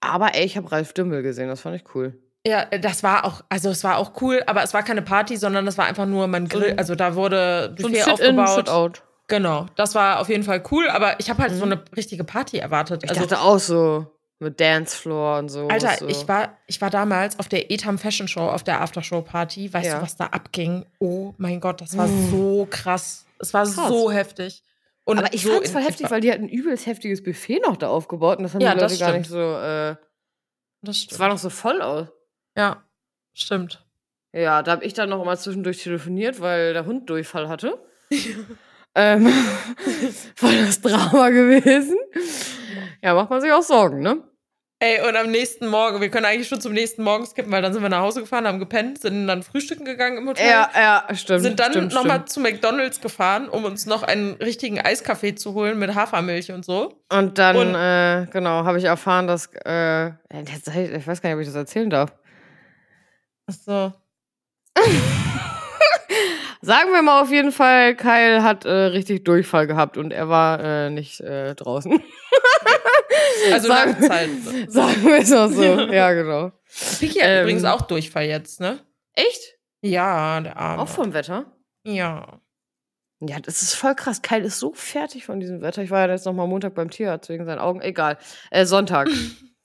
aber 0.00 0.34
ey, 0.34 0.44
ich 0.44 0.56
habe 0.56 0.70
Ralf 0.70 0.92
Dümmel 0.92 1.22
gesehen, 1.22 1.48
das 1.48 1.60
fand 1.62 1.76
ich 1.76 1.94
cool. 1.94 2.18
Ja, 2.46 2.64
das 2.66 3.02
war 3.02 3.24
auch, 3.24 3.42
also 3.48 3.70
es 3.70 3.82
war 3.82 3.98
auch 3.98 4.20
cool, 4.20 4.40
aber 4.46 4.62
es 4.62 4.72
war 4.72 4.84
keine 4.84 5.02
Party, 5.02 5.36
sondern 5.36 5.66
das 5.66 5.78
war 5.78 5.86
einfach 5.86 6.06
nur 6.06 6.28
mein 6.28 6.46
So 6.48 6.58
Grill. 6.58 6.74
Also 6.76 6.94
da 6.94 7.16
wurde 7.16 7.74
So 7.78 7.88
ein 7.88 7.92
Buffet 7.92 8.10
aufgebaut. 8.12 8.48
Sit-out. 8.50 9.02
Genau, 9.28 9.66
das 9.74 9.94
war 9.94 10.20
auf 10.20 10.28
jeden 10.28 10.44
Fall 10.44 10.62
cool, 10.70 10.88
aber 10.88 11.18
ich 11.18 11.28
habe 11.30 11.42
halt 11.42 11.52
Mhm. 11.52 11.56
so 11.58 11.64
eine 11.64 11.82
richtige 11.96 12.22
Party 12.24 12.58
erwartet. 12.58 13.02
Ich 13.04 13.10
also, 13.10 13.22
dachte 13.22 13.40
auch 13.40 13.58
so 13.58 14.06
mit 14.38 14.60
Dancefloor 14.60 15.38
und 15.38 15.48
so. 15.48 15.66
Alter, 15.68 15.96
so. 15.98 16.06
ich 16.06 16.28
war, 16.28 16.56
ich 16.66 16.80
war 16.80 16.90
damals 16.90 17.38
auf 17.38 17.48
der 17.48 17.70
Etam 17.72 17.98
Fashion 17.98 18.28
Show, 18.28 18.42
auf 18.48 18.62
der 18.62 18.80
Aftershow 18.82 19.22
Party. 19.22 19.72
Weißt 19.72 19.86
Ja. 19.86 19.96
du, 19.96 20.02
was 20.02 20.16
da 20.16 20.26
abging? 20.26 20.86
Oh 21.00 21.34
mein 21.38 21.60
Gott, 21.60 21.80
das 21.80 21.96
war 21.96 22.06
Mm. 22.06 22.30
so 22.30 22.66
krass. 22.70 23.26
Es 23.40 23.52
war 23.52 23.64
Krass. 23.64 23.74
so 23.88 24.10
heftig. 24.12 24.62
Und 25.04 25.18
aber 25.18 25.32
ich 25.34 25.42
so 25.42 25.50
fand's 25.52 25.70
voll 25.70 25.82
heftig, 25.82 26.10
weil 26.10 26.20
die 26.20 26.30
hatten 26.32 26.44
ein 26.44 26.48
übelst 26.48 26.86
heftiges 26.86 27.22
Buffet 27.22 27.60
noch 27.64 27.76
da 27.76 27.88
aufgebaut 27.88 28.38
und 28.38 28.44
das 28.44 28.54
haben 28.54 28.60
Ja, 28.60 28.74
die 28.74 28.80
Leute 28.80 28.92
das 28.92 29.00
gar 29.00 29.16
nicht 29.16 29.28
so. 29.30 29.38
Äh, 29.40 29.96
das 30.82 30.98
stimmt. 30.98 31.18
war 31.20 31.28
noch 31.28 31.38
so 31.38 31.50
voll 31.50 31.80
aus. 31.82 32.08
ja, 32.56 32.82
stimmt. 33.32 33.84
Ja, 34.32 34.62
da 34.62 34.72
habe 34.72 34.84
ich 34.84 34.92
dann 34.94 35.08
noch 35.08 35.24
mal 35.24 35.36
zwischendurch 35.38 35.82
telefoniert, 35.82 36.40
weil 36.40 36.74
der 36.74 36.84
Hund 36.86 37.08
Durchfall 37.08 37.48
hatte. 37.48 37.78
ähm, 38.96 39.26
voll 40.34 40.56
das 40.66 40.80
Drama 40.80 41.28
gewesen. 41.30 41.96
Ja, 43.02 43.14
macht 43.14 43.30
man 43.30 43.40
sich 43.40 43.52
auch 43.52 43.62
Sorgen, 43.62 44.00
ne? 44.00 44.22
Ey, 44.78 45.00
und 45.08 45.16
am 45.16 45.30
nächsten 45.30 45.68
Morgen, 45.68 46.02
wir 46.02 46.10
können 46.10 46.26
eigentlich 46.26 46.48
schon 46.48 46.60
zum 46.60 46.74
nächsten 46.74 47.02
Morgen 47.02 47.24
skippen, 47.24 47.50
weil 47.50 47.62
dann 47.62 47.72
sind 47.72 47.80
wir 47.80 47.88
nach 47.88 48.02
Hause 48.02 48.20
gefahren, 48.20 48.46
haben 48.46 48.58
gepennt, 48.58 49.00
sind 49.00 49.26
dann 49.26 49.42
frühstücken 49.42 49.86
gegangen 49.86 50.18
im 50.18 50.28
Hotel. 50.28 50.46
Ja, 50.46 50.70
ja, 50.74 51.14
stimmt. 51.14 51.40
sind 51.40 51.58
dann 51.60 51.88
nochmal 51.88 52.26
zu 52.26 52.40
McDonalds 52.40 53.00
gefahren, 53.00 53.48
um 53.48 53.64
uns 53.64 53.86
noch 53.86 54.02
einen 54.02 54.34
richtigen 54.34 54.78
Eiskaffee 54.78 55.34
zu 55.34 55.54
holen 55.54 55.78
mit 55.78 55.94
Hafermilch 55.94 56.52
und 56.52 56.66
so. 56.66 57.02
Und 57.10 57.38
dann, 57.38 57.56
Und- 57.56 57.74
äh, 57.74 58.26
genau, 58.30 58.64
habe 58.66 58.76
ich 58.76 58.84
erfahren, 58.84 59.26
dass. 59.26 59.48
Äh, 59.64 60.08
ich 60.08 61.06
weiß 61.06 61.22
gar 61.22 61.30
nicht, 61.30 61.36
ob 61.36 61.40
ich 61.40 61.46
das 61.46 61.54
erzählen 61.56 61.88
darf. 61.88 62.12
So. 63.48 63.94
Sagen 66.62 66.92
wir 66.92 67.02
mal 67.02 67.20
auf 67.22 67.30
jeden 67.30 67.52
Fall, 67.52 67.94
Kyle 67.96 68.42
hat 68.42 68.64
äh, 68.64 68.70
richtig 68.70 69.24
Durchfall 69.24 69.66
gehabt 69.66 69.96
und 69.96 70.12
er 70.12 70.28
war 70.28 70.60
äh, 70.62 70.90
nicht 70.90 71.20
äh, 71.20 71.54
draußen. 71.54 72.02
Also 73.52 73.68
Sagen-. 73.68 74.02
Sagen 74.68 75.04
wir 75.04 75.16
es 75.18 75.32
auch 75.32 75.48
so. 75.48 75.62
ja, 75.62 76.12
genau. 76.12 76.52
Piki 76.98 77.18
hat 77.20 77.28
Ähm. 77.28 77.42
übrigens 77.42 77.64
auch 77.64 77.82
Durchfall 77.82 78.24
jetzt, 78.26 78.60
ne? 78.60 78.78
Echt? 79.14 79.56
Ja, 79.82 80.40
der 80.40 80.56
Arme. 80.56 80.82
Auch 80.82 80.88
vom 80.88 81.12
Wetter? 81.12 81.46
Ja. 81.84 82.40
Ja, 83.20 83.38
das 83.40 83.62
ist 83.62 83.74
voll 83.74 83.94
krass. 83.94 84.22
Kyle 84.22 84.42
ist 84.44 84.58
so 84.58 84.72
fertig 84.74 85.26
von 85.26 85.38
diesem 85.40 85.60
Wetter. 85.60 85.82
Ich 85.82 85.90
war 85.90 86.06
ja 86.06 86.12
jetzt 86.12 86.24
noch 86.26 86.32
mal 86.32 86.46
Montag 86.46 86.74
beim 86.74 86.90
Tierarzt 86.90 87.28
wegen 87.28 87.44
seinen 87.46 87.58
Augen. 87.58 87.80
Egal. 87.82 88.18
Äh, 88.50 88.64
Sonntag. 88.66 89.08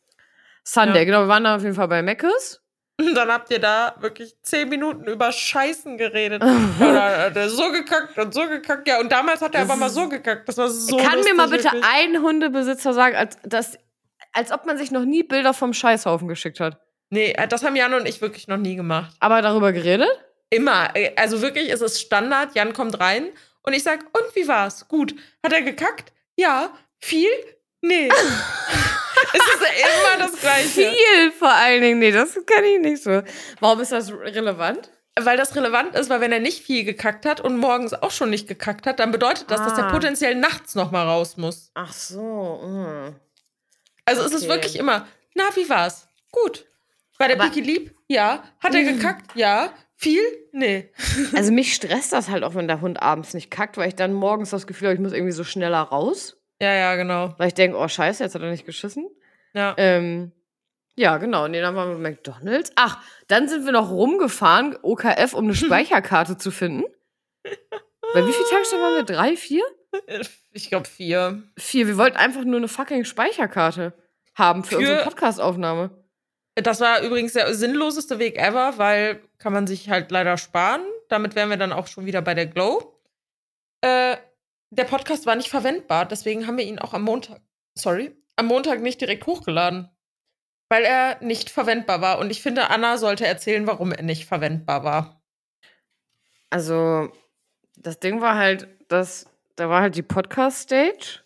Sunday, 0.63 0.99
Ja. 0.99 1.05
genau. 1.05 1.21
Wir 1.21 1.27
waren 1.27 1.43
da 1.43 1.55
auf 1.55 1.63
jeden 1.63 1.75
Fall 1.75 1.87
bei 1.87 2.01
Meckes. 2.01 2.60
Und 3.07 3.15
dann 3.15 3.31
habt 3.31 3.49
ihr 3.51 3.59
da 3.59 3.95
wirklich 3.99 4.35
zehn 4.43 4.69
Minuten 4.69 5.05
über 5.07 5.31
Scheißen 5.31 5.97
geredet. 5.97 6.41
Da 6.79 7.25
hat 7.25 7.35
er 7.35 7.49
so 7.49 7.71
gekackt 7.71 8.17
und 8.17 8.33
so 8.33 8.47
gekackt. 8.47 8.87
Ja, 8.87 8.99
und 8.99 9.11
damals 9.11 9.41
hat 9.41 9.53
er 9.55 9.61
Das 9.61 9.69
aber 9.69 9.79
mal 9.79 9.89
so 9.89 10.07
gekackt. 10.09 10.47
Das 10.47 10.57
war 10.57 10.69
so 10.69 10.97
Kann 10.97 11.11
mir 11.11 11.15
lustig, 11.17 11.35
mal 11.37 11.47
bitte 11.49 11.63
wirklich. 11.65 11.83
ein 11.85 12.21
Hundebesitzer 12.21 12.93
sagen, 12.93 13.15
als, 13.15 13.37
dass, 13.43 13.77
als 14.33 14.51
ob 14.51 14.65
man 14.65 14.77
sich 14.77 14.91
noch 14.91 15.05
nie 15.05 15.23
Bilder 15.23 15.53
vom 15.53 15.73
Scheißhaufen 15.73 16.27
geschickt 16.27 16.59
hat. 16.59 16.79
Nee, 17.09 17.31
äh, 17.31 17.47
das 17.47 17.63
haben 17.63 17.75
Jan 17.75 17.93
und 17.93 18.07
ich 18.07 18.21
wirklich 18.21 18.47
noch 18.47 18.57
nie 18.57 18.75
gemacht. 18.75 19.15
Aber 19.19 19.41
darüber 19.41 19.71
geredet? 19.73 20.09
Immer. 20.49 20.95
Äh, 20.95 21.11
Also 21.15 21.41
wirklich, 21.41 21.71
es 21.71 21.81
ist 21.81 21.99
Standard. 21.99 22.55
Jan 22.55 22.73
kommt 22.73 22.99
rein 22.99 23.29
und 23.63 23.73
ich 23.73 23.83
sag, 23.83 23.99
und 24.17 24.35
wie 24.35 24.47
war's? 24.47 24.87
Gut. 24.87 25.15
Hat 25.43 25.53
er 25.53 25.61
gekackt? 25.61 26.11
Ja. 26.35 26.71
Viel? 26.99 27.29
Nee. 27.81 28.09
es 29.33 29.39
ist 29.39 29.61
immer 30.15 30.27
das 30.27 30.39
Gleiche. 30.39 30.91
Viel 30.91 31.31
vor 31.37 31.51
allen 31.51 31.81
Dingen. 31.81 31.99
Nee, 31.99 32.11
das 32.11 32.33
kenne 32.45 32.67
ich 32.67 32.79
nicht 32.81 33.03
so. 33.03 33.21
Warum 33.59 33.79
ist 33.79 33.91
das 33.91 34.11
relevant? 34.11 34.89
Weil 35.19 35.35
das 35.37 35.55
relevant 35.55 35.93
ist, 35.95 36.09
weil 36.09 36.21
wenn 36.21 36.31
er 36.31 36.39
nicht 36.39 36.63
viel 36.63 36.83
gekackt 36.85 37.25
hat 37.25 37.41
und 37.41 37.57
morgens 37.57 37.93
auch 37.93 38.11
schon 38.11 38.29
nicht 38.29 38.47
gekackt 38.47 38.87
hat, 38.87 38.99
dann 38.99 39.11
bedeutet 39.11 39.51
das, 39.51 39.59
dass 39.63 39.77
er 39.77 39.87
Ah. 39.87 39.91
potenziell 39.91 40.35
nachts 40.35 40.73
noch 40.75 40.91
mal 40.91 41.05
raus 41.05 41.35
muss. 41.37 41.69
Ach 41.73 41.91
so. 41.91 42.61
mm. 42.63 43.15
Also 44.05 44.23
es 44.23 44.31
ist 44.33 44.43
Okay. 44.43 44.53
wirklich 44.53 44.75
immer, 44.77 45.07
na, 45.35 45.43
wie 45.55 45.67
war's? 45.69 46.07
Gut. 46.31 46.65
War 47.17 47.27
der 47.27 47.35
Piki 47.35 47.59
lieb? 47.61 47.93
Ja. 48.07 48.43
Hat 48.63 48.73
er 48.73 48.81
Mm. 48.83 48.97
gekackt? 48.97 49.35
Ja. 49.35 49.73
Viel? 49.95 50.21
Nee. 50.53 50.91
Also 51.35 51.51
mich 51.51 51.73
stresst 51.75 52.11
das 52.13 52.29
halt 52.29 52.43
auch, 52.43 52.55
wenn 52.55 52.67
der 52.67 52.81
Hund 52.81 53.01
abends 53.01 53.33
nicht 53.35 53.51
kackt, 53.51 53.77
weil 53.77 53.89
ich 53.89 53.95
dann 53.95 54.13
morgens 54.13 54.49
das 54.49 54.65
Gefühl 54.65 54.87
habe, 54.87 54.95
ich 54.95 55.01
muss 55.01 55.13
irgendwie 55.13 55.31
so 55.33 55.43
schneller 55.43 55.81
raus. 55.81 56.37
Ja, 56.61 56.73
ja, 56.73 56.95
genau. 56.95 57.33
Weil 57.37 57.47
ich 57.47 57.53
denke, 57.55 57.77
oh 57.77 57.87
scheiße, 57.87 58.23
jetzt 58.23 58.35
hat 58.35 58.41
er 58.41 58.51
nicht 58.51 58.65
geschissen. 58.65 59.09
Ja. 59.53 59.73
Ähm, 59.77 60.31
ja, 60.95 61.17
genau. 61.17 61.47
Nee, 61.47 61.59
dann 61.61 61.75
waren 61.75 61.89
wir 61.89 61.95
bei 61.95 62.11
McDonalds. 62.11 62.71
Ach, 62.75 63.01
dann 63.27 63.49
sind 63.49 63.65
wir 63.65 63.71
noch 63.71 63.89
rumgefahren, 63.89 64.77
OKF, 64.81 65.33
um 65.33 65.45
eine 65.45 65.55
Speicherkarte 65.55 66.37
zu 66.37 66.51
finden. 66.51 66.83
Bei 68.13 68.25
wie 68.27 68.31
vielen 68.31 68.49
Tankstellen 68.49 68.83
waren 68.83 68.95
wir? 68.95 69.03
Drei, 69.03 69.35
vier? 69.35 69.63
Ich 70.53 70.67
glaube 70.69 70.85
vier. 70.87 71.43
Vier. 71.57 71.87
Wir 71.87 71.97
wollten 71.97 72.17
einfach 72.17 72.43
nur 72.43 72.57
eine 72.57 72.67
fucking 72.67 73.05
Speicherkarte 73.05 73.93
haben 74.35 74.63
für, 74.65 74.71
Für- 74.75 74.79
unsere 74.79 75.03
Podcastaufnahme. 75.03 75.91
Das 76.55 76.81
war 76.81 77.01
übrigens 77.01 77.31
der 77.33 77.53
sinnloseste 77.53 78.19
Weg 78.19 78.37
ever, 78.37 78.73
weil 78.77 79.21
kann 79.37 79.53
man 79.53 79.65
sich 79.65 79.89
halt 79.89 80.11
leider 80.11 80.37
sparen. 80.37 80.81
Damit 81.07 81.35
wären 81.35 81.49
wir 81.49 81.55
dann 81.57 81.71
auch 81.71 81.87
schon 81.87 82.05
wieder 82.05 82.21
bei 82.21 82.33
der 82.33 82.47
Glow. 82.47 82.99
Äh, 83.79 84.17
der 84.71 84.85
Podcast 84.85 85.25
war 85.25 85.35
nicht 85.35 85.49
verwendbar, 85.49 86.05
deswegen 86.05 86.47
haben 86.47 86.57
wir 86.57 86.65
ihn 86.65 86.79
auch 86.79 86.93
am 86.93 87.03
Montag, 87.03 87.41
sorry, 87.75 88.15
am 88.37 88.47
Montag 88.47 88.81
nicht 88.81 88.99
direkt 88.99 89.27
hochgeladen. 89.27 89.89
Weil 90.69 90.83
er 90.83 91.21
nicht 91.21 91.49
verwendbar 91.49 91.99
war. 91.99 92.17
Und 92.19 92.31
ich 92.31 92.41
finde, 92.41 92.69
Anna 92.69 92.97
sollte 92.97 93.27
erzählen, 93.27 93.67
warum 93.67 93.91
er 93.91 94.03
nicht 94.03 94.25
verwendbar 94.25 94.85
war. 94.85 95.21
Also, 96.49 97.11
das 97.75 97.99
Ding 97.99 98.21
war 98.21 98.37
halt, 98.37 98.69
dass 98.87 99.25
da 99.57 99.69
war 99.69 99.81
halt 99.81 99.95
die 99.95 100.01
Podcast-Stage 100.01 101.25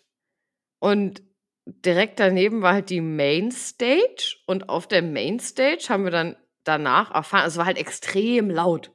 und 0.80 1.22
direkt 1.66 2.18
daneben 2.18 2.62
war 2.62 2.74
halt 2.74 2.90
die 2.90 3.00
Main-Stage 3.00 4.36
und 4.46 4.68
auf 4.68 4.86
der 4.88 5.02
Main-Stage 5.02 5.86
haben 5.88 6.04
wir 6.04 6.10
dann 6.10 6.36
danach 6.64 7.14
erfahren, 7.14 7.46
es 7.46 7.56
war 7.56 7.66
halt 7.66 7.78
extrem 7.78 8.50
laut. 8.50 8.90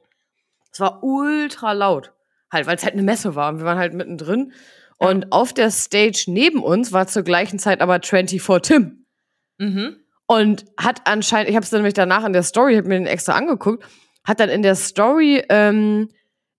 Es 0.70 0.80
war 0.80 1.02
ultra 1.02 1.72
laut. 1.72 2.12
Halt, 2.52 2.66
weil 2.66 2.76
es 2.76 2.84
halt 2.84 2.92
eine 2.92 3.02
Messe 3.02 3.34
war 3.34 3.48
und 3.48 3.58
wir 3.58 3.64
waren 3.64 3.78
halt 3.78 3.94
mittendrin. 3.94 4.52
Und 4.98 5.32
auf 5.32 5.52
der 5.52 5.70
Stage 5.70 6.26
neben 6.28 6.62
uns 6.62 6.92
war 6.92 7.06
zur 7.06 7.22
gleichen 7.22 7.58
Zeit 7.58 7.80
aber 7.80 8.00
24 8.00 8.62
Tim. 8.62 9.06
Mhm. 9.58 9.96
Und 10.26 10.66
hat 10.76 11.00
anscheinend, 11.06 11.48
ich 11.48 11.56
habe 11.56 11.64
es 11.64 11.72
nämlich 11.72 11.94
danach 11.94 12.24
in 12.24 12.32
der 12.32 12.42
Story, 12.42 12.76
habe 12.76 12.88
mir 12.88 12.98
den 12.98 13.06
extra 13.06 13.32
angeguckt, 13.32 13.84
hat 14.24 14.38
dann 14.38 14.48
in 14.48 14.62
der 14.62 14.76
Story, 14.76 15.42
ähm, 15.48 16.10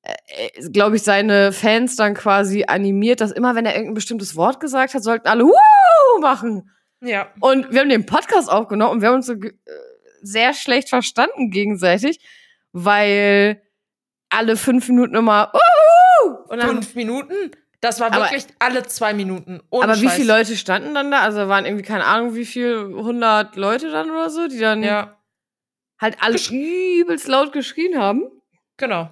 äh, 0.02 0.70
glaube 0.72 0.98
ich, 0.98 1.04
seine 1.04 1.52
Fans 1.52 1.96
dann 1.96 2.16
quasi 2.16 2.66
animiert, 2.68 3.22
dass 3.22 3.32
immer, 3.32 3.56
wenn 3.56 3.66
er 3.66 3.74
irgendein 3.74 3.94
bestimmtes 3.94 4.36
Wort 4.36 4.60
gesagt 4.60 4.94
hat, 4.96 5.04
sollten 5.04 5.28
alle 5.28 5.46
Wuh 5.46 6.20
machen. 6.20 6.70
Ja. 7.02 7.32
Und 7.39 7.72
wir 7.72 7.82
haben 7.82 7.89
den 7.89 8.06
Podcast 8.06 8.52
aufgenommen 8.52 8.94
und 8.94 9.02
wir 9.02 9.10
haben 9.10 9.16
uns 9.16 9.28
so 9.28 9.34
äh, 9.34 9.54
sehr 10.22 10.54
schlecht 10.54 10.89
verstanden 10.89 11.52
gegenseitig, 11.52 12.20
weil 12.72 13.62
alle 14.34 14.58
fünf 14.58 14.88
Minuten 14.90 15.16
immer 15.16 15.52
Wuh! 15.54 16.30
und 16.50 16.58
dann, 16.60 16.70
Fünf 16.70 16.96
Minuten? 16.96 17.34
Das 17.82 18.00
war 18.00 18.08
Aber- 18.14 18.26
wirklich 18.26 18.46
alle 18.60 18.84
zwei 18.84 19.14
Minuten. 19.14 19.62
Ohne 19.70 19.86
aber 19.92 20.02
wie 20.02 20.06
Scheiß. 20.06 20.16
viele 20.16 20.28
Leute 20.38 20.56
standen 20.56 20.94
dann 20.96 21.12
da? 21.12 21.20
Also 21.22 21.48
waren 21.50 21.66
irgendwie 21.66 21.84
keine 21.84 22.06
Ahnung, 22.06 22.34
wie 22.36 22.46
viel, 22.46 22.78
100 22.78 23.56
Leute 23.58 23.92
dann 23.92 24.10
oder 24.10 24.30
so, 24.30 24.48
die 24.48 24.60
dann 24.60 24.84
Ja, 24.84 25.18
halt 26.00 26.18
alle 26.22 26.38
übelst 26.52 27.28
laut 27.28 27.52
geschrien 27.54 27.98
haben. 28.00 28.24
genau. 28.78 29.10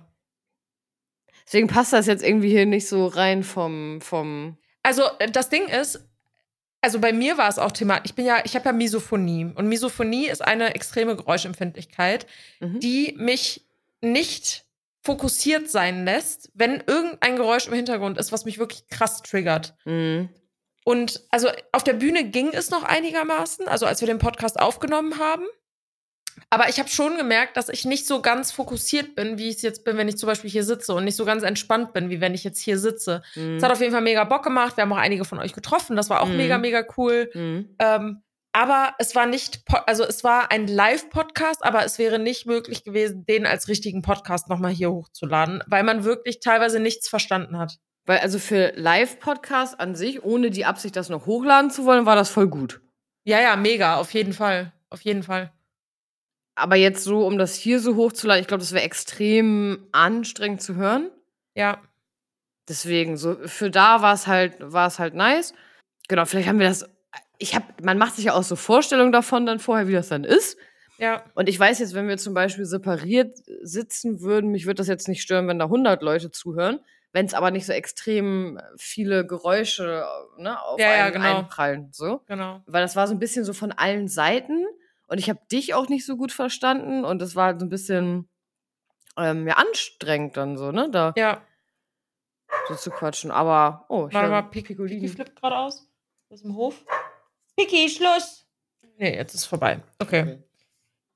Deswegen 1.46 1.68
passt 1.68 1.92
das 1.92 2.08
jetzt 2.08 2.24
irgendwie 2.24 2.50
hier 2.50 2.66
nicht 2.66 2.88
so 2.88 3.08
rein 3.08 3.44
vom, 3.44 4.00
vom. 4.02 4.58
Also, 4.84 5.04
äh, 5.20 5.30
das 5.30 5.50
Ding 5.50 5.68
ist, 5.68 6.08
also 6.82 7.00
bei 7.00 7.12
mir 7.12 7.38
war 7.38 7.50
es 7.50 7.60
auch 7.60 7.72
Thema, 7.74 8.00
ich 8.06 8.16
bin 8.16 8.26
ja, 8.26 8.38
ich 8.46 8.56
habe 8.56 8.66
ja 8.66 8.72
Misophonie. 8.72 9.52
Und 9.56 9.68
Misophonie 9.68 10.28
ist 10.28 10.42
eine 10.42 10.76
extreme 10.76 11.16
Geräuschempfindlichkeit, 11.18 12.26
Mhm. 12.62 12.80
die 12.80 13.16
mich 13.18 13.68
nicht 14.02 14.64
fokussiert 15.04 15.70
sein 15.70 16.06
lässt, 16.06 16.50
wenn 16.54 16.84
irgendein 16.86 17.36
Geräusch 17.36 17.68
im 17.68 17.74
Hintergrund 17.74 18.18
ist, 18.18 18.32
was 18.32 18.46
mich 18.46 18.60
wirklich 18.60 18.88
krass 18.88 19.22
triggert. 19.22 19.74
Mhm. 19.86 20.30
Und 20.84 21.22
also 21.30 21.50
auf 21.72 21.84
der 21.84 21.94
Bühne 21.94 22.24
ging 22.26 22.50
es 22.54 22.70
noch 22.72 22.84
einigermaßen, 22.84 23.68
also 23.68 23.86
als 23.86 24.02
wir 24.02 24.08
den 24.08 24.20
Podcast 24.20 24.60
aufgenommen 24.60 25.20
haben. 25.20 25.46
Aber 26.50 26.70
ich 26.70 26.80
habe 26.80 26.90
schon 26.90 27.18
gemerkt, 27.18 27.56
dass 27.58 27.70
ich 27.70 27.86
nicht 27.86 28.08
so 28.08 28.22
ganz 28.22 28.52
fokussiert 28.52 29.16
bin, 29.16 29.38
wie 29.38 29.50
ich 29.50 29.58
es 29.58 29.62
jetzt 29.62 29.84
bin, 29.84 29.98
wenn 29.98 30.08
ich 30.08 30.18
zum 30.18 30.28
Beispiel 30.28 30.50
hier 30.50 30.64
sitze 30.64 30.94
und 30.94 31.04
nicht 31.04 31.16
so 31.16 31.26
ganz 31.26 31.44
entspannt 31.44 31.94
bin, 31.94 32.10
wie 32.10 32.20
wenn 32.22 32.34
ich 32.34 32.44
jetzt 32.44 32.60
hier 32.60 32.80
sitze. 32.80 33.22
Mhm. 33.36 33.58
Es 33.58 33.64
hat 33.64 33.72
auf 33.72 33.80
jeden 33.80 33.92
Fall 33.92 34.02
mega 34.02 34.24
Bock 34.24 34.44
gemacht. 34.44 34.78
Wir 34.78 34.84
haben 34.84 34.94
auch 34.94 34.98
einige 34.98 35.26
von 35.26 35.40
euch 35.40 35.54
getroffen. 35.54 35.96
Das 35.96 36.10
war 36.10 36.22
auch 36.22 36.28
Mhm. 36.28 36.38
mega, 36.38 36.58
mega 36.58 36.84
cool. 36.98 37.30
Mhm. 37.34 37.76
Ähm, 37.80 38.22
aber 38.54 38.96
es 39.00 39.16
war 39.16 39.26
nicht, 39.26 39.64
also 39.88 40.04
es 40.04 40.24
war 40.24 40.52
ein 40.52 40.68
Live-Podcast, 40.68 41.64
aber 41.64 41.86
es 41.86 41.98
wäre 42.00 42.20
nicht 42.20 42.46
möglich 42.46 42.84
gewesen, 42.84 43.26
den 43.26 43.46
als 43.46 43.68
richtigen 43.68 44.02
Podcast 44.02 44.50
nochmal 44.50 44.72
hier 44.72 44.92
hochzuladen, 44.92 45.64
weil 45.68 45.84
man 45.84 46.04
wirklich 46.04 46.40
teilweise 46.40 46.80
nichts 46.80 47.08
verstanden 47.08 47.58
hat. 47.58 47.78
Weil 48.06 48.20
also 48.20 48.40
für 48.40 48.74
Live-Podcasts 48.76 49.80
an 49.80 49.96
sich, 49.96 50.24
ohne 50.24 50.50
die 50.50 50.66
Absicht, 50.66 50.96
das 50.96 51.10
noch 51.10 51.28
hochladen 51.28 51.72
zu 51.72 51.86
wollen, 51.86 52.06
war 52.06 52.16
das 52.16 52.30
voll 52.30 52.48
gut. 52.48 52.82
Ja, 53.24 53.40
ja, 53.40 53.56
mega, 53.56 53.98
auf 53.98 54.12
jeden 54.14 54.34
Fall. 54.34 54.74
Auf 54.90 55.02
jeden 55.02 55.24
Fall. 55.24 55.52
Aber 56.56 56.76
jetzt 56.76 57.04
so, 57.04 57.26
um 57.26 57.38
das 57.38 57.56
hier 57.56 57.80
so 57.80 57.96
hochzuladen, 57.96 58.42
ich 58.42 58.48
glaube, 58.48 58.62
das 58.62 58.74
wäre 58.74 58.84
extrem 58.84 59.88
anstrengend 59.92 60.62
zu 60.62 60.76
hören. 60.76 61.10
Ja. 61.56 61.82
Deswegen, 62.68 63.18
so 63.18 63.36
für 63.48 63.72
da 63.72 64.02
war 64.02 64.14
es 64.14 64.28
halt, 64.28 64.56
war 64.60 64.88
es 64.88 65.00
halt 65.00 65.14
nice. 65.14 65.54
Genau, 66.08 66.26
vielleicht 66.26 66.50
haben 66.50 66.60
wir 66.60 66.68
das. 66.68 66.86
Ich 67.42 67.56
habe, 67.56 67.66
man 67.82 67.98
macht 67.98 68.16
sich 68.16 68.26
ja 68.26 68.34
auch 68.34 68.44
so 68.44 68.56
Vorstellungen 68.56 69.12
davon 69.12 69.46
dann 69.48 69.58
vorher, 69.58 69.88
wie 69.88 69.94
das 69.94 70.10
dann 70.10 70.24
ist. 70.24 70.58
Ja. 71.00 71.24
Und 71.34 71.50
ich 71.50 71.60
weiß 71.60 71.80
jetzt, 71.80 71.96
wenn 71.96 72.08
wir 72.08 72.18
zum 72.20 72.36
Beispiel 72.36 72.66
separiert 72.66 73.36
sitzen 73.64 74.22
würden, 74.22 74.52
mich 74.52 74.66
würde 74.68 74.76
das 74.76 74.88
jetzt 74.88 75.08
nicht 75.08 75.24
stören, 75.24 75.48
wenn 75.48 75.58
da 75.58 75.66
100 75.66 76.04
Leute 76.04 76.30
zuhören. 76.30 76.80
Wenn 77.14 77.26
es 77.26 77.34
aber 77.34 77.50
nicht 77.50 77.66
so 77.66 77.74
extrem 77.74 78.60
viele 78.78 79.26
Geräusche 79.26 80.06
ne, 80.38 80.62
auf 80.64 80.80
Ja, 80.80 80.96
ja, 80.96 81.04
einen 81.06 81.14
genau. 81.14 81.38
einprallen. 81.40 81.90
So. 81.92 82.22
Genau. 82.28 82.62
Weil 82.68 82.84
das 82.84 82.96
war 82.96 83.08
so 83.08 83.14
ein 83.16 83.20
bisschen 83.20 83.44
so 83.44 83.54
von 83.54 83.72
allen 83.72 84.08
Seiten. 84.08 84.64
Und 85.08 85.18
ich 85.18 85.28
habe 85.28 85.40
dich 85.52 85.74
auch 85.74 85.90
nicht 85.90 86.06
so 86.06 86.16
gut 86.18 86.32
verstanden. 86.32 87.04
Und 87.04 87.20
das 87.22 87.36
war 87.36 87.60
so 87.60 87.66
ein 87.66 87.70
bisschen 87.70 88.30
ähm, 89.18 89.48
ja, 89.48 89.56
anstrengend 89.56 90.38
dann 90.38 90.58
so, 90.58 90.72
ne? 90.72 90.90
Da 90.92 91.14
Ja. 91.18 91.42
so 92.70 92.76
zu 92.76 92.92
quatschen. 92.92 93.32
Aber, 93.32 93.86
oh, 93.90 94.06
ich 94.08 94.14
Warte 94.14 94.30
mal, 94.30 94.44
Piki 94.44 94.68
Piccolini. 94.76 95.08
flippt 95.08 95.36
gerade 95.36 95.58
aus. 95.58 95.88
Aus 96.30 96.44
dem 96.44 96.56
Hof. 96.56 96.86
Piki, 97.66 97.90
Schluss. 97.90 98.46
Nee, 98.98 99.16
jetzt 99.16 99.34
ist 99.34 99.46
vorbei. 99.46 99.82
Okay. 100.00 100.22
Okay. 100.24 100.44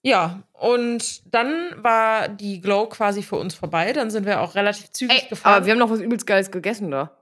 Ja, 0.02 0.44
und 0.54 1.34
dann 1.34 1.84
war 1.84 2.28
die 2.30 2.62
Glow 2.62 2.88
quasi 2.88 3.24
für 3.24 3.38
uns 3.38 3.56
vorbei. 3.56 3.92
Dann 3.92 4.12
sind 4.12 4.26
wir 4.28 4.42
auch 4.42 4.54
relativ 4.54 4.92
zügig 4.92 5.24
Ey, 5.24 5.30
gefahren. 5.30 5.56
aber 5.56 5.66
wir 5.66 5.72
haben 5.74 5.80
noch 5.80 5.90
was 5.90 6.00
übelst 6.00 6.28
Geiles 6.28 6.52
gegessen 6.52 6.92
da. 6.92 7.18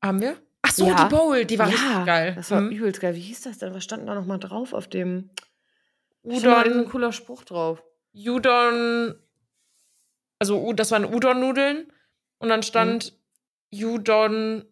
haben 0.00 0.20
wir? 0.20 0.36
Ach 0.62 0.70
so, 0.70 0.86
Ja. 0.86 1.04
die 1.08 1.14
Bowl, 1.14 1.44
die 1.44 1.58
war 1.58 1.66
richtig 1.66 2.06
geil. 2.06 2.34
Das 2.36 2.52
war 2.52 2.60
Mhm. 2.60 2.70
übelst 2.70 3.00
geil. 3.00 3.16
Wie 3.16 3.20
hieß 3.20 3.40
das 3.42 3.58
denn? 3.58 3.74
Was 3.74 3.82
stand 3.82 4.08
da 4.08 4.14
nochmal 4.14 4.38
drauf 4.38 4.72
auf 4.72 4.86
dem. 4.86 5.30
Stand 6.24 6.44
da 6.44 6.60
Udon, 6.62 6.88
cooler 6.88 7.10
Spruch 7.12 7.42
drauf. 7.42 7.82
Udon, 8.14 9.16
also 10.38 10.72
das 10.72 10.90
waren 10.92 11.04
Udon-Nudeln 11.04 11.92
und 12.38 12.48
dann 12.48 12.62
stand 12.62 13.14
Mhm. 13.72 13.84
Udon 13.84 14.64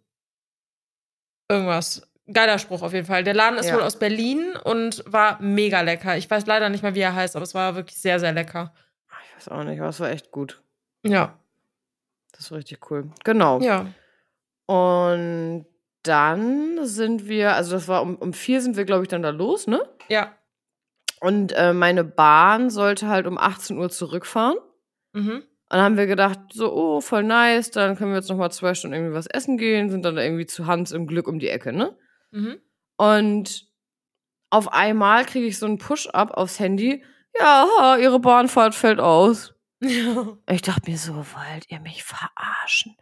irgendwas. 1.49 2.03
Geiler 2.33 2.59
Spruch 2.59 2.83
auf 2.83 2.93
jeden 2.93 3.07
Fall. 3.07 3.23
Der 3.25 3.35
Laden 3.35 3.59
ist 3.59 3.69
Ja. 3.69 3.75
wohl 3.77 3.83
aus 3.83 3.99
Berlin 3.99 4.55
und 4.65 5.05
war 5.07 5.41
mega 5.41 5.81
lecker. 5.83 6.17
Ich 6.17 6.29
weiß 6.31 6.47
leider 6.47 6.69
nicht 6.69 6.83
mehr, 6.83 6.95
wie 6.95 7.01
er 7.01 7.15
heißt, 7.15 7.37
aber 7.37 7.45
es 7.45 7.55
war 7.55 7.77
wirklich 7.77 7.99
sehr, 8.01 8.19
sehr 8.19 8.33
lecker. 8.33 8.73
Ah, 9.09 9.15
Ich 9.29 9.37
weiß 9.37 9.49
auch 9.49 9.63
nicht, 9.65 9.79
aber 9.81 9.91
es 9.91 10.01
war 10.01 10.11
echt 10.11 10.31
gut. 10.33 10.61
Ja. 11.05 11.39
Das 12.37 12.51
war 12.51 12.59
richtig 12.59 12.91
cool. 12.91 13.11
Genau. 13.25 13.61
Ja. 13.61 13.87
Und 14.67 15.67
dann 16.03 16.85
sind 16.87 17.29
wir, 17.29 17.55
also 17.55 17.73
das 17.73 17.89
war 17.89 18.03
um, 18.03 18.17
um 18.17 18.33
vier 18.33 18.61
sind 18.61 18.77
wir, 18.77 18.85
glaube 18.85 19.03
ich, 19.03 19.09
dann 19.09 19.23
da 19.23 19.31
los, 19.31 19.67
ne? 19.67 19.81
Ja. 20.09 20.33
Und 21.21 21.53
äh, 21.53 21.73
meine 21.73 22.05
Bahn 22.05 22.71
sollte 22.71 23.09
halt 23.09 23.27
um 23.27 23.39
18 23.39 23.79
Uhr 23.79 23.89
zurückfahren. 23.89 24.59
Mhm. 25.13 25.31
Und 25.37 25.45
dann 25.71 25.81
haben 25.81 25.97
wir 25.97 26.07
gedacht, 26.07 26.39
so, 26.53 26.73
oh, 26.73 27.01
voll 27.01 27.25
nice, 27.25 27.71
dann 27.71 27.97
können 27.97 28.11
wir 28.13 28.19
jetzt 28.19 28.29
noch 28.29 28.37
mal 28.37 28.51
zwei 28.51 28.75
Stunden 28.75 28.95
irgendwie 28.95 29.15
was 29.15 29.27
essen 29.27 29.59
gehen, 29.59 29.91
sind 29.91 30.05
dann 30.05 30.15
da 30.17 30.23
irgendwie 30.23 30.47
zu 30.47 30.67
Hans 30.67 30.93
im 30.93 31.07
Glück 31.07 31.27
um 31.27 31.39
die 31.41 31.49
Ecke, 31.49 31.73
ne? 31.73 31.97
Mhm. 32.37 32.61
Und 32.97 33.69
auf 34.51 34.73
einmal 34.73 35.25
kriege 35.25 35.47
ich 35.47 35.59
so 35.59 35.67
einen 35.67 35.79
Push-up 35.79 36.31
aufs 36.33 36.59
Handy. 36.61 37.03
Ja, 37.39 37.97
ihre 38.01 38.21
Bahnfahrt 38.21 38.75
fällt 38.75 39.01
aus. 39.01 39.55
Ja. 39.83 40.37
Ich 40.51 40.63
dachte 40.63 40.91
mir 40.91 40.97
so, 40.97 41.15
wollt 41.15 41.69
ihr 41.69 41.81
mich 41.81 42.03
verarschen? 42.05 42.97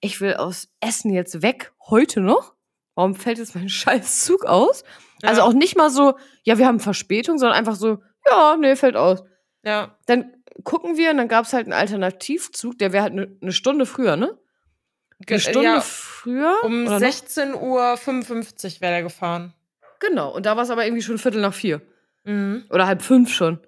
Ich 0.00 0.20
will 0.20 0.34
aus 0.34 0.68
Essen 0.80 1.12
jetzt 1.12 1.42
weg, 1.42 1.72
heute 1.88 2.20
noch. 2.20 2.54
Warum 2.94 3.14
fällt 3.14 3.38
jetzt 3.38 3.54
mein 3.56 3.68
scheiß 3.80 4.24
Zug 4.24 4.44
aus? 4.44 4.84
Also 5.22 5.40
Ja. 5.40 5.46
auch 5.46 5.52
nicht 5.52 5.76
mal 5.76 5.90
so, 5.90 6.14
ja, 6.44 6.58
wir 6.58 6.66
haben 6.66 6.78
Verspätung, 6.80 7.38
sondern 7.38 7.58
einfach 7.58 7.74
so, 7.74 7.98
ja, 8.26 8.56
nee, 8.56 8.76
fällt 8.76 8.96
aus. 8.96 9.24
Ja. 9.64 9.98
Dann 10.06 10.32
gucken 10.64 10.96
wir 10.96 11.10
und 11.10 11.16
dann 11.16 11.28
gab 11.28 11.46
es 11.46 11.52
halt 11.52 11.64
einen 11.64 11.72
Alternativzug, 11.72 12.78
der 12.78 12.92
wäre 12.92 13.02
halt 13.02 13.12
eine 13.12 13.36
ne 13.40 13.52
Stunde 13.52 13.86
früher, 13.86 14.16
ne? 14.16 14.38
Eine 15.28 15.40
Stunde 15.40 15.62
ja, 15.62 15.80
früher. 15.80 16.56
um 16.62 16.86
oder 16.86 17.00
noch? 17.00 17.06
16.55 17.06 17.56
Uhr 17.60 18.80
wäre 18.80 18.92
der 18.92 19.02
gefahren. 19.02 19.54
Genau, 20.00 20.34
und 20.34 20.46
da 20.46 20.56
war 20.56 20.64
es 20.64 20.70
aber 20.70 20.84
irgendwie 20.84 21.02
schon 21.02 21.18
Viertel 21.18 21.42
nach 21.42 21.54
vier. 21.54 21.82
Mhm. 22.24 22.64
Oder 22.70 22.86
halb 22.86 23.02
fünf 23.02 23.32
schon. 23.32 23.60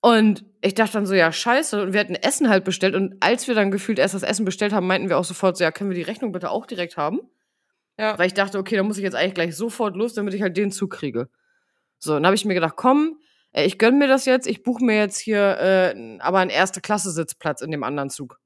Und 0.00 0.44
ich 0.60 0.74
dachte 0.74 0.94
dann 0.94 1.06
so, 1.06 1.14
ja, 1.14 1.32
scheiße. 1.32 1.82
Und 1.82 1.92
wir 1.92 2.00
hatten 2.00 2.14
Essen 2.14 2.48
halt 2.48 2.64
bestellt. 2.64 2.94
Und 2.94 3.16
als 3.20 3.48
wir 3.48 3.54
dann 3.54 3.70
gefühlt 3.70 3.98
erst 3.98 4.14
das 4.14 4.22
Essen 4.22 4.44
bestellt 4.44 4.72
haben, 4.72 4.86
meinten 4.86 5.08
wir 5.08 5.16
auch 5.16 5.24
sofort 5.24 5.56
so, 5.56 5.64
ja, 5.64 5.72
können 5.72 5.90
wir 5.90 5.94
die 5.94 6.02
Rechnung 6.02 6.32
bitte 6.32 6.50
auch 6.50 6.66
direkt 6.66 6.96
haben? 6.96 7.20
Ja. 7.98 8.18
Weil 8.18 8.26
ich 8.26 8.34
dachte, 8.34 8.58
okay, 8.58 8.76
da 8.76 8.82
muss 8.82 8.98
ich 8.98 9.04
jetzt 9.04 9.14
eigentlich 9.14 9.34
gleich 9.34 9.56
sofort 9.56 9.96
los, 9.96 10.14
damit 10.14 10.34
ich 10.34 10.42
halt 10.42 10.56
den 10.56 10.72
Zug 10.72 10.90
kriege. 10.90 11.28
So, 11.98 12.14
dann 12.14 12.26
habe 12.26 12.34
ich 12.34 12.44
mir 12.44 12.54
gedacht, 12.54 12.74
komm, 12.76 13.18
äh, 13.52 13.64
ich 13.64 13.78
gönn 13.78 13.98
mir 13.98 14.08
das 14.08 14.26
jetzt. 14.26 14.46
Ich 14.46 14.62
buche 14.62 14.84
mir 14.84 14.96
jetzt 14.96 15.18
hier 15.18 15.58
äh, 15.58 16.18
aber 16.20 16.38
einen 16.38 16.50
Erste-Klasse-Sitzplatz 16.50 17.62
in 17.62 17.70
dem 17.70 17.84
anderen 17.84 18.10
Zug. 18.10 18.38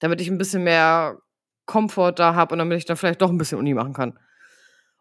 Damit 0.00 0.20
ich 0.20 0.28
ein 0.28 0.38
bisschen 0.38 0.62
mehr 0.62 1.18
Komfort 1.66 2.12
da 2.12 2.34
habe 2.34 2.54
und 2.54 2.58
damit 2.58 2.78
ich 2.78 2.84
dann 2.84 2.96
vielleicht 2.96 3.22
doch 3.22 3.30
ein 3.30 3.38
bisschen 3.38 3.58
Uni 3.58 3.74
machen 3.74 3.92
kann. 3.92 4.18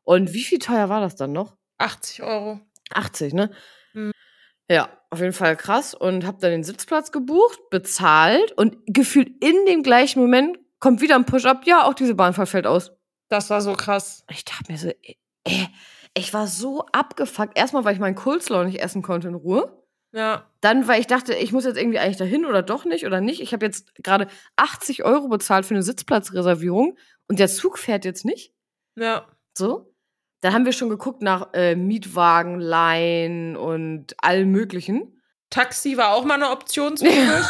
Und 0.03 0.33
wie 0.33 0.43
viel 0.43 0.59
teuer 0.59 0.89
war 0.89 1.01
das 1.01 1.15
dann 1.15 1.31
noch? 1.31 1.55
80 1.77 2.23
Euro. 2.23 2.59
80, 2.91 3.33
ne? 3.33 3.51
Mhm. 3.93 4.11
Ja, 4.69 4.89
auf 5.09 5.19
jeden 5.19 5.33
Fall 5.33 5.55
krass. 5.55 5.93
Und 5.93 6.25
hab 6.25 6.39
dann 6.39 6.51
den 6.51 6.63
Sitzplatz 6.63 7.11
gebucht, 7.11 7.59
bezahlt 7.69 8.51
und 8.53 8.77
gefühlt 8.85 9.29
in 9.43 9.65
dem 9.65 9.83
gleichen 9.83 10.19
Moment 10.19 10.57
kommt 10.79 11.01
wieder 11.01 11.15
ein 11.15 11.25
Push-Up. 11.25 11.65
Ja, 11.65 11.85
auch 11.85 11.93
diese 11.93 12.15
Bahnfahrt 12.15 12.49
fällt 12.49 12.67
aus. 12.67 12.91
Das 13.29 13.49
war 13.49 13.61
so 13.61 13.73
krass. 13.73 14.23
Ich 14.29 14.45
dachte 14.45 14.71
mir 14.71 14.77
so, 14.77 14.89
äh, 14.89 15.67
ich 16.15 16.33
war 16.33 16.47
so 16.47 16.85
abgefuckt. 16.91 17.57
Erstmal, 17.57 17.85
weil 17.85 17.93
ich 17.93 17.99
meinen 17.99 18.15
Coleslaw 18.15 18.65
nicht 18.65 18.81
essen 18.81 19.01
konnte 19.01 19.27
in 19.27 19.35
Ruhe. 19.35 19.82
Ja. 20.13 20.45
Dann, 20.61 20.87
weil 20.87 21.01
ich 21.01 21.07
dachte, 21.07 21.33
ich 21.33 21.51
muss 21.51 21.65
jetzt 21.65 21.77
irgendwie 21.77 21.99
eigentlich 21.99 22.17
dahin 22.17 22.45
oder 22.45 22.61
doch 22.61 22.85
nicht 22.85 23.05
oder 23.05 23.19
nicht. 23.19 23.41
Ich 23.41 23.51
habe 23.51 23.65
jetzt 23.65 23.93
gerade 23.95 24.27
80 24.55 25.03
Euro 25.03 25.27
bezahlt 25.27 25.65
für 25.65 25.73
eine 25.73 25.83
Sitzplatzreservierung 25.83 26.97
und 27.27 27.39
der 27.39 27.47
Zug 27.47 27.79
fährt 27.79 28.05
jetzt 28.05 28.23
nicht. 28.23 28.53
Ja. 28.95 29.25
So. 29.57 29.91
Dann 30.41 30.53
haben 30.53 30.65
wir 30.65 30.73
schon 30.73 30.89
geguckt 30.89 31.21
nach 31.21 31.53
äh, 31.53 31.75
Mietwagen, 31.75 32.59
Leihen 32.59 33.55
und 33.55 34.13
allem 34.23 34.51
Möglichen. 34.51 35.19
Taxi 35.49 35.97
war 35.97 36.13
auch 36.13 36.25
mal 36.25 36.35
eine 36.35 36.51
Option 36.51 36.95
zwischendurch. 36.97 37.45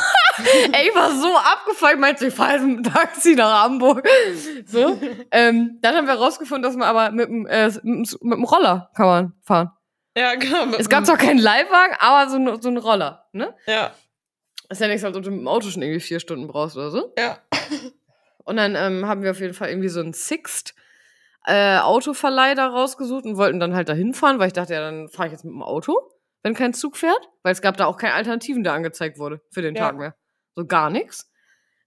Ey, 0.71 0.89
ich 0.89 0.95
war 0.95 1.11
so 1.11 1.35
abgefuckt, 1.35 1.99
meinte 1.99 2.27
ich, 2.27 2.33
fahre 2.33 2.53
jetzt 2.53 2.63
mit 2.63 2.85
dem 2.85 2.93
Taxi 2.93 3.35
nach 3.35 3.63
Hamburg. 3.63 4.07
So. 4.65 4.99
ähm, 5.31 5.79
dann 5.81 5.95
haben 5.95 6.07
wir 6.07 6.13
rausgefunden, 6.13 6.63
dass 6.63 6.77
man 6.77 6.87
aber 6.87 7.11
mit 7.11 7.27
dem, 7.27 7.45
äh, 7.45 7.67
mit 7.83 8.13
dem 8.21 8.43
Roller 8.43 8.89
kann 8.95 9.05
man 9.05 9.33
fahren. 9.41 9.71
Ja, 10.17 10.35
genau. 10.35 10.65
Es 10.77 10.89
gab 10.89 11.05
zwar 11.05 11.17
keinen 11.17 11.39
Leihwagen, 11.39 11.95
aber 11.99 12.29
so, 12.29 12.37
ein- 12.37 12.61
so 12.61 12.67
einen 12.69 12.77
Roller, 12.77 13.27
ne? 13.31 13.53
Ja. 13.67 13.93
Ist 14.69 14.81
ja 14.81 14.87
nichts, 14.87 15.03
als 15.03 15.15
ob 15.15 15.23
du 15.23 15.31
mit 15.31 15.39
dem 15.41 15.47
Auto 15.47 15.69
schon 15.69 15.81
irgendwie 15.81 15.99
vier 15.99 16.19
Stunden 16.19 16.47
brauchst 16.47 16.75
oder 16.77 16.89
so. 16.91 17.13
Ja. 17.17 17.39
Und 18.45 18.57
dann 18.57 18.75
ähm, 18.75 19.05
haben 19.07 19.23
wir 19.23 19.31
auf 19.31 19.39
jeden 19.39 19.53
Fall 19.53 19.69
irgendwie 19.69 19.89
so 19.89 19.99
einen 20.01 20.13
Sixt 20.13 20.73
äh, 21.45 21.77
Autoverleih 21.79 22.55
da 22.55 22.67
rausgesucht 22.67 23.25
und 23.25 23.37
wollten 23.37 23.59
dann 23.59 23.73
halt 23.75 23.87
dahin 23.89 24.13
fahren, 24.13 24.39
weil 24.39 24.47
ich 24.47 24.53
dachte, 24.53 24.73
ja, 24.73 24.79
dann 24.81 25.07
fahre 25.09 25.27
ich 25.27 25.31
jetzt 25.33 25.43
mit 25.45 25.53
dem 25.53 25.61
Auto, 25.63 25.97
wenn 26.41 26.53
kein 26.53 26.73
Zug 26.73 26.97
fährt. 26.97 27.29
Weil 27.43 27.51
es 27.53 27.61
gab 27.61 27.77
da 27.77 27.85
auch 27.85 27.97
keine 27.97 28.13
Alternativen, 28.15 28.63
der 28.63 28.73
angezeigt 28.73 29.17
wurde 29.17 29.41
für 29.51 29.61
den 29.61 29.75
Ja. 29.75 29.87
Tag 29.87 29.97
mehr. 29.97 30.15
So 30.55 30.65
gar 30.65 30.89
nichts. 30.89 31.29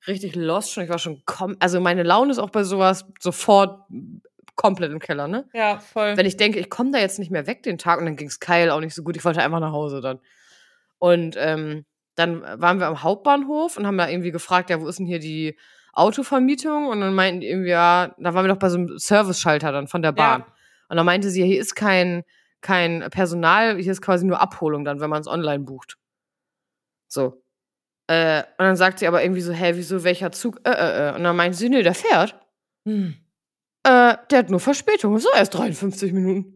Richtig 0.07 0.35
lost 0.37 0.73
schon. 0.73 0.85
Ich 0.85 0.91
war 0.91 0.99
schon 0.99 1.23
kom 1.27 1.57
also 1.61 1.81
meine 1.81 2.03
Laune 2.05 2.31
ist 2.33 2.39
auch 2.39 2.51
bei 2.51 2.65
sowas 2.65 3.05
sofort 3.21 3.81
komplett 4.57 4.91
im 4.91 4.99
Keller, 4.99 5.29
ne? 5.29 5.49
Ja, 5.53 5.79
voll. 5.79 6.17
Wenn 6.17 6.27
ich 6.27 6.37
denke, 6.37 6.59
ich 6.59 6.71
komme 6.71 6.91
da 6.91 6.99
jetzt 6.99 7.19
nicht 7.19 7.31
mehr 7.31 7.47
weg 7.47 7.63
den 7.63 7.79
Tag 7.79 7.99
und 7.99 8.07
dann 8.07 8.17
ging 8.17 8.29
es 8.29 8.41
Kyle 8.41 8.75
auch 8.75 8.81
nicht 8.81 8.95
so 8.95 9.03
gut. 9.03 9.17
Ich 9.17 9.25
wollte 9.25 9.43
einfach 9.43 9.61
nach 9.61 9.73
Hause 9.73 10.01
dann. 10.01 10.19
Und 10.99 11.37
ähm, 11.39 11.85
dann 12.15 12.43
waren 12.43 12.81
wir 12.81 12.87
am 12.87 13.03
Hauptbahnhof 13.03 13.77
und 13.77 13.87
haben 13.87 13.99
da 13.99 14.09
irgendwie 14.09 14.33
gefragt, 14.33 14.71
ja, 14.71 14.81
wo 14.81 14.89
ist 14.89 14.99
denn 14.99 15.07
hier 15.07 15.19
die 15.19 15.59
Autovermietung? 15.93 16.89
Und 16.89 17.01
dann 17.01 17.15
meinten 17.15 17.41
die 17.41 17.49
irgendwie, 17.49 17.71
ja, 17.71 18.15
da 18.19 18.35
waren 18.35 18.45
wir 18.45 18.53
doch 18.53 18.59
bei 18.59 18.71
so 18.71 18.79
einem 18.79 18.99
Service-Schalter 18.99 19.73
dann 19.73 19.87
von 19.87 20.03
der 20.03 20.13
Bahn. 20.13 20.41
Ja. 20.41 20.47
Und 20.89 20.97
dann 20.97 21.07
meinte 21.07 21.31
sie, 21.31 21.45
hier 21.45 21.61
ist 21.61 21.75
kein, 21.75 22.23
kein 22.63 23.07
Personal, 23.11 23.77
hier 23.77 23.93
ist 23.93 24.01
quasi 24.01 24.25
nur 24.25 24.41
Abholung 24.41 24.85
dann, 24.85 25.01
wenn 25.01 25.11
man 25.11 25.21
es 25.21 25.29
online 25.29 25.65
bucht. 25.65 25.99
So. 27.09 27.43
Äh, 28.07 28.45
und 28.59 28.65
dann 28.65 28.77
sagt 28.77 29.01
sie 29.01 29.07
aber 29.07 29.23
irgendwie 29.23 29.41
so, 29.43 29.53
hä, 29.53 29.73
wieso, 29.75 30.05
welcher 30.05 30.33
Zug? 30.33 30.61
Äh, 30.65 30.71
äh, 30.71 31.09
äh. 31.09 31.15
Und 31.15 31.25
dann 31.25 31.37
meinte 31.37 31.59
sie, 31.59 31.69
nee, 31.69 31.83
der 31.83 31.95
fährt. 31.95 32.39
Hm. 32.85 33.17
Äh, 33.87 34.17
der 34.31 34.39
hat 34.41 34.51
nur 34.51 34.61
Verspätung. 34.61 35.19
So 35.19 35.29
erst 35.35 35.55
53 35.55 36.13
Minuten. 36.13 36.53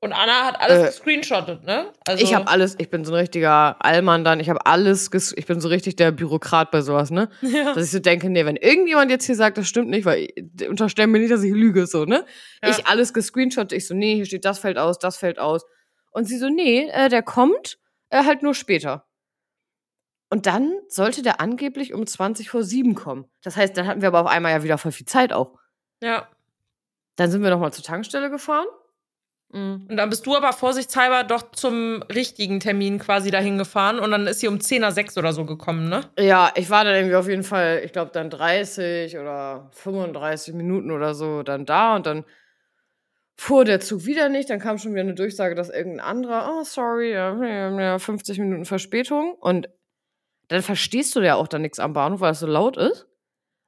Und 0.00 0.12
Anna 0.12 0.46
hat 0.46 0.60
alles 0.60 0.78
Äh, 0.82 0.86
gescreenshottet, 0.86 1.64
ne? 1.64 1.92
Also, 2.06 2.22
Ich 2.22 2.32
habe 2.32 2.46
alles, 2.46 2.76
ich 2.78 2.88
bin 2.88 3.04
so 3.04 3.12
ein 3.12 3.18
richtiger 3.18 3.84
Allmann 3.84 4.22
dann, 4.22 4.38
ich 4.38 4.48
habe 4.48 4.64
alles, 4.64 5.10
ich 5.34 5.46
bin 5.46 5.60
so 5.60 5.66
richtig 5.68 5.96
der 5.96 6.12
Bürokrat 6.12 6.70
bei 6.70 6.82
sowas, 6.82 7.10
ne? 7.10 7.28
Ja. 7.42 7.74
Dass 7.74 7.84
ich 7.86 7.90
so 7.90 7.98
denke, 7.98 8.30
nee, 8.30 8.44
wenn 8.46 8.54
irgendjemand 8.54 9.10
jetzt 9.10 9.24
hier 9.26 9.34
sagt, 9.34 9.58
das 9.58 9.66
stimmt 9.66 9.88
nicht, 9.90 10.04
weil 10.04 10.28
ich- 10.36 10.68
unterstellen 10.68 11.10
mir 11.10 11.18
nicht, 11.18 11.32
dass 11.32 11.42
ich 11.42 11.52
lüge, 11.52 11.86
so, 11.88 12.04
ne? 12.04 12.24
Ja. 12.62 12.68
Ich 12.70 12.86
alles 12.86 13.12
gescreenshottet, 13.12 13.72
ich 13.72 13.88
so, 13.88 13.94
nee, 13.94 14.14
hier 14.14 14.26
steht 14.26 14.44
das 14.44 14.60
fällt 14.60 14.78
aus, 14.78 15.00
das 15.00 15.16
fällt 15.16 15.40
aus. 15.40 15.64
Und 16.12 16.26
sie 16.26 16.38
so, 16.38 16.48
nee, 16.48 16.88
äh, 16.92 17.08
der 17.08 17.22
kommt, 17.24 17.78
äh, 18.10 18.22
halt 18.24 18.42
nur 18.44 18.54
später. 18.54 19.04
Und 20.30 20.46
dann 20.46 20.74
sollte 20.88 21.22
der 21.22 21.40
angeblich 21.40 21.92
um 21.94 22.06
20 22.06 22.50
vor 22.50 22.62
7 22.62 22.94
kommen. 22.94 23.24
Das 23.42 23.56
heißt, 23.56 23.76
dann 23.76 23.86
hatten 23.88 24.02
wir 24.02 24.08
aber 24.08 24.20
auf 24.20 24.26
einmal 24.28 24.52
ja 24.52 24.62
wieder 24.62 24.78
voll 24.78 24.92
viel 24.92 25.06
Zeit 25.06 25.32
auch. 25.32 25.58
ja. 26.02 26.28
Dann 27.18 27.30
sind 27.32 27.42
wir 27.42 27.50
nochmal 27.50 27.72
zur 27.72 27.84
Tankstelle 27.84 28.30
gefahren. 28.30 28.66
Mhm. 29.50 29.86
Und 29.90 29.96
dann 29.96 30.08
bist 30.08 30.24
du 30.24 30.36
aber 30.36 30.52
vorsichtshalber 30.52 31.24
doch 31.24 31.50
zum 31.52 32.02
richtigen 32.14 32.60
Termin 32.60 32.98
quasi 32.98 33.30
dahin 33.30 33.58
gefahren 33.58 33.98
und 33.98 34.10
dann 34.10 34.26
ist 34.26 34.40
sie 34.40 34.48
um 34.48 34.60
10 34.60 34.82
nach 34.82 34.92
6 34.92 35.16
oder 35.18 35.32
so 35.32 35.44
gekommen, 35.44 35.88
ne? 35.88 36.02
Ja, 36.18 36.52
ich 36.54 36.70
war 36.70 36.84
dann 36.84 36.94
irgendwie 36.94 37.16
auf 37.16 37.28
jeden 37.28 37.42
Fall, 37.42 37.80
ich 37.84 37.92
glaube, 37.92 38.12
dann 38.12 38.30
30 38.30 39.18
oder 39.18 39.68
35 39.72 40.54
Minuten 40.54 40.90
oder 40.90 41.14
so 41.14 41.42
dann 41.42 41.64
da 41.64 41.96
und 41.96 42.06
dann 42.06 42.24
fuhr 43.36 43.64
der 43.64 43.80
Zug 43.80 44.04
wieder 44.04 44.28
nicht. 44.28 44.50
Dann 44.50 44.60
kam 44.60 44.78
schon 44.78 44.92
wieder 44.92 45.02
eine 45.02 45.14
Durchsage, 45.14 45.54
dass 45.54 45.70
irgendein 45.70 46.06
anderer, 46.06 46.52
oh, 46.52 46.62
sorry, 46.64 47.12
ja, 47.12 47.34
ja, 47.42 47.98
50 47.98 48.38
Minuten 48.38 48.64
Verspätung. 48.64 49.34
Und 49.34 49.68
dann 50.48 50.62
verstehst 50.62 51.16
du 51.16 51.20
ja 51.20 51.34
auch 51.36 51.48
dann 51.48 51.62
nichts 51.62 51.80
am 51.80 51.94
Bahnhof, 51.94 52.20
weil 52.20 52.32
es 52.32 52.40
so 52.40 52.46
laut 52.46 52.76
ist. 52.76 53.06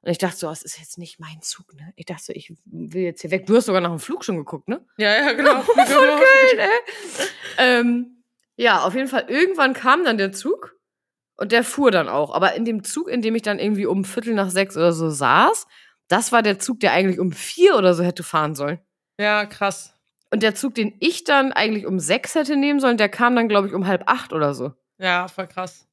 Und 0.03 0.09
ich 0.09 0.17
dachte 0.17 0.37
so, 0.37 0.47
das 0.47 0.63
ist 0.63 0.79
jetzt 0.79 0.97
nicht 0.97 1.19
mein 1.19 1.41
Zug, 1.41 1.73
ne? 1.75 1.93
Ich 1.95 2.05
dachte 2.05 2.23
so, 2.23 2.33
ich 2.33 2.51
will 2.65 3.03
jetzt 3.03 3.21
hier 3.21 3.29
weg. 3.29 3.45
Du 3.45 3.55
hast 3.55 3.65
sogar 3.65 3.81
nach 3.81 3.89
dem 3.91 3.99
Flug 3.99 4.25
schon 4.25 4.37
geguckt, 4.37 4.67
ne? 4.67 4.83
Ja, 4.97 5.15
ja, 5.15 5.31
genau. 5.33 5.61
Voll 5.61 5.75
geil, 5.75 6.57
ey. 6.57 6.69
ähm, 7.57 8.23
ja, 8.55 8.83
auf 8.83 8.95
jeden 8.95 9.07
Fall, 9.07 9.25
irgendwann 9.27 9.73
kam 9.73 10.03
dann 10.03 10.17
der 10.17 10.31
Zug 10.31 10.75
und 11.37 11.51
der 11.51 11.63
fuhr 11.63 11.91
dann 11.91 12.09
auch. 12.09 12.33
Aber 12.33 12.55
in 12.55 12.65
dem 12.65 12.83
Zug, 12.83 13.09
in 13.09 13.21
dem 13.21 13.35
ich 13.35 13.43
dann 13.43 13.59
irgendwie 13.59 13.85
um 13.85 14.03
Viertel 14.03 14.33
nach 14.33 14.49
sechs 14.49 14.75
oder 14.75 14.91
so 14.91 15.09
saß, 15.09 15.67
das 16.07 16.31
war 16.31 16.41
der 16.41 16.59
Zug, 16.59 16.79
der 16.79 16.93
eigentlich 16.93 17.19
um 17.19 17.31
vier 17.31 17.75
oder 17.75 17.93
so 17.93 18.03
hätte 18.03 18.23
fahren 18.23 18.55
sollen. 18.55 18.79
Ja, 19.19 19.45
krass. 19.45 19.93
Und 20.31 20.43
der 20.43 20.55
Zug, 20.55 20.75
den 20.75 20.95
ich 20.99 21.25
dann 21.25 21.51
eigentlich 21.51 21.85
um 21.85 21.99
sechs 21.99 22.35
hätte 22.35 22.55
nehmen 22.55 22.79
sollen, 22.79 22.97
der 22.97 23.09
kam 23.09 23.35
dann, 23.35 23.47
glaube 23.47 23.67
ich, 23.67 23.73
um 23.73 23.85
halb 23.85 24.03
acht 24.07 24.33
oder 24.33 24.53
so. 24.53 24.73
Ja, 24.97 25.27
voll 25.27 25.47
krass. 25.47 25.87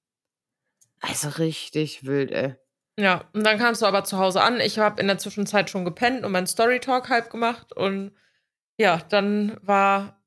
Also 1.01 1.29
richtig 1.29 2.05
wild, 2.07 2.31
ey. 2.31 2.57
Ja, 2.99 3.23
und 3.33 3.47
dann 3.47 3.59
kamst 3.59 3.81
du 3.81 3.87
aber 3.87 4.03
zu 4.03 4.19
Hause 4.19 4.43
an. 4.43 4.59
Ich 4.59 4.81
habe 4.81 5.01
in 5.01 5.07
der 5.07 5.19
Zwischenzeit 5.19 5.71
schon 5.71 5.85
gepennt 5.85 6.25
und 6.25 6.33
meinen 6.33 6.49
Storytalk 6.49 7.09
halb 7.09 7.31
gemacht. 7.31 7.73
Und 7.73 8.11
ja, 8.77 9.01
dann 9.09 9.57
war 9.63 10.21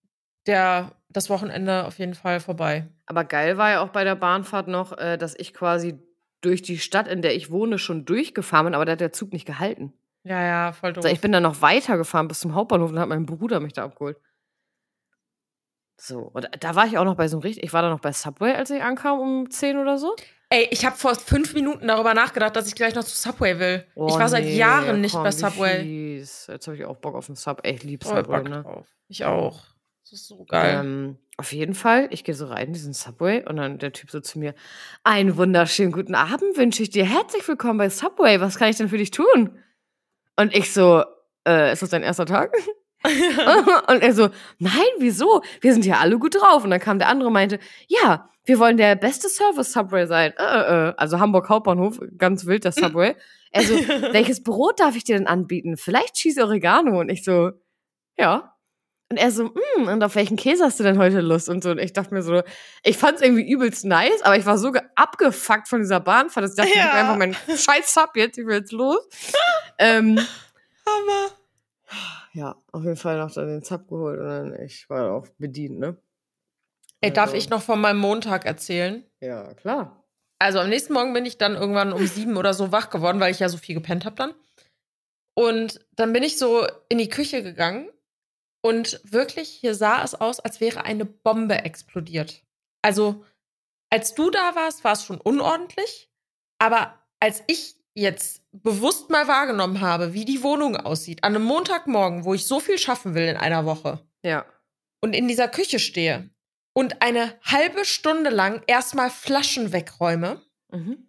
der, 0.48 0.94
das 1.10 1.30
Wochenende 1.30 1.84
auf 1.86 2.00
jeden 2.00 2.14
Fall 2.14 2.40
vorbei. 2.40 2.88
Aber 3.06 3.26
geil 3.26 3.58
war 3.58 3.72
ja 3.72 3.82
auch 3.82 3.90
bei 3.90 4.06
der 4.06 4.16
Bahnfahrt 4.16 4.70
noch, 4.70 4.98
äh, 4.98 5.18
dass 5.18 5.38
ich 5.38 5.54
quasi 5.54 6.00
durch 6.40 6.62
die 6.62 6.80
Stadt, 6.80 7.10
in 7.10 7.22
der 7.22 7.36
ich 7.36 7.52
wohne, 7.52 7.78
schon 7.78 8.06
durchgefahren 8.06 8.68
bin, 8.68 8.74
aber 8.74 8.86
da 8.86 8.94
hat 8.94 9.02
der 9.02 9.12
Zug 9.12 9.34
nicht 9.34 9.46
gehalten. 9.46 9.92
Ja, 10.24 10.42
ja, 10.42 10.72
voll 10.72 10.94
doof. 10.94 11.04
Also 11.04 11.14
ich 11.14 11.20
bin 11.20 11.34
dann 11.34 11.44
noch 11.44 11.62
weitergefahren 11.62 12.30
bis 12.30 12.40
zum 12.40 12.56
Hauptbahnhof 12.56 12.92
und 12.92 13.00
hat 13.00 13.10
mein 13.10 13.26
Bruder 13.26 13.60
mich 13.60 13.74
da 13.74 13.84
abgeholt. 13.84 14.18
So, 16.04 16.32
und 16.34 16.50
da 16.60 16.74
war 16.74 16.88
ich 16.88 16.98
auch 16.98 17.06
noch 17.06 17.14
bei 17.14 17.28
so 17.28 17.38
einem 17.38 17.44
richtig, 17.44 17.64
ich 17.64 17.74
war 17.74 17.84
da 17.84 17.90
noch 17.92 18.00
bei 18.00 18.12
Subway, 18.12 18.54
als 18.54 18.72
ich 18.72 18.82
ankam 18.82 19.20
um 19.20 19.52
10 19.52 19.78
oder 19.78 20.00
so. 20.00 20.16
Ey, 20.50 20.68
ich 20.72 20.84
habe 20.84 20.96
vor 20.96 21.14
fünf 21.14 21.54
Minuten 21.54 21.88
darüber 21.88 22.16
nachgedacht, 22.16 22.56
dass 22.56 22.68
ich 22.68 22.74
gleich 22.74 22.96
noch 22.96 23.04
zu 23.04 23.16
Subway 23.16 23.60
will. 23.60 23.86
Oh, 23.94 24.08
ich 24.08 24.16
war 24.16 24.28
seit 24.28 24.46
nee, 24.46 24.58
Jahren 24.58 25.00
nicht 25.00 25.14
komm, 25.14 25.24
bei 25.24 25.32
Subway. 25.32 25.82
fies. 25.82 26.48
Jetzt 26.48 26.66
habe 26.66 26.76
ich 26.76 26.86
auch 26.86 26.98
Bock 26.98 27.14
auf 27.14 27.30
einen 27.30 27.36
Sub. 27.36 27.60
Ey, 27.62 27.76
ich 27.76 27.84
lieb 27.84 28.04
Voll 28.04 28.18
Subway, 28.18 28.38
Bock 28.40 28.50
ne? 28.50 28.64
drauf. 28.64 28.88
Ich 29.10 29.26
auch. 29.26 29.64
Das 30.04 30.14
ist 30.14 30.28
so 30.28 30.44
geil. 30.46 30.80
Ähm, 30.80 31.18
auf 31.38 31.54
jeden 31.54 31.76
Fall, 31.76 32.08
ich 32.10 32.24
gehe 32.24 32.34
so 32.34 32.48
rein 32.48 32.68
in 32.68 32.74
diesen 32.74 32.94
Subway 32.94 33.46
und 33.48 33.58
dann 33.58 33.78
der 33.78 33.94
Typ 33.94 34.10
so 34.10 34.22
zu 34.22 34.40
mir, 34.40 34.56
einen 35.04 35.38
wunderschönen 35.38 35.92
guten 35.92 36.16
Abend 36.16 36.58
wünsche 36.58 36.82
ich 36.82 36.90
dir. 36.90 37.06
Herzlich 37.06 37.48
willkommen 37.48 37.78
bei 37.78 37.90
Subway. 37.90 38.42
Was 38.42 38.58
kann 38.58 38.70
ich 38.70 38.78
denn 38.78 38.90
für 38.90 38.98
dich 38.98 39.12
tun? 39.12 39.56
Und 40.36 40.56
ich 40.56 40.74
so, 40.74 41.04
äh, 41.48 41.72
ist 41.72 41.84
das 41.84 41.92
dein 41.92 42.02
erster 42.02 42.26
Tag? 42.26 42.54
und 43.88 44.02
er 44.02 44.14
so, 44.14 44.30
nein, 44.60 44.74
wieso? 45.00 45.42
Wir 45.62 45.74
sind 45.74 45.86
ja 45.86 46.00
alle 46.00 46.18
gut 46.20 46.36
drauf. 46.36 46.64
Und 46.64 46.70
dann 46.72 46.80
kam 46.80 47.00
der 47.00 47.08
andere 47.10 47.28
und 47.28 47.34
meinte, 47.34 47.60
ja, 47.88 48.30
wir 48.46 48.60
wollen 48.60 48.78
der 48.78 48.96
beste 48.96 49.30
Service-Subway 49.30 50.08
sein. 50.08 50.34
Äh, 50.38 50.44
äh, 50.44 50.90
äh. 50.90 50.94
Also 50.98 51.20
Hamburg 51.20 51.50
Hauptbahnhof, 51.50 52.00
ganz 52.18 52.46
wild 52.46 52.64
der 52.66 52.72
Subway. 52.72 53.16
Er 53.54 53.64
so, 53.64 53.74
welches 54.14 54.44
Brot 54.44 54.80
darf 54.80 54.96
ich 54.96 55.04
dir 55.04 55.18
denn 55.18 55.28
anbieten? 55.28 55.76
Vielleicht 55.76 56.14
Cheese 56.16 56.42
Oregano. 56.42 57.02
Und 57.02 57.10
ich 57.10 57.26
so, 57.26 57.52
ja. 58.18 58.56
Und 59.10 59.18
er 59.18 59.30
so, 59.30 59.48
mm, 59.78 59.90
und 59.90 60.02
auf 60.06 60.16
welchen 60.16 60.38
Käse 60.38 60.64
hast 60.64 60.80
du 60.80 60.86
denn 60.86 60.98
heute 60.98 61.20
Lust? 61.20 61.50
Und 61.50 61.62
so, 61.62 61.72
und 61.72 61.78
ich 61.80 61.92
dachte 61.92 62.14
mir 62.14 62.22
so, 62.22 62.44
ich 62.82 62.98
fand 62.98 63.18
es 63.18 63.22
irgendwie 63.22 63.46
übelst 63.52 63.84
nice, 63.84 64.22
aber 64.22 64.38
ich 64.38 64.46
war 64.46 64.58
so 64.58 64.72
ge- 64.72 64.82
abgefuckt 64.96 65.68
von 65.68 65.82
dieser 65.82 66.00
Bahnfahrt, 66.00 66.46
dass 66.46 66.52
ich 66.52 66.56
dachte, 66.56 66.70
ich 66.70 66.78
Ja. 66.78 66.86
nehme 66.86 67.00
einfach 67.00 67.18
meinen 67.18 67.36
scheiß 67.58 67.94
Sub 67.94 68.12
jetzt, 68.16 68.38
ich 68.38 68.46
will 68.46 68.56
jetzt 68.60 68.72
los. 68.72 69.06
ähm, 69.78 70.18
Hammer. 70.88 71.32
Ja, 72.34 72.56
auf 72.72 72.84
jeden 72.84 72.98
Fall 72.98 73.18
noch 73.18 73.32
dann 73.34 73.48
den 73.48 73.64
Sub 73.64 73.88
geholt 73.88 74.20
und 74.20 74.26
dann, 74.26 74.62
ich 74.62 74.90
war 74.90 75.12
auch 75.12 75.28
bedient, 75.38 75.80
ne? 75.80 75.98
Ey, 77.02 77.12
darf 77.12 77.28
Also, 77.30 77.38
ich 77.38 77.50
noch 77.50 77.62
von 77.62 77.82
meinem 77.82 78.00
Montag 78.00 78.46
erzählen? 78.46 79.04
Ja, 79.22 79.54
klar. 79.56 80.04
Also 80.40 80.60
am 80.60 80.70
nächsten 80.70 80.94
Morgen 80.94 81.14
bin 81.14 81.26
ich 81.26 81.38
dann 81.38 81.56
irgendwann 81.56 81.94
um 81.94 82.06
sieben 82.08 82.38
oder 82.38 82.54
so 82.54 82.72
wach 82.72 82.90
geworden, 82.90 83.20
weil 83.20 83.32
ich 83.32 83.40
ja 83.40 83.50
so 83.50 83.58
viel 83.58 83.76
gepennt 83.76 84.06
habe 84.06 84.16
dann. 84.16 84.34
Und 85.36 85.86
dann 85.96 86.14
bin 86.14 86.24
ich 86.24 86.38
so 86.38 86.68
in 86.90 86.98
die 86.98 87.10
Küche 87.10 87.44
gegangen 87.44 87.90
und 88.64 89.02
wirklich, 89.04 89.50
hier 89.50 89.76
sah 89.76 90.04
es 90.04 90.14
aus, 90.16 90.40
als 90.40 90.60
wäre 90.62 90.84
eine 90.86 91.06
Bombe 91.06 91.56
explodiert. 91.64 92.44
Also, 92.84 93.26
als 93.92 94.14
du 94.14 94.30
da 94.30 94.56
warst, 94.56 94.84
war 94.84 94.94
es 94.94 95.04
schon 95.04 95.20
unordentlich, 95.20 96.12
aber 96.60 97.00
als 97.20 97.44
ich 97.48 97.76
jetzt 97.94 98.42
bewusst 98.52 99.10
mal 99.10 99.28
wahrgenommen 99.28 99.82
habe, 99.82 100.14
wie 100.14 100.26
die 100.26 100.44
Wohnung 100.44 100.78
aussieht, 100.78 101.24
an 101.24 101.36
einem 101.36 101.46
Montagmorgen, 101.46 102.24
wo 102.26 102.34
ich 102.34 102.46
so 102.48 102.60
viel 102.60 102.78
schaffen 102.78 103.14
will 103.16 103.28
in 103.28 103.38
einer 103.38 103.66
Woche, 103.66 104.00
Ja. 104.24 104.46
und 105.02 105.14
in 105.14 105.28
dieser 105.28 105.48
Küche 105.48 105.80
stehe 105.80 106.30
und 106.74 107.02
eine 107.02 107.34
halbe 107.44 107.84
Stunde 107.86 108.30
lang 108.30 108.62
erstmal 108.68 109.10
Flaschen 109.10 109.72
wegräume, 109.74 110.42
Mhm. 110.72 111.06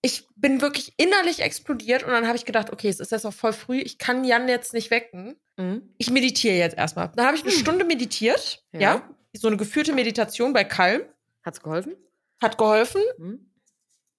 ich 0.00 0.26
bin 0.36 0.60
wirklich 0.60 0.94
innerlich 0.96 1.40
explodiert 1.40 2.02
und 2.04 2.10
dann 2.10 2.26
habe 2.26 2.36
ich 2.36 2.44
gedacht, 2.44 2.70
okay, 2.72 2.88
es 2.88 3.00
ist 3.00 3.10
jetzt 3.12 3.24
noch 3.24 3.34
voll 3.34 3.52
früh, 3.52 3.78
ich 3.80 3.98
kann 3.98 4.24
Jan 4.24 4.48
jetzt 4.48 4.74
nicht 4.74 4.90
wecken. 4.90 5.36
Mhm. 5.56 5.94
Ich 5.98 6.10
meditiere 6.10 6.54
jetzt 6.56 6.76
erstmal. 6.76 7.10
Dann 7.16 7.26
habe 7.26 7.36
ich 7.36 7.42
eine 7.42 7.52
Hm. 7.52 7.58
Stunde 7.58 7.84
meditiert, 7.84 8.64
ja. 8.72 8.80
Ja. 8.80 9.10
so 9.34 9.48
eine 9.48 9.56
geführte 9.56 9.92
Meditation 9.92 10.52
bei 10.52 10.62
Calm, 10.64 11.02
Hat's 11.44 11.60
geholfen? 11.62 11.94
hat 12.40 12.58
geholfen, 12.58 13.00
Mhm. 13.18 13.51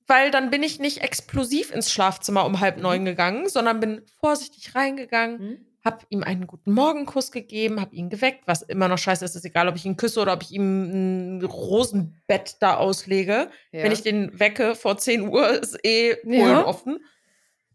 Weil 0.07 0.31
dann 0.31 0.49
bin 0.49 0.63
ich 0.63 0.79
nicht 0.79 0.99
explosiv 1.01 1.71
ins 1.71 1.91
Schlafzimmer 1.91 2.45
um 2.45 2.59
halb 2.59 2.77
neun 2.77 3.05
gegangen, 3.05 3.49
sondern 3.49 3.79
bin 3.79 4.01
vorsichtig 4.19 4.75
reingegangen, 4.75 5.39
Mhm. 5.39 5.65
hab 5.85 6.05
ihm 6.09 6.23
einen 6.23 6.47
guten 6.47 6.71
Morgenkuss 6.73 7.31
gegeben, 7.31 7.79
hab 7.81 7.93
ihn 7.93 8.09
geweckt, 8.09 8.43
was 8.47 8.61
immer 8.61 8.87
noch 8.87 8.97
scheiße 8.97 9.23
ist, 9.25 9.35
ist 9.35 9.45
egal, 9.45 9.67
ob 9.67 9.75
ich 9.75 9.85
ihn 9.85 9.97
küsse 9.97 10.21
oder 10.21 10.33
ob 10.33 10.43
ich 10.43 10.51
ihm 10.51 11.37
ein 11.39 11.43
Rosenbett 11.45 12.55
da 12.61 12.75
auslege. 12.77 13.49
Ja. 13.71 13.83
Wenn 13.83 13.91
ich 13.91 14.01
den 14.01 14.39
wecke 14.39 14.75
vor 14.75 14.97
10 14.97 15.27
Uhr, 15.27 15.49
ist 15.49 15.77
eh 15.83 16.15
Polen 16.15 16.39
Ja. 16.39 16.65
offen. 16.65 16.99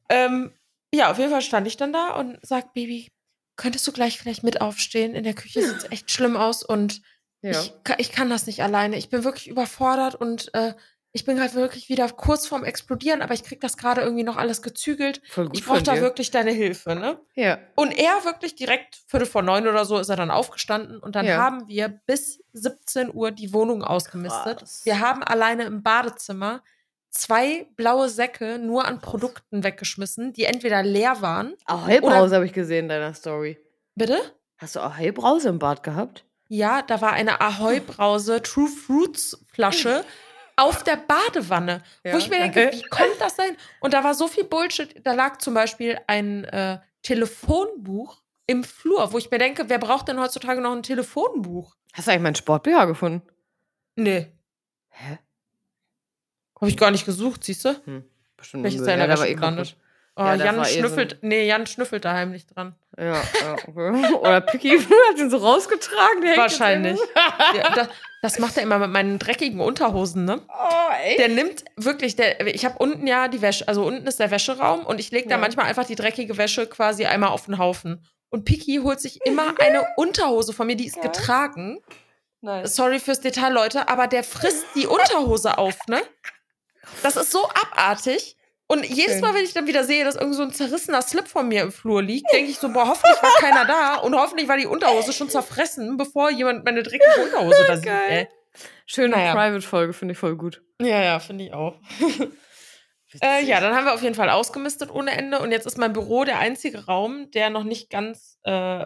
Ähm, 0.09 0.53
ja, 0.93 1.11
auf 1.11 1.19
jeden 1.19 1.31
Fall 1.31 1.43
stand 1.43 1.67
ich 1.67 1.77
dann 1.77 1.93
da 1.93 2.15
und 2.15 2.39
sag, 2.43 2.73
Baby, 2.73 3.09
könntest 3.57 3.87
du 3.87 3.93
gleich 3.93 4.19
vielleicht 4.19 4.43
mit 4.43 4.61
aufstehen? 4.61 5.15
In 5.15 5.25
der 5.25 5.35
Küche 5.35 5.61
sieht 5.63 5.77
es 5.77 5.91
echt 5.93 6.11
schlimm 6.11 6.37
aus 6.37 6.63
und 6.63 7.03
ja. 7.43 7.51
ich, 7.51 7.73
ich 7.99 8.11
kann 8.13 8.31
das 8.31 8.47
nicht 8.47 8.63
alleine. 8.63 8.97
Ich 8.97 9.11
bin 9.11 9.23
wirklich 9.25 9.49
überfordert 9.49 10.15
und 10.15 10.53
äh, 10.55 10.73
ich 11.13 11.25
bin 11.25 11.41
halt 11.41 11.55
wirklich 11.55 11.89
wieder 11.89 12.09
kurz 12.11 12.47
vorm 12.47 12.65
Explodieren, 12.65 13.23
aber 13.23 13.35
ich 13.35 13.43
krieg 13.43 13.61
das 13.61 13.77
gerade 13.77 14.03
irgendwie 14.03 14.25
noch 14.25 14.37
alles 14.37 14.61
gezügelt. 14.63 15.23
Voll 15.31 15.47
gut 15.47 15.57
Ich 15.59 15.65
brauche 15.65 15.83
da 15.83 15.95
dir. 15.95 16.01
wirklich 16.03 16.31
deine 16.31 16.51
Hilfe, 16.51 16.95
ne? 16.95 17.19
Ja. 17.35 17.59
Und 17.75 17.93
er 17.99 18.25
wirklich 18.25 18.55
direkt 18.57 18.97
Viertel 19.07 19.27
vor 19.27 19.43
neun 19.43 19.67
oder 19.67 19.85
so 19.85 19.99
ist 19.99 20.11
er 20.11 20.17
dann 20.17 20.31
aufgestanden 20.31 20.99
und 20.99 21.17
dann 21.17 21.25
Ja. 21.27 21.39
haben 21.39 21.67
wir 21.67 21.89
bis 21.89 22.43
17 22.53 23.13
Uhr 23.13 23.31
die 23.31 23.53
Wohnung 23.53 23.83
ausgemistet. 23.83 24.59
Krass. 24.59 24.81
Wir 24.85 25.01
haben 25.01 25.23
alleine 25.23 25.65
im 25.65 25.83
Badezimmer 25.83 26.63
zwei 27.11 27.67
blaue 27.77 28.09
Säcke 28.11 28.59
nur 28.59 28.85
an 28.87 29.01
Produkten 29.01 29.65
weggeschmissen, 29.65 30.35
die 30.35 30.45
entweder 30.45 30.83
leer 30.83 31.23
waren. 31.23 31.55
Ahoi-Brause 31.65 32.35
habe 32.35 32.45
ich 32.45 32.53
gesehen 32.53 32.85
in 32.85 32.89
deiner 32.91 33.15
Story. 33.15 33.59
Bitte? 33.95 34.21
Hast 34.59 34.77
du 34.77 34.81
Ahoi-Brause 34.81 35.49
im 35.49 35.59
Bad 35.59 35.83
gehabt? 35.83 36.25
Ja, 36.49 36.83
da 36.83 37.01
war 37.01 37.13
eine 37.13 37.41
Ahoi-Brause 37.41 38.43
True 38.43 38.69
Fruits 38.69 39.45
Flasche 39.53 40.05
auf 40.59 40.83
der 40.85 40.97
Badewanne, 40.97 41.83
Ja. 42.05 42.13
wo 42.15 42.19
ich 42.19 42.29
mir 42.29 42.39
denke, 42.39 42.71
wie 42.73 42.83
kommt 42.83 43.21
das 43.21 43.37
denn? 43.37 43.57
Und 43.81 43.95
da 43.95 44.03
war 44.05 44.15
so 44.15 44.29
viel 44.29 44.45
Bullshit. 44.45 44.95
Da 45.07 45.13
lag 45.13 45.39
zum 45.39 45.55
Beispiel 45.55 45.99
ein 46.07 46.45
äh, 46.45 46.79
Telefonbuch 47.03 48.23
im 48.47 48.65
Flur, 48.65 49.13
wo 49.13 49.19
ich 49.19 49.31
mir 49.31 49.39
denke, 49.39 49.69
wer 49.69 49.79
braucht 49.79 50.09
denn 50.09 50.19
heutzutage 50.21 50.61
noch 50.61 50.73
ein 50.73 50.83
Telefonbuch? 50.83 51.77
Hast 51.93 52.07
du 52.07 52.11
eigentlich 52.13 52.23
meinen 52.23 52.35
Sport-BH 52.35 52.85
gefunden? 52.87 53.23
Nee. 53.97 54.33
Hä? 54.91 55.19
Habe 56.61 56.69
ich 56.71 56.77
gar 56.77 56.91
nicht 56.91 57.07
gesucht, 57.07 57.45
siehst 57.45 57.65
du? 57.65 57.81
Hm, 57.85 58.05
bestimmt. 58.37 58.67
Ist 58.67 58.75
er 58.75 58.81
in 58.81 58.85
der 58.87 58.97
der 59.07 59.09
war 59.09 59.25
Wäsche 59.25 59.29
eh 59.33 59.35
gelandet. 59.35 59.77
Oh, 60.21 60.25
Ja, 60.25 60.35
Jan 60.35 60.59
eh 60.61 60.65
so 60.65 60.79
schnüffelt, 60.79 61.19
nee, 61.23 61.47
Jan 61.47 61.67
schnüffelt 61.67 62.05
da 62.05 62.13
heimlich 62.13 62.47
dran. 62.47 62.75
Ja, 62.99 63.13
ja, 63.15 63.57
okay. 63.69 64.15
Oder 64.15 64.41
Picky 64.41 64.71
hat 65.11 65.19
ihn 65.19 65.31
so 65.31 65.37
rausgetragen. 65.37 66.23
Der 66.23 66.37
Wahrscheinlich. 66.37 66.99
Ja, 67.57 67.71
das, 67.75 67.89
das 68.23 68.39
macht 68.41 68.57
er 68.57 68.65
immer 68.65 68.79
mit 68.81 68.91
meinen 68.91 69.21
dreckigen 69.21 69.61
Unterhosen, 69.61 70.25
ne? 70.25 70.41
Oh, 70.49 70.93
echt? 71.05 71.21
Der 71.21 71.29
nimmt 71.29 71.63
wirklich, 71.77 72.17
der, 72.17 72.45
ich 72.49 72.65
habe 72.65 72.79
unten 72.79 73.07
ja 73.07 73.29
die 73.29 73.41
Wäsche, 73.43 73.69
also 73.69 73.85
unten 73.87 74.07
ist 74.09 74.19
der 74.19 74.33
Wäscheraum 74.33 74.85
und 74.85 74.99
ich 74.99 75.13
lege 75.13 75.29
da 75.29 75.37
Ja. 75.37 75.41
manchmal 75.41 75.67
einfach 75.67 75.87
die 75.87 75.95
dreckige 75.95 76.37
Wäsche 76.37 76.67
quasi 76.67 77.07
einmal 77.07 77.31
auf 77.31 77.45
den 77.47 77.59
Haufen. 77.59 78.05
Und 78.31 78.45
Piki 78.45 78.81
holt 78.83 79.01
sich 79.01 79.21
immer 79.25 79.55
eine 79.61 79.87
Unterhose 79.97 80.53
von 80.53 80.67
mir, 80.67 80.75
die 80.77 80.87
ist 80.89 80.97
Ja. 80.97 81.03
getragen. 81.03 81.79
Nice. 82.41 82.75
Sorry 82.75 82.99
fürs 82.99 83.21
Detail, 83.21 83.53
Leute, 83.53 83.89
aber 83.89 84.09
der 84.09 84.25
frisst 84.25 84.67
die 84.75 84.87
Unterhose 84.89 85.59
auf, 85.59 85.77
ne? 85.89 86.01
Das 87.05 87.17
ist 87.17 87.31
so 87.31 87.49
abartig. 87.49 88.37
Und 88.71 88.85
jedes 88.85 89.15
Schön. 89.15 89.21
Mal, 89.23 89.35
wenn 89.35 89.45
ich 89.45 89.55
dann 89.55 89.67
wieder 89.67 89.83
sehe, 89.83 90.05
dass 90.05 90.15
irgend 90.15 90.35
so 90.35 90.43
ein 90.43 90.53
zerrissener 90.53 91.01
Slip 91.03 91.27
von 91.27 91.49
mir 91.49 91.63
im 91.63 91.73
Flur 91.73 92.03
liegt, 92.03 92.31
denke 92.33 92.51
ich 92.51 92.59
so, 92.59 92.69
boah, 92.69 92.87
hoffentlich 92.87 93.23
war 93.23 93.33
keiner 93.41 93.65
da 93.65 93.97
und 93.97 94.15
hoffentlich 94.15 94.47
war 94.47 94.59
die 94.59 94.67
Unterhose 94.67 95.13
schon 95.15 95.31
zerfressen, 95.31 95.97
bevor 95.97 96.31
jemand 96.31 96.65
meine 96.67 96.83
dreckige 96.83 97.23
Unterhose 97.25 97.65
da 97.67 97.77
sieht, 97.77 97.87
Geil. 97.87 98.11
ey. 98.11 98.29
Schöne 98.87 99.17
Naja. 99.17 99.33
Private-Folge, 99.35 99.93
finde 99.95 100.13
ich 100.13 100.19
voll 100.19 100.37
gut. 100.37 100.63
Ja, 100.81 101.03
ja, 101.03 101.19
finde 101.19 101.45
ich 101.45 101.53
auch. 101.53 101.81
Äh, 103.23 103.43
ja, 103.43 103.59
dann 103.61 103.75
haben 103.75 103.87
wir 103.87 103.95
auf 103.95 104.03
jeden 104.03 104.15
Fall 104.15 104.29
ausgemistet 104.29 104.91
ohne 104.91 105.13
Ende. 105.13 105.39
Und 105.39 105.51
jetzt 105.51 105.67
ist 105.67 105.79
mein 105.79 105.95
Büro 105.95 106.25
der 106.25 106.41
einzige 106.41 106.85
Raum, 106.85 107.31
der 107.31 107.49
noch 107.49 107.65
nicht 107.65 107.89
ganz 107.89 108.39
äh, 108.43 108.85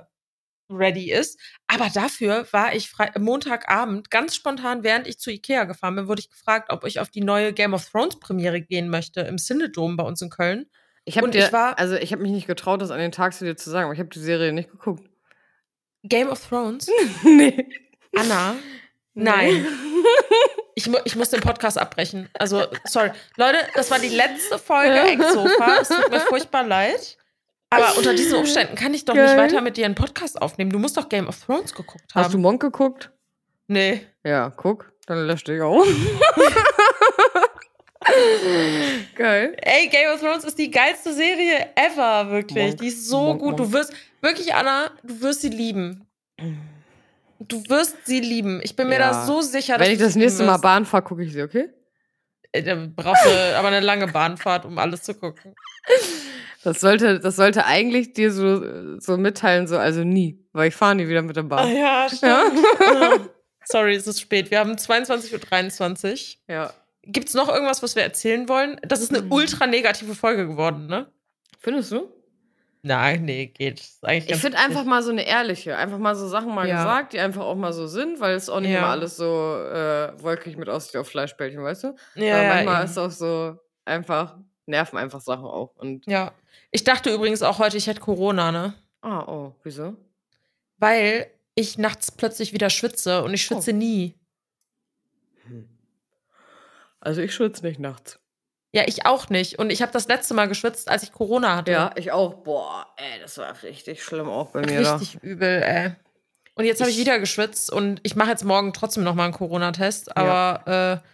ready 0.73 1.11
ist. 1.13 1.39
Aber 1.67 1.89
dafür 1.93 2.47
war 2.53 2.75
ich 2.75 2.89
Fre 2.91 3.11
Montagabend 3.19 4.11
ganz 4.11 4.35
spontan, 4.35 4.83
während 4.85 5.07
ich 5.07 5.19
zu 5.19 5.31
Ikea 5.31 5.65
gefahren 5.65 5.97
bin, 5.97 6.09
wurde 6.09 6.21
ich 6.21 6.31
gefragt, 6.31 6.71
ob 6.73 6.85
ich 6.85 7.01
auf 7.01 7.11
die 7.11 7.23
neue 7.23 7.53
Game 7.53 7.75
of 7.75 7.89
Thrones 7.89 8.19
Premiere 8.19 8.61
gehen 8.61 8.89
möchte 8.89 9.21
im 9.23 9.37
Cinedom 9.39 9.97
bei 9.97 10.05
uns 10.05 10.21
in 10.23 10.31
Köln. 10.31 10.67
Ich 11.05 11.19
habe 11.19 11.31
ich 11.37 11.53
war- 11.53 11.79
also 11.79 11.97
ich 11.97 12.13
habe 12.13 12.23
mich 12.23 12.33
nicht 12.33 12.47
getraut, 12.47 12.81
das 12.81 12.91
an 12.91 12.99
den 12.99 13.13
Tag 13.13 13.35
zu 13.35 13.45
dir 13.45 13.57
zu 13.57 13.71
sagen, 13.71 13.85
aber 13.87 13.95
ich 13.95 13.99
habe 14.01 14.11
die 14.11 14.21
Serie 14.21 14.53
nicht 14.53 14.71
geguckt. 14.71 15.09
Game 16.05 16.29
of 16.29 16.47
Thrones? 16.49 16.89
nee. 17.25 17.67
Anna? 18.17 18.57
Nein. 19.15 19.67
Ich, 20.75 20.89
mu 20.89 20.97
ich 21.05 21.17
muss 21.17 21.29
den 21.29 21.43
Podcast 21.43 21.77
abbrechen. 21.77 22.31
Also, 22.33 22.67
sorry. 22.85 23.11
Leute, 23.37 23.59
das 23.75 23.91
war 23.91 23.99
die 23.99 24.09
letzte 24.09 24.59
Folge 24.59 24.99
Ecksofa. 25.01 25.77
Es 25.83 25.89
tut 25.89 26.11
mir 26.11 26.21
furchtbar 26.21 26.65
leid. 26.65 27.19
Aber 27.73 27.97
unter 27.99 28.15
diesen 28.15 28.39
Umständen 28.39 28.75
kann 28.77 28.95
ich 28.95 29.05
doch 29.05 29.15
nicht 29.15 29.25
Geil. 29.25 29.39
weiter 29.39 29.61
mit 29.61 29.77
dir 29.77 29.85
einen 29.87 29.95
Podcast 29.95 30.41
aufnehmen. 30.41 30.71
Du 30.71 30.79
musst 30.79 30.97
doch 30.97 31.09
Game 31.09 31.29
of 31.29 31.39
Thrones 31.45 31.75
geguckt 31.75 32.15
haben. 32.15 32.25
Hast 32.25 32.35
du 32.35 32.39
Monk 32.39 32.61
geguckt? 32.63 33.11
nee. 33.69 34.07
Ja, 34.25 34.51
guck. 34.51 34.93
Dann 35.07 35.27
löscht 35.27 35.49
dich 35.49 35.61
auch. 35.61 35.85
Geil. 39.15 39.57
Ey, 39.63 39.89
Game 39.89 40.13
of 40.15 40.21
Thrones 40.21 40.45
ist 40.45 40.59
die 40.59 40.71
geilste 40.71 41.13
Serie 41.13 41.69
ever, 41.77 42.31
wirklich. 42.31 42.67
Monk. 42.69 42.81
Die 42.81 42.89
ist 42.89 43.09
so 43.09 43.21
Monk, 43.23 43.41
gut. 43.41 43.59
Du 43.59 43.63
Monk. 43.65 43.75
wirst, 43.75 43.93
wirklich, 44.21 44.55
Anna, 44.55 44.91
du 45.03 45.21
wirst 45.21 45.43
sie 45.43 45.49
lieben. 45.51 46.07
Du 47.39 47.63
wirst 47.69 47.97
sie 48.07 48.21
lieben. 48.21 48.61
Ich 48.63 48.77
bin 48.77 48.89
mir 48.89 48.99
Ja. 48.99 49.11
da 49.13 49.27
so 49.27 49.41
sicher, 49.41 49.79
dass 49.79 49.87
Wenn 49.87 49.93
ich 49.93 49.99
du 49.99 50.05
das 50.05 50.17
nächste 50.17 50.45
Mal. 50.45 50.59
Bahn 50.59 50.85
fahre, 50.87 51.03
gucke 51.03 51.23
ich 51.23 51.33
sie, 51.33 51.43
okay? 51.43 51.69
Äh, 52.53 52.63
Da 52.63 52.77
brauchst 52.95 53.25
du 53.25 53.57
aber 53.57 53.69
eine 53.69 53.81
lange 53.81 54.09
Bahnfahrt, 54.09 54.65
um 54.65 54.79
alles 54.79 55.03
zu 55.03 55.15
gucken. 55.15 55.55
Das 56.65 56.81
sollte, 56.81 57.19
das 57.21 57.37
sollte 57.37 57.65
eigentlich 57.67 58.13
dir 58.13 58.31
so, 58.33 58.99
so 59.01 59.17
mitteilen, 59.17 59.67
so, 59.67 59.79
also 59.79 60.05
nie, 60.05 60.45
weil 60.53 60.69
ich 60.69 60.75
fahre 60.75 60.95
nie 60.95 61.09
wieder 61.09 61.23
mit 61.23 61.35
der 61.37 61.45
Ah, 61.45 61.47
Bahn. 61.49 61.77
ja, 61.77 62.07
stimmt. 62.09 62.23
Ja. 62.23 62.45
Ah. 62.81 63.19
Sorry, 63.65 63.95
es 63.95 64.07
ist 64.07 64.21
spät. 64.21 64.51
Wir 64.51 64.59
haben 64.61 64.73
22.23 64.77 66.37
Uhr. 66.49 66.55
ja. 66.55 66.73
Gibt 67.05 67.29
es 67.29 67.35
noch 67.35 67.49
irgendwas, 67.49 67.83
was 67.83 67.97
wir 67.97 68.05
erzählen 68.05 68.49
wollen? 68.49 68.81
Das 68.87 69.01
ist 69.01 69.13
eine 69.13 69.23
Mhm. 69.25 69.33
ultra 69.33 69.67
negative 69.67 70.15
Folge 70.15 70.47
geworden, 70.47 70.87
ne? 70.87 71.11
Findest 71.59 71.91
du? 71.91 72.09
Nein, 72.83 73.25
nee, 73.25 73.47
geht. 73.47 73.83
Eigentlich 74.03 74.31
Ich 74.37 74.41
finde 74.41 74.59
einfach 74.59 74.85
mal 74.85 75.03
so 75.03 75.11
eine 75.11 75.27
ehrliche, 75.27 75.77
einfach 75.77 75.99
mal 75.99 76.15
so 76.15 76.29
Sachen 76.29 76.55
mal 76.55 76.69
Ja. 76.69 76.77
gesagt, 76.77 77.13
die 77.13 77.19
einfach 77.21 77.43
auch 77.45 77.57
mal 77.57 77.73
so 77.73 77.89
sind, 77.89 78.21
weil 78.21 78.35
es 78.37 78.49
auch 78.49 78.61
nicht 78.61 78.71
Ja. 78.71 78.79
immer 78.79 78.89
alles 78.89 79.17
so 79.17 79.25
äh, 79.27 80.13
wolkig 80.23 80.57
mit 80.57 80.69
Aussicht 80.69 80.97
auf 80.97 81.09
Fleischbällchen, 81.09 81.63
weißt 81.63 81.85
du? 81.85 81.87
Ja, 81.89 81.95
Sondern 82.15 82.43
ja, 82.43 82.55
manchmal 82.55 82.83
eben. 82.83 82.91
ist 82.91 82.99
auch 82.99 83.11
so 83.11 83.57
einfach, 83.85 84.37
nerven 84.67 84.99
einfach 84.99 85.21
Sachen 85.21 85.45
auch. 85.45 85.75
Und 85.77 86.07
ja. 86.07 86.33
Ich 86.71 86.85
dachte 86.85 87.13
übrigens 87.13 87.43
auch 87.43 87.59
heute, 87.59 87.77
ich 87.77 87.87
hätte 87.87 88.01
Corona, 88.01 88.53
ne? 88.53 88.75
ah, 89.03 89.25
oh, 89.27 89.55
wieso? 89.65 89.97
Weil 90.79 91.27
ich 91.55 91.77
nachts 91.79 92.11
plötzlich 92.11 92.53
wieder 92.53 92.71
schwitze 92.71 93.23
und 93.25 93.35
ich 93.35 93.45
Oh. 93.51 93.55
schwitze 93.55 93.73
nie. 93.73 94.15
Also 97.01 97.21
ich 97.21 97.35
schwitze 97.35 97.65
nicht 97.67 97.81
nachts. 97.81 98.19
Ja, 98.75 98.85
ich 98.87 99.05
auch 99.05 99.29
nicht. 99.29 99.59
Und 99.59 99.71
ich 99.71 99.83
habe 99.83 99.93
das 99.93 100.09
letzte 100.09 100.35
Mal 100.35 100.47
geschwitzt, 100.49 100.89
als 100.89 101.03
ich 101.03 101.13
Corona 101.13 101.57
hatte. 101.57 101.73
Ja, 101.73 101.91
ich 101.97 102.11
auch. 102.13 102.35
Boah, 102.43 102.87
ey, 102.97 103.21
das 103.21 103.37
war 103.39 103.61
richtig 103.63 104.03
schlimm 104.03 104.29
auch 104.31 104.51
bei 104.51 104.61
mir. 104.63 104.83
da. 104.83 104.97
Richtig 104.97 105.23
übel, 105.23 105.63
ey. 105.63 105.93
Und 106.55 106.65
jetzt 106.65 106.81
habe 106.81 106.91
ich 106.91 106.99
wieder 106.99 107.19
geschwitzt 107.19 107.71
und 107.73 108.01
ich 108.03 108.15
mache 108.17 108.31
jetzt 108.31 108.45
morgen 108.45 108.73
trotzdem 108.73 109.05
noch 109.05 109.15
mal 109.15 109.25
einen 109.25 109.33
Corona-Test. 109.35 110.17
Aber 110.17 111.03
äh, 111.03 111.09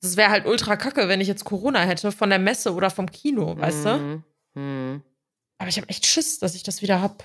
das 0.00 0.16
wäre 0.16 0.30
halt 0.30 0.46
ultra 0.46 0.76
kacke, 0.76 1.08
wenn 1.08 1.20
ich 1.20 1.28
jetzt 1.28 1.44
Corona 1.44 1.80
hätte 1.80 2.12
von 2.12 2.30
der 2.30 2.38
Messe 2.38 2.74
oder 2.74 2.90
vom 2.90 3.10
Kino, 3.10 3.56
weißt 3.58 3.84
du? 3.84 3.96
Mhm. 3.98 4.24
Mhm. 4.54 5.02
Aber 5.58 5.68
ich 5.68 5.76
habe 5.76 5.88
echt 5.88 6.06
Schiss, 6.06 6.38
dass 6.38 6.54
ich 6.54 6.62
das 6.62 6.82
wieder 6.82 7.00
hab. 7.02 7.24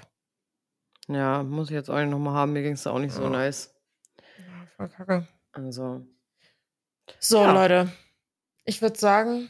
Ja, 1.08 1.44
muss 1.44 1.70
ich 1.70 1.76
jetzt 1.76 1.90
auch 1.90 1.98
nicht 2.00 2.10
nochmal 2.10 2.34
haben. 2.34 2.54
Mir 2.54 2.64
ging 2.64 2.74
es 2.74 2.86
auch 2.88 3.00
nicht 3.00 3.14
so 3.14 3.24
Ja. 3.24 3.30
nice. 3.30 3.74
Ja, 4.38 4.66
voll 4.76 4.90
kacke. 4.90 5.28
Also, 5.54 6.06
So, 7.20 7.44
Ja. 7.44 7.52
Leute. 7.52 7.92
Ich 8.66 8.82
würde 8.82 8.98
sagen, 8.98 9.50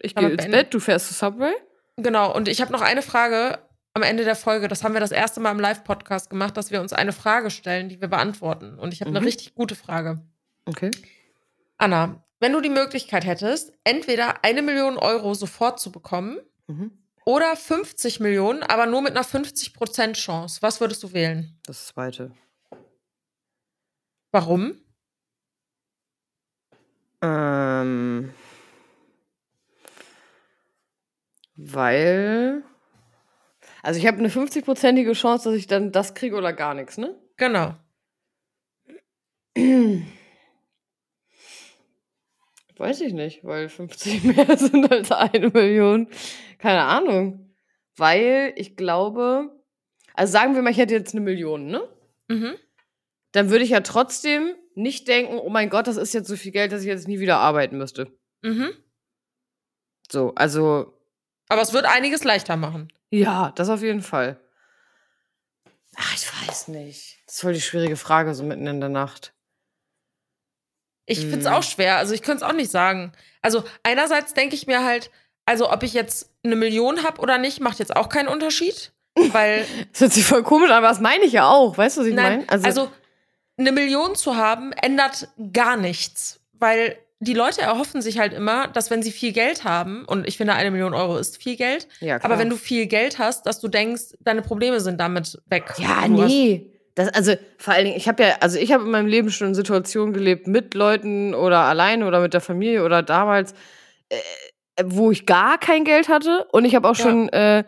ich 0.00 0.14
gehe 0.16 0.28
ins 0.28 0.46
Bett, 0.48 0.74
du 0.74 0.80
fährst 0.80 1.06
zu 1.08 1.14
Subway. 1.14 1.52
genau. 1.96 2.34
Und 2.34 2.48
ich 2.48 2.60
habe 2.60 2.72
noch 2.72 2.80
eine 2.82 3.00
Frage 3.02 3.58
am 3.94 4.02
Ende 4.02 4.24
der 4.24 4.34
Folge. 4.36 4.66
Das 4.68 4.82
haben 4.84 4.92
wir 4.94 5.00
das 5.00 5.12
erste 5.12 5.38
Mal 5.40 5.52
im 5.52 5.60
Live-Podcast 5.60 6.30
gemacht, 6.30 6.56
dass 6.56 6.70
wir 6.72 6.80
uns 6.80 6.92
eine 6.92 7.12
Frage 7.12 7.50
stellen, 7.50 7.88
die 7.88 8.00
wir 8.00 8.08
beantworten. 8.08 8.78
Und 8.78 8.92
ich 8.92 9.00
habe 9.00 9.10
Mhm. 9.12 9.16
eine 9.18 9.26
richtig 9.26 9.54
gute 9.54 9.76
Frage. 9.76 10.20
Okay. 10.66 10.90
Anna, 11.78 12.24
wenn 12.40 12.52
du 12.52 12.60
die 12.60 12.68
Möglichkeit 12.70 13.24
hättest, 13.24 13.72
entweder 13.84 14.44
eine 14.44 14.62
Million 14.62 14.96
Euro 14.98 15.34
sofort 15.34 15.78
zu 15.78 15.92
bekommen 15.92 16.38
Mhm. 16.66 16.92
oder 17.24 17.54
50 17.56 18.20
Millionen, 18.20 18.62
aber 18.62 18.86
nur 18.86 19.02
mit 19.02 19.12
einer 19.12 19.24
50% 19.24 20.14
Chance, 20.16 20.62
was 20.62 20.80
würdest 20.80 21.02
du 21.02 21.12
wählen? 21.12 21.58
Das 21.66 21.86
zweite. 21.88 22.32
Warum? 24.32 24.76
Ähm, 27.22 28.32
weil. 31.56 32.62
Also 33.82 33.98
ich 34.00 34.06
habe 34.06 34.18
eine 34.18 34.28
50-prozentige 34.28 35.12
Chance, 35.14 35.50
dass 35.50 35.58
ich 35.58 35.66
dann 35.66 35.90
das 35.92 36.14
kriege 36.14 36.36
oder 36.36 36.52
gar 36.52 36.74
nichts, 36.74 36.96
ne? 36.98 37.14
Genau. 37.36 37.74
Weiß 42.80 43.02
ich 43.02 43.12
nicht, 43.12 43.44
weil 43.44 43.68
50 43.68 44.24
mehr 44.24 44.56
sind 44.56 44.90
als 44.90 45.12
eine 45.12 45.50
Million. 45.50 46.08
Keine 46.58 46.80
Ahnung. 46.84 47.54
Weil 47.94 48.54
ich 48.56 48.74
glaube, 48.74 49.50
also 50.14 50.32
sagen 50.32 50.54
wir 50.54 50.62
mal, 50.62 50.70
ich 50.70 50.78
hätte 50.78 50.94
jetzt 50.94 51.12
eine 51.14 51.20
Million, 51.20 51.66
ne? 51.66 51.86
Mhm. 52.28 52.54
Dann 53.32 53.50
würde 53.50 53.64
ich 53.64 53.70
ja 53.70 53.80
trotzdem 53.80 54.54
nicht 54.74 55.08
denken, 55.08 55.38
oh 55.38 55.50
mein 55.50 55.68
Gott, 55.68 55.88
das 55.88 55.98
ist 55.98 56.14
jetzt 56.14 56.26
so 56.26 56.36
viel 56.36 56.52
Geld, 56.52 56.72
dass 56.72 56.80
ich 56.80 56.86
jetzt 56.86 57.06
nie 57.06 57.20
wieder 57.20 57.36
arbeiten 57.36 57.76
müsste. 57.76 58.10
Mhm. 58.40 58.70
So, 60.10 60.34
also 60.34 60.98
Aber 61.50 61.60
es 61.60 61.74
wird 61.74 61.84
einiges 61.84 62.24
leichter 62.24 62.56
machen. 62.56 62.90
ja, 63.10 63.52
das 63.56 63.68
auf 63.68 63.82
jeden 63.82 64.00
Fall. 64.00 64.40
Ach, 65.96 66.14
ich 66.14 66.48
weiß 66.48 66.68
nicht. 66.68 67.18
Das 67.26 67.34
ist 67.34 67.40
voll 67.42 67.52
die 67.52 67.60
schwierige 67.60 67.96
Frage, 67.96 68.32
so 68.34 68.42
mitten 68.42 68.66
in 68.66 68.80
der 68.80 68.88
Nacht. 68.88 69.34
Ich 71.06 71.20
finde 71.20 71.38
es 71.38 71.44
Mhm. 71.44 71.52
auch 71.52 71.62
schwer. 71.62 71.96
Also 71.96 72.14
ich 72.14 72.22
könnte 72.22 72.44
es 72.44 72.50
auch 72.50 72.54
nicht 72.54 72.70
sagen. 72.70 73.12
Also 73.42 73.64
einerseits 73.82 74.34
denke 74.34 74.54
ich 74.54 74.66
mir 74.66 74.84
halt, 74.84 75.10
also 75.46 75.70
ob 75.72 75.82
ich 75.82 75.92
jetzt 75.94 76.30
eine 76.44 76.56
Million 76.56 77.02
habe 77.02 77.20
oder 77.20 77.38
nicht, 77.38 77.60
macht 77.60 77.78
jetzt 77.78 77.96
auch 77.96 78.08
keinen 78.08 78.28
Unterschied. 78.28 78.92
Weil, 79.32 79.66
Das 79.92 80.02
hört 80.02 80.12
sich 80.12 80.24
voll 80.24 80.42
komisch 80.42 80.70
an, 80.70 80.76
aber 80.76 80.88
das 80.88 81.00
meine 81.00 81.24
ich 81.24 81.32
ja 81.32 81.48
auch. 81.48 81.76
Weißt 81.76 81.96
du, 81.96 82.02
was 82.02 82.06
ich 82.08 82.14
meine? 82.14 82.44
also, 82.48 82.90
eine 83.58 83.72
Million 83.72 84.14
zu 84.14 84.36
haben, 84.36 84.72
ändert 84.72 85.28
gar 85.52 85.76
nichts. 85.76 86.40
Weil 86.52 86.96
die 87.18 87.34
Leute 87.34 87.60
erhoffen 87.60 88.00
sich 88.00 88.18
halt 88.18 88.32
immer, 88.32 88.68
dass 88.68 88.90
wenn 88.90 89.02
sie 89.02 89.10
viel 89.10 89.32
Geld 89.32 89.64
haben, 89.64 90.06
und 90.06 90.26
ich 90.26 90.38
finde, 90.38 90.54
eine 90.54 90.70
Million 90.70 90.94
Euro 90.94 91.18
ist 91.18 91.42
viel 91.42 91.56
Geld, 91.56 91.86
ja, 92.00 92.18
aber 92.22 92.38
wenn 92.38 92.48
du 92.48 92.56
viel 92.56 92.86
Geld 92.86 93.18
hast, 93.18 93.44
dass 93.44 93.60
du 93.60 93.68
denkst, 93.68 94.14
deine 94.20 94.40
Probleme 94.40 94.80
sind 94.80 94.98
damit 94.98 95.38
weg. 95.46 95.74
Ja, 95.76 96.08
nee. 96.08 96.69
Das, 96.94 97.08
also 97.08 97.34
vor 97.58 97.74
allen 97.74 97.84
Dingen, 97.84 97.96
ich 97.96 98.08
habe 98.08 98.22
ja, 98.22 98.36
also 98.40 98.58
ich 98.58 98.72
habe 98.72 98.84
in 98.84 98.90
meinem 98.90 99.06
Leben 99.06 99.30
schon 99.30 99.48
in 99.48 99.54
Situationen 99.54 100.12
gelebt 100.12 100.46
mit 100.46 100.74
Leuten 100.74 101.34
oder 101.34 101.60
alleine 101.60 102.06
oder 102.06 102.20
mit 102.20 102.34
der 102.34 102.40
Familie 102.40 102.84
oder 102.84 103.02
damals, 103.02 103.54
äh, 104.08 104.16
wo 104.84 105.10
ich 105.10 105.26
gar 105.26 105.58
kein 105.58 105.84
Geld 105.84 106.08
hatte. 106.08 106.46
Und 106.52 106.64
ich 106.64 106.74
habe 106.74 106.88
auch 106.88 106.96
Ja. 106.96 107.02
schon 107.04 107.28
äh, 107.30 107.64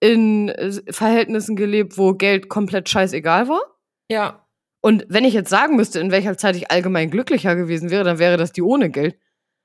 in 0.00 0.52
Verhältnissen 0.90 1.56
gelebt, 1.56 1.96
wo 1.96 2.12
Geld 2.14 2.48
komplett 2.48 2.88
scheißegal 2.88 3.48
war. 3.48 3.62
Ja. 4.10 4.46
Und 4.82 5.06
wenn 5.08 5.24
ich 5.24 5.34
jetzt 5.34 5.50
sagen 5.50 5.74
müsste, 5.74 5.98
in 6.00 6.10
welcher 6.12 6.36
Zeit 6.36 6.54
ich 6.54 6.70
allgemein 6.70 7.10
glücklicher 7.10 7.56
gewesen 7.56 7.90
wäre, 7.90 8.04
dann 8.04 8.18
wäre 8.18 8.36
das 8.36 8.52
die 8.52 8.62
ohne 8.62 8.90
Geld. 8.90 9.16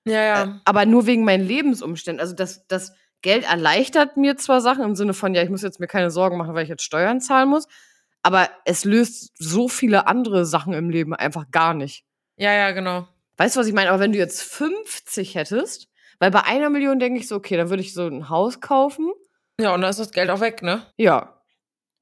Ja, 0.07 0.23
ja. 0.23 0.43
Äh, 0.43 0.47
aber 0.65 0.85
nur 0.85 1.05
wegen 1.05 1.25
meinen 1.25 1.45
Lebensumständen. 1.45 2.21
Also 2.21 2.33
das, 2.33 2.65
das 2.67 2.93
Geld 3.21 3.43
erleichtert 3.43 4.17
mir 4.17 4.37
zwar 4.37 4.61
Sachen 4.61 4.83
im 4.83 4.95
Sinne 4.95 5.13
von, 5.13 5.35
ja, 5.35 5.43
ich 5.43 5.49
muss 5.49 5.61
jetzt 5.61 5.79
mir 5.79 5.87
keine 5.87 6.09
Sorgen 6.09 6.37
machen, 6.37 6.55
weil 6.55 6.63
ich 6.63 6.69
jetzt 6.69 6.83
Steuern 6.83 7.19
zahlen 7.21 7.49
muss, 7.49 7.67
aber 8.23 8.49
es 8.65 8.85
löst 8.85 9.31
so 9.37 9.67
viele 9.67 10.07
andere 10.07 10.45
Sachen 10.45 10.73
im 10.73 10.89
Leben 10.89 11.13
einfach 11.13 11.49
gar 11.51 11.73
nicht. 11.73 12.05
Ja, 12.37 12.53
ja, 12.53 12.71
genau. 12.71 13.07
Weißt 13.37 13.55
du, 13.55 13.59
was 13.59 13.67
ich 13.67 13.73
meine? 13.73 13.89
Aber 13.89 13.99
wenn 13.99 14.11
du 14.11 14.17
jetzt 14.19 14.41
50 14.43 15.35
hättest, 15.35 15.87
weil 16.19 16.31
bei 16.31 16.43
einer 16.43 16.69
Million 16.69 16.99
denke 16.99 17.19
ich 17.19 17.27
so, 17.27 17.35
okay, 17.35 17.57
dann 17.57 17.69
würde 17.69 17.81
ich 17.81 17.93
so 17.93 18.05
ein 18.05 18.29
Haus 18.29 18.61
kaufen. 18.61 19.11
Ja, 19.59 19.73
und 19.73 19.81
dann 19.81 19.89
ist 19.89 19.99
das 19.99 20.11
Geld 20.11 20.29
auch 20.29 20.39
weg, 20.41 20.61
ne? 20.61 20.85
Ja. 20.97 21.41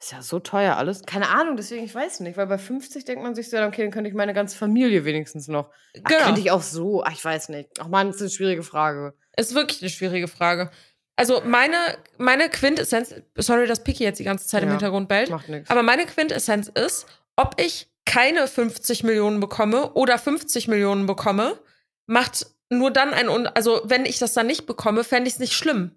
Ist 0.01 0.13
ja 0.13 0.21
so 0.21 0.39
teuer 0.39 0.77
alles. 0.77 1.03
Keine 1.05 1.27
Ahnung, 1.29 1.57
deswegen, 1.57 1.83
ich 1.83 1.93
weiß 1.93 2.21
nicht, 2.21 2.37
weil 2.37 2.47
bei 2.47 2.57
50 2.57 3.03
denkt 3.03 3.21
man 3.21 3.35
sich 3.35 3.49
so, 3.49 3.57
okay, 3.57 3.81
dann 3.81 3.91
könnte 3.91 4.09
ich 4.09 4.15
meine 4.15 4.33
ganze 4.33 4.57
Familie 4.57 5.03
wenigstens 5.03 5.47
noch. 5.49 5.69
Ach, 5.69 6.09
Genau. 6.09 6.23
Könnte 6.23 6.41
ich 6.41 6.51
auch 6.51 6.61
so, 6.61 7.03
ach, 7.03 7.11
ich 7.11 7.23
weiß 7.23 7.49
nicht. 7.49 7.69
Ach 7.79 7.87
man, 7.89 8.07
das 8.07 8.17
ist 8.17 8.21
eine 8.21 8.29
schwierige 8.29 8.63
Frage. 8.63 9.13
Ist 9.35 9.55
wirklich 9.55 9.81
eine 9.81 9.89
schwierige 9.89 10.29
Frage. 10.29 10.71
Also 11.19 11.41
meine, 11.45 11.75
meine 12.17 12.47
Quintessenz, 12.49 13.13
sorry, 13.35 13.67
dass 13.67 13.83
Piki 13.83 14.03
jetzt 14.05 14.19
die 14.19 14.23
ganze 14.23 14.47
Zeit 14.47 14.63
im 14.63 14.69
Ja, 14.69 14.75
Hintergrund 14.75 15.09
bellt, 15.09 15.29
Macht 15.29 15.49
nichts. 15.49 15.69
aber 15.69 15.83
meine 15.83 16.05
Quintessenz 16.05 16.69
ist, 16.69 17.05
ob 17.35 17.59
ich 17.61 17.87
keine 18.05 18.47
50 18.47 19.03
Millionen 19.03 19.39
bekomme 19.41 19.91
oder 19.93 20.17
50 20.17 20.67
Millionen 20.69 21.05
bekomme, 21.05 21.59
macht 22.07 22.47
nur 22.69 22.89
dann 22.91 23.13
ein, 23.13 23.27
also 23.47 23.81
wenn 23.83 24.05
ich 24.05 24.17
das 24.19 24.33
dann 24.33 24.47
nicht 24.47 24.65
bekomme, 24.65 25.03
fände 25.03 25.27
ich 25.27 25.33
es 25.33 25.39
nicht 25.39 25.53
schlimm. 25.53 25.91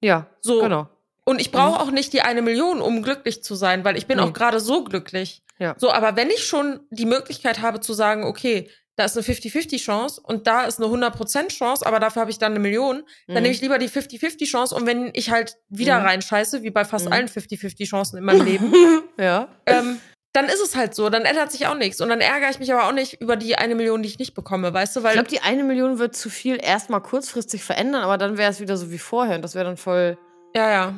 Ja, 0.00 0.26
So. 0.40 0.62
genau. 0.62 0.88
Und 1.24 1.40
ich 1.40 1.52
brauche 1.52 1.78
auch 1.80 1.90
nicht 1.90 2.12
die 2.14 2.22
eine 2.22 2.40
Million, 2.42 2.80
um 2.80 3.02
glücklich 3.02 3.44
zu 3.44 3.54
sein, 3.54 3.84
weil 3.84 3.96
ich 3.96 4.06
bin 4.06 4.16
Nee. 4.18 4.24
auch 4.24 4.32
gerade 4.32 4.58
so 4.58 4.82
glücklich. 4.84 5.42
Ja. 5.58 5.74
So, 5.78 5.92
aber 5.92 6.16
wenn 6.16 6.30
ich 6.30 6.44
schon 6.44 6.80
die 6.90 7.06
Möglichkeit 7.06 7.60
habe 7.60 7.78
zu 7.80 7.92
sagen, 7.92 8.24
okay, 8.24 8.68
da 8.96 9.04
ist 9.06 9.16
eine 9.16 9.24
50-50-Chance 9.24 10.20
und 10.22 10.46
da 10.46 10.64
ist 10.64 10.78
eine 10.80 10.88
100% 10.88 11.48
Chance, 11.48 11.86
aber 11.86 11.98
dafür 11.98 12.20
habe 12.20 12.30
ich 12.30 12.38
dann 12.38 12.52
eine 12.52 12.60
Million, 12.60 13.02
dann 13.26 13.36
Mhm. 13.36 13.42
nehme 13.42 13.54
ich 13.54 13.60
lieber 13.62 13.78
die 13.78 13.88
50-50-Chance 13.88 14.74
und 14.74 14.86
wenn 14.86 15.10
ich 15.14 15.30
halt 15.30 15.56
wieder 15.68 15.98
Mhm. 16.00 16.06
reinscheiße, 16.06 16.62
wie 16.62 16.70
bei 16.70 16.84
fast 16.84 17.06
Mhm. 17.06 17.12
allen 17.12 17.28
50-50-Chancen 17.28 18.18
in 18.18 18.24
meinem 18.24 18.44
Leben, 18.44 18.72
ja. 19.18 19.48
ähm, 19.66 19.98
dann 20.34 20.46
ist 20.46 20.60
es 20.62 20.76
halt 20.76 20.94
so, 20.94 21.10
dann 21.10 21.22
ändert 21.26 21.52
sich 21.52 21.66
auch 21.66 21.74
nichts. 21.74 22.00
Und 22.00 22.08
dann 22.08 22.20
ärgere 22.22 22.48
ich 22.50 22.58
mich 22.58 22.72
aber 22.72 22.86
auch 22.88 22.92
nicht 22.92 23.20
über 23.20 23.36
die 23.36 23.56
eine 23.56 23.74
Million, 23.74 24.02
die 24.02 24.08
ich 24.08 24.18
nicht 24.18 24.32
bekomme, 24.34 24.72
weißt 24.72 24.96
du? 24.96 25.00
Ich 25.00 25.04
Weil 25.04 25.12
glaube, 25.14 25.28
die 25.28 25.40
eine 25.40 25.62
Million 25.62 25.98
wird 25.98 26.16
zu 26.16 26.30
viel 26.30 26.58
erstmal 26.62 27.02
kurzfristig 27.02 27.62
verändern, 27.62 28.02
aber 28.02 28.16
dann 28.16 28.38
wäre 28.38 28.50
es 28.50 28.58
wieder 28.60 28.78
so 28.78 28.90
wie 28.90 28.98
vorher 28.98 29.36
und 29.36 29.42
das 29.42 29.54
wäre 29.54 29.66
dann 29.66 29.76
voll. 29.76 30.16
Ja, 30.56 30.70
ja. 30.70 30.94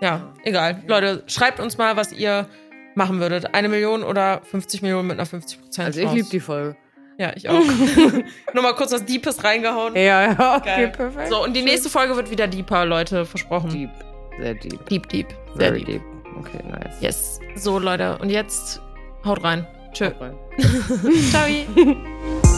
Ja, 0.00 0.32
egal. 0.44 0.82
Leute, 0.86 1.24
schreibt 1.26 1.60
uns 1.60 1.76
mal, 1.78 1.96
was 1.96 2.12
ihr 2.12 2.48
machen 2.94 3.20
würdet. 3.20 3.54
Eine 3.54 3.68
Million 3.68 4.02
oder 4.02 4.40
50 4.44 4.82
Millionen 4.82 5.08
mit 5.08 5.18
einer 5.18 5.26
50 5.26 5.60
Prozent 5.60 5.86
Also 5.86 6.00
ich 6.00 6.12
liebe 6.12 6.28
die 6.28 6.40
Folge. 6.40 6.76
Ja, 7.18 7.32
ich 7.34 7.48
auch. 7.48 7.60
Nur 8.54 8.62
mal 8.62 8.74
kurz 8.74 8.92
was 8.92 9.04
Deepes 9.04 9.44
reingehauen. 9.44 9.94
Ja, 9.94 10.32
ja, 10.32 10.56
okay, 10.56 10.64
Geil. 10.64 10.88
perfekt. 10.88 11.28
So, 11.28 11.44
und 11.44 11.54
die 11.54 11.62
nächste 11.62 11.90
Folge 11.90 12.16
wird 12.16 12.30
wieder 12.30 12.46
deeper, 12.46 12.86
Leute. 12.86 13.26
Versprochen. 13.26 13.70
Deep. 13.70 13.90
Sehr 14.40 14.54
deep. 14.54 14.86
deep. 14.88 15.08
deep. 15.08 15.28
Sehr 15.54 15.56
Very 15.56 15.84
deep. 15.84 15.86
deep. 15.86 16.02
Okay, 16.38 16.62
nice. 16.66 17.00
Yes. 17.00 17.40
So, 17.56 17.78
Leute. 17.78 18.16
Und 18.18 18.30
jetzt 18.30 18.80
haut 19.24 19.44
rein. 19.44 19.66
Tschö. 19.92 20.06
Haut 20.06 20.20
rein. 20.20 20.34
Ciao. 21.30 22.49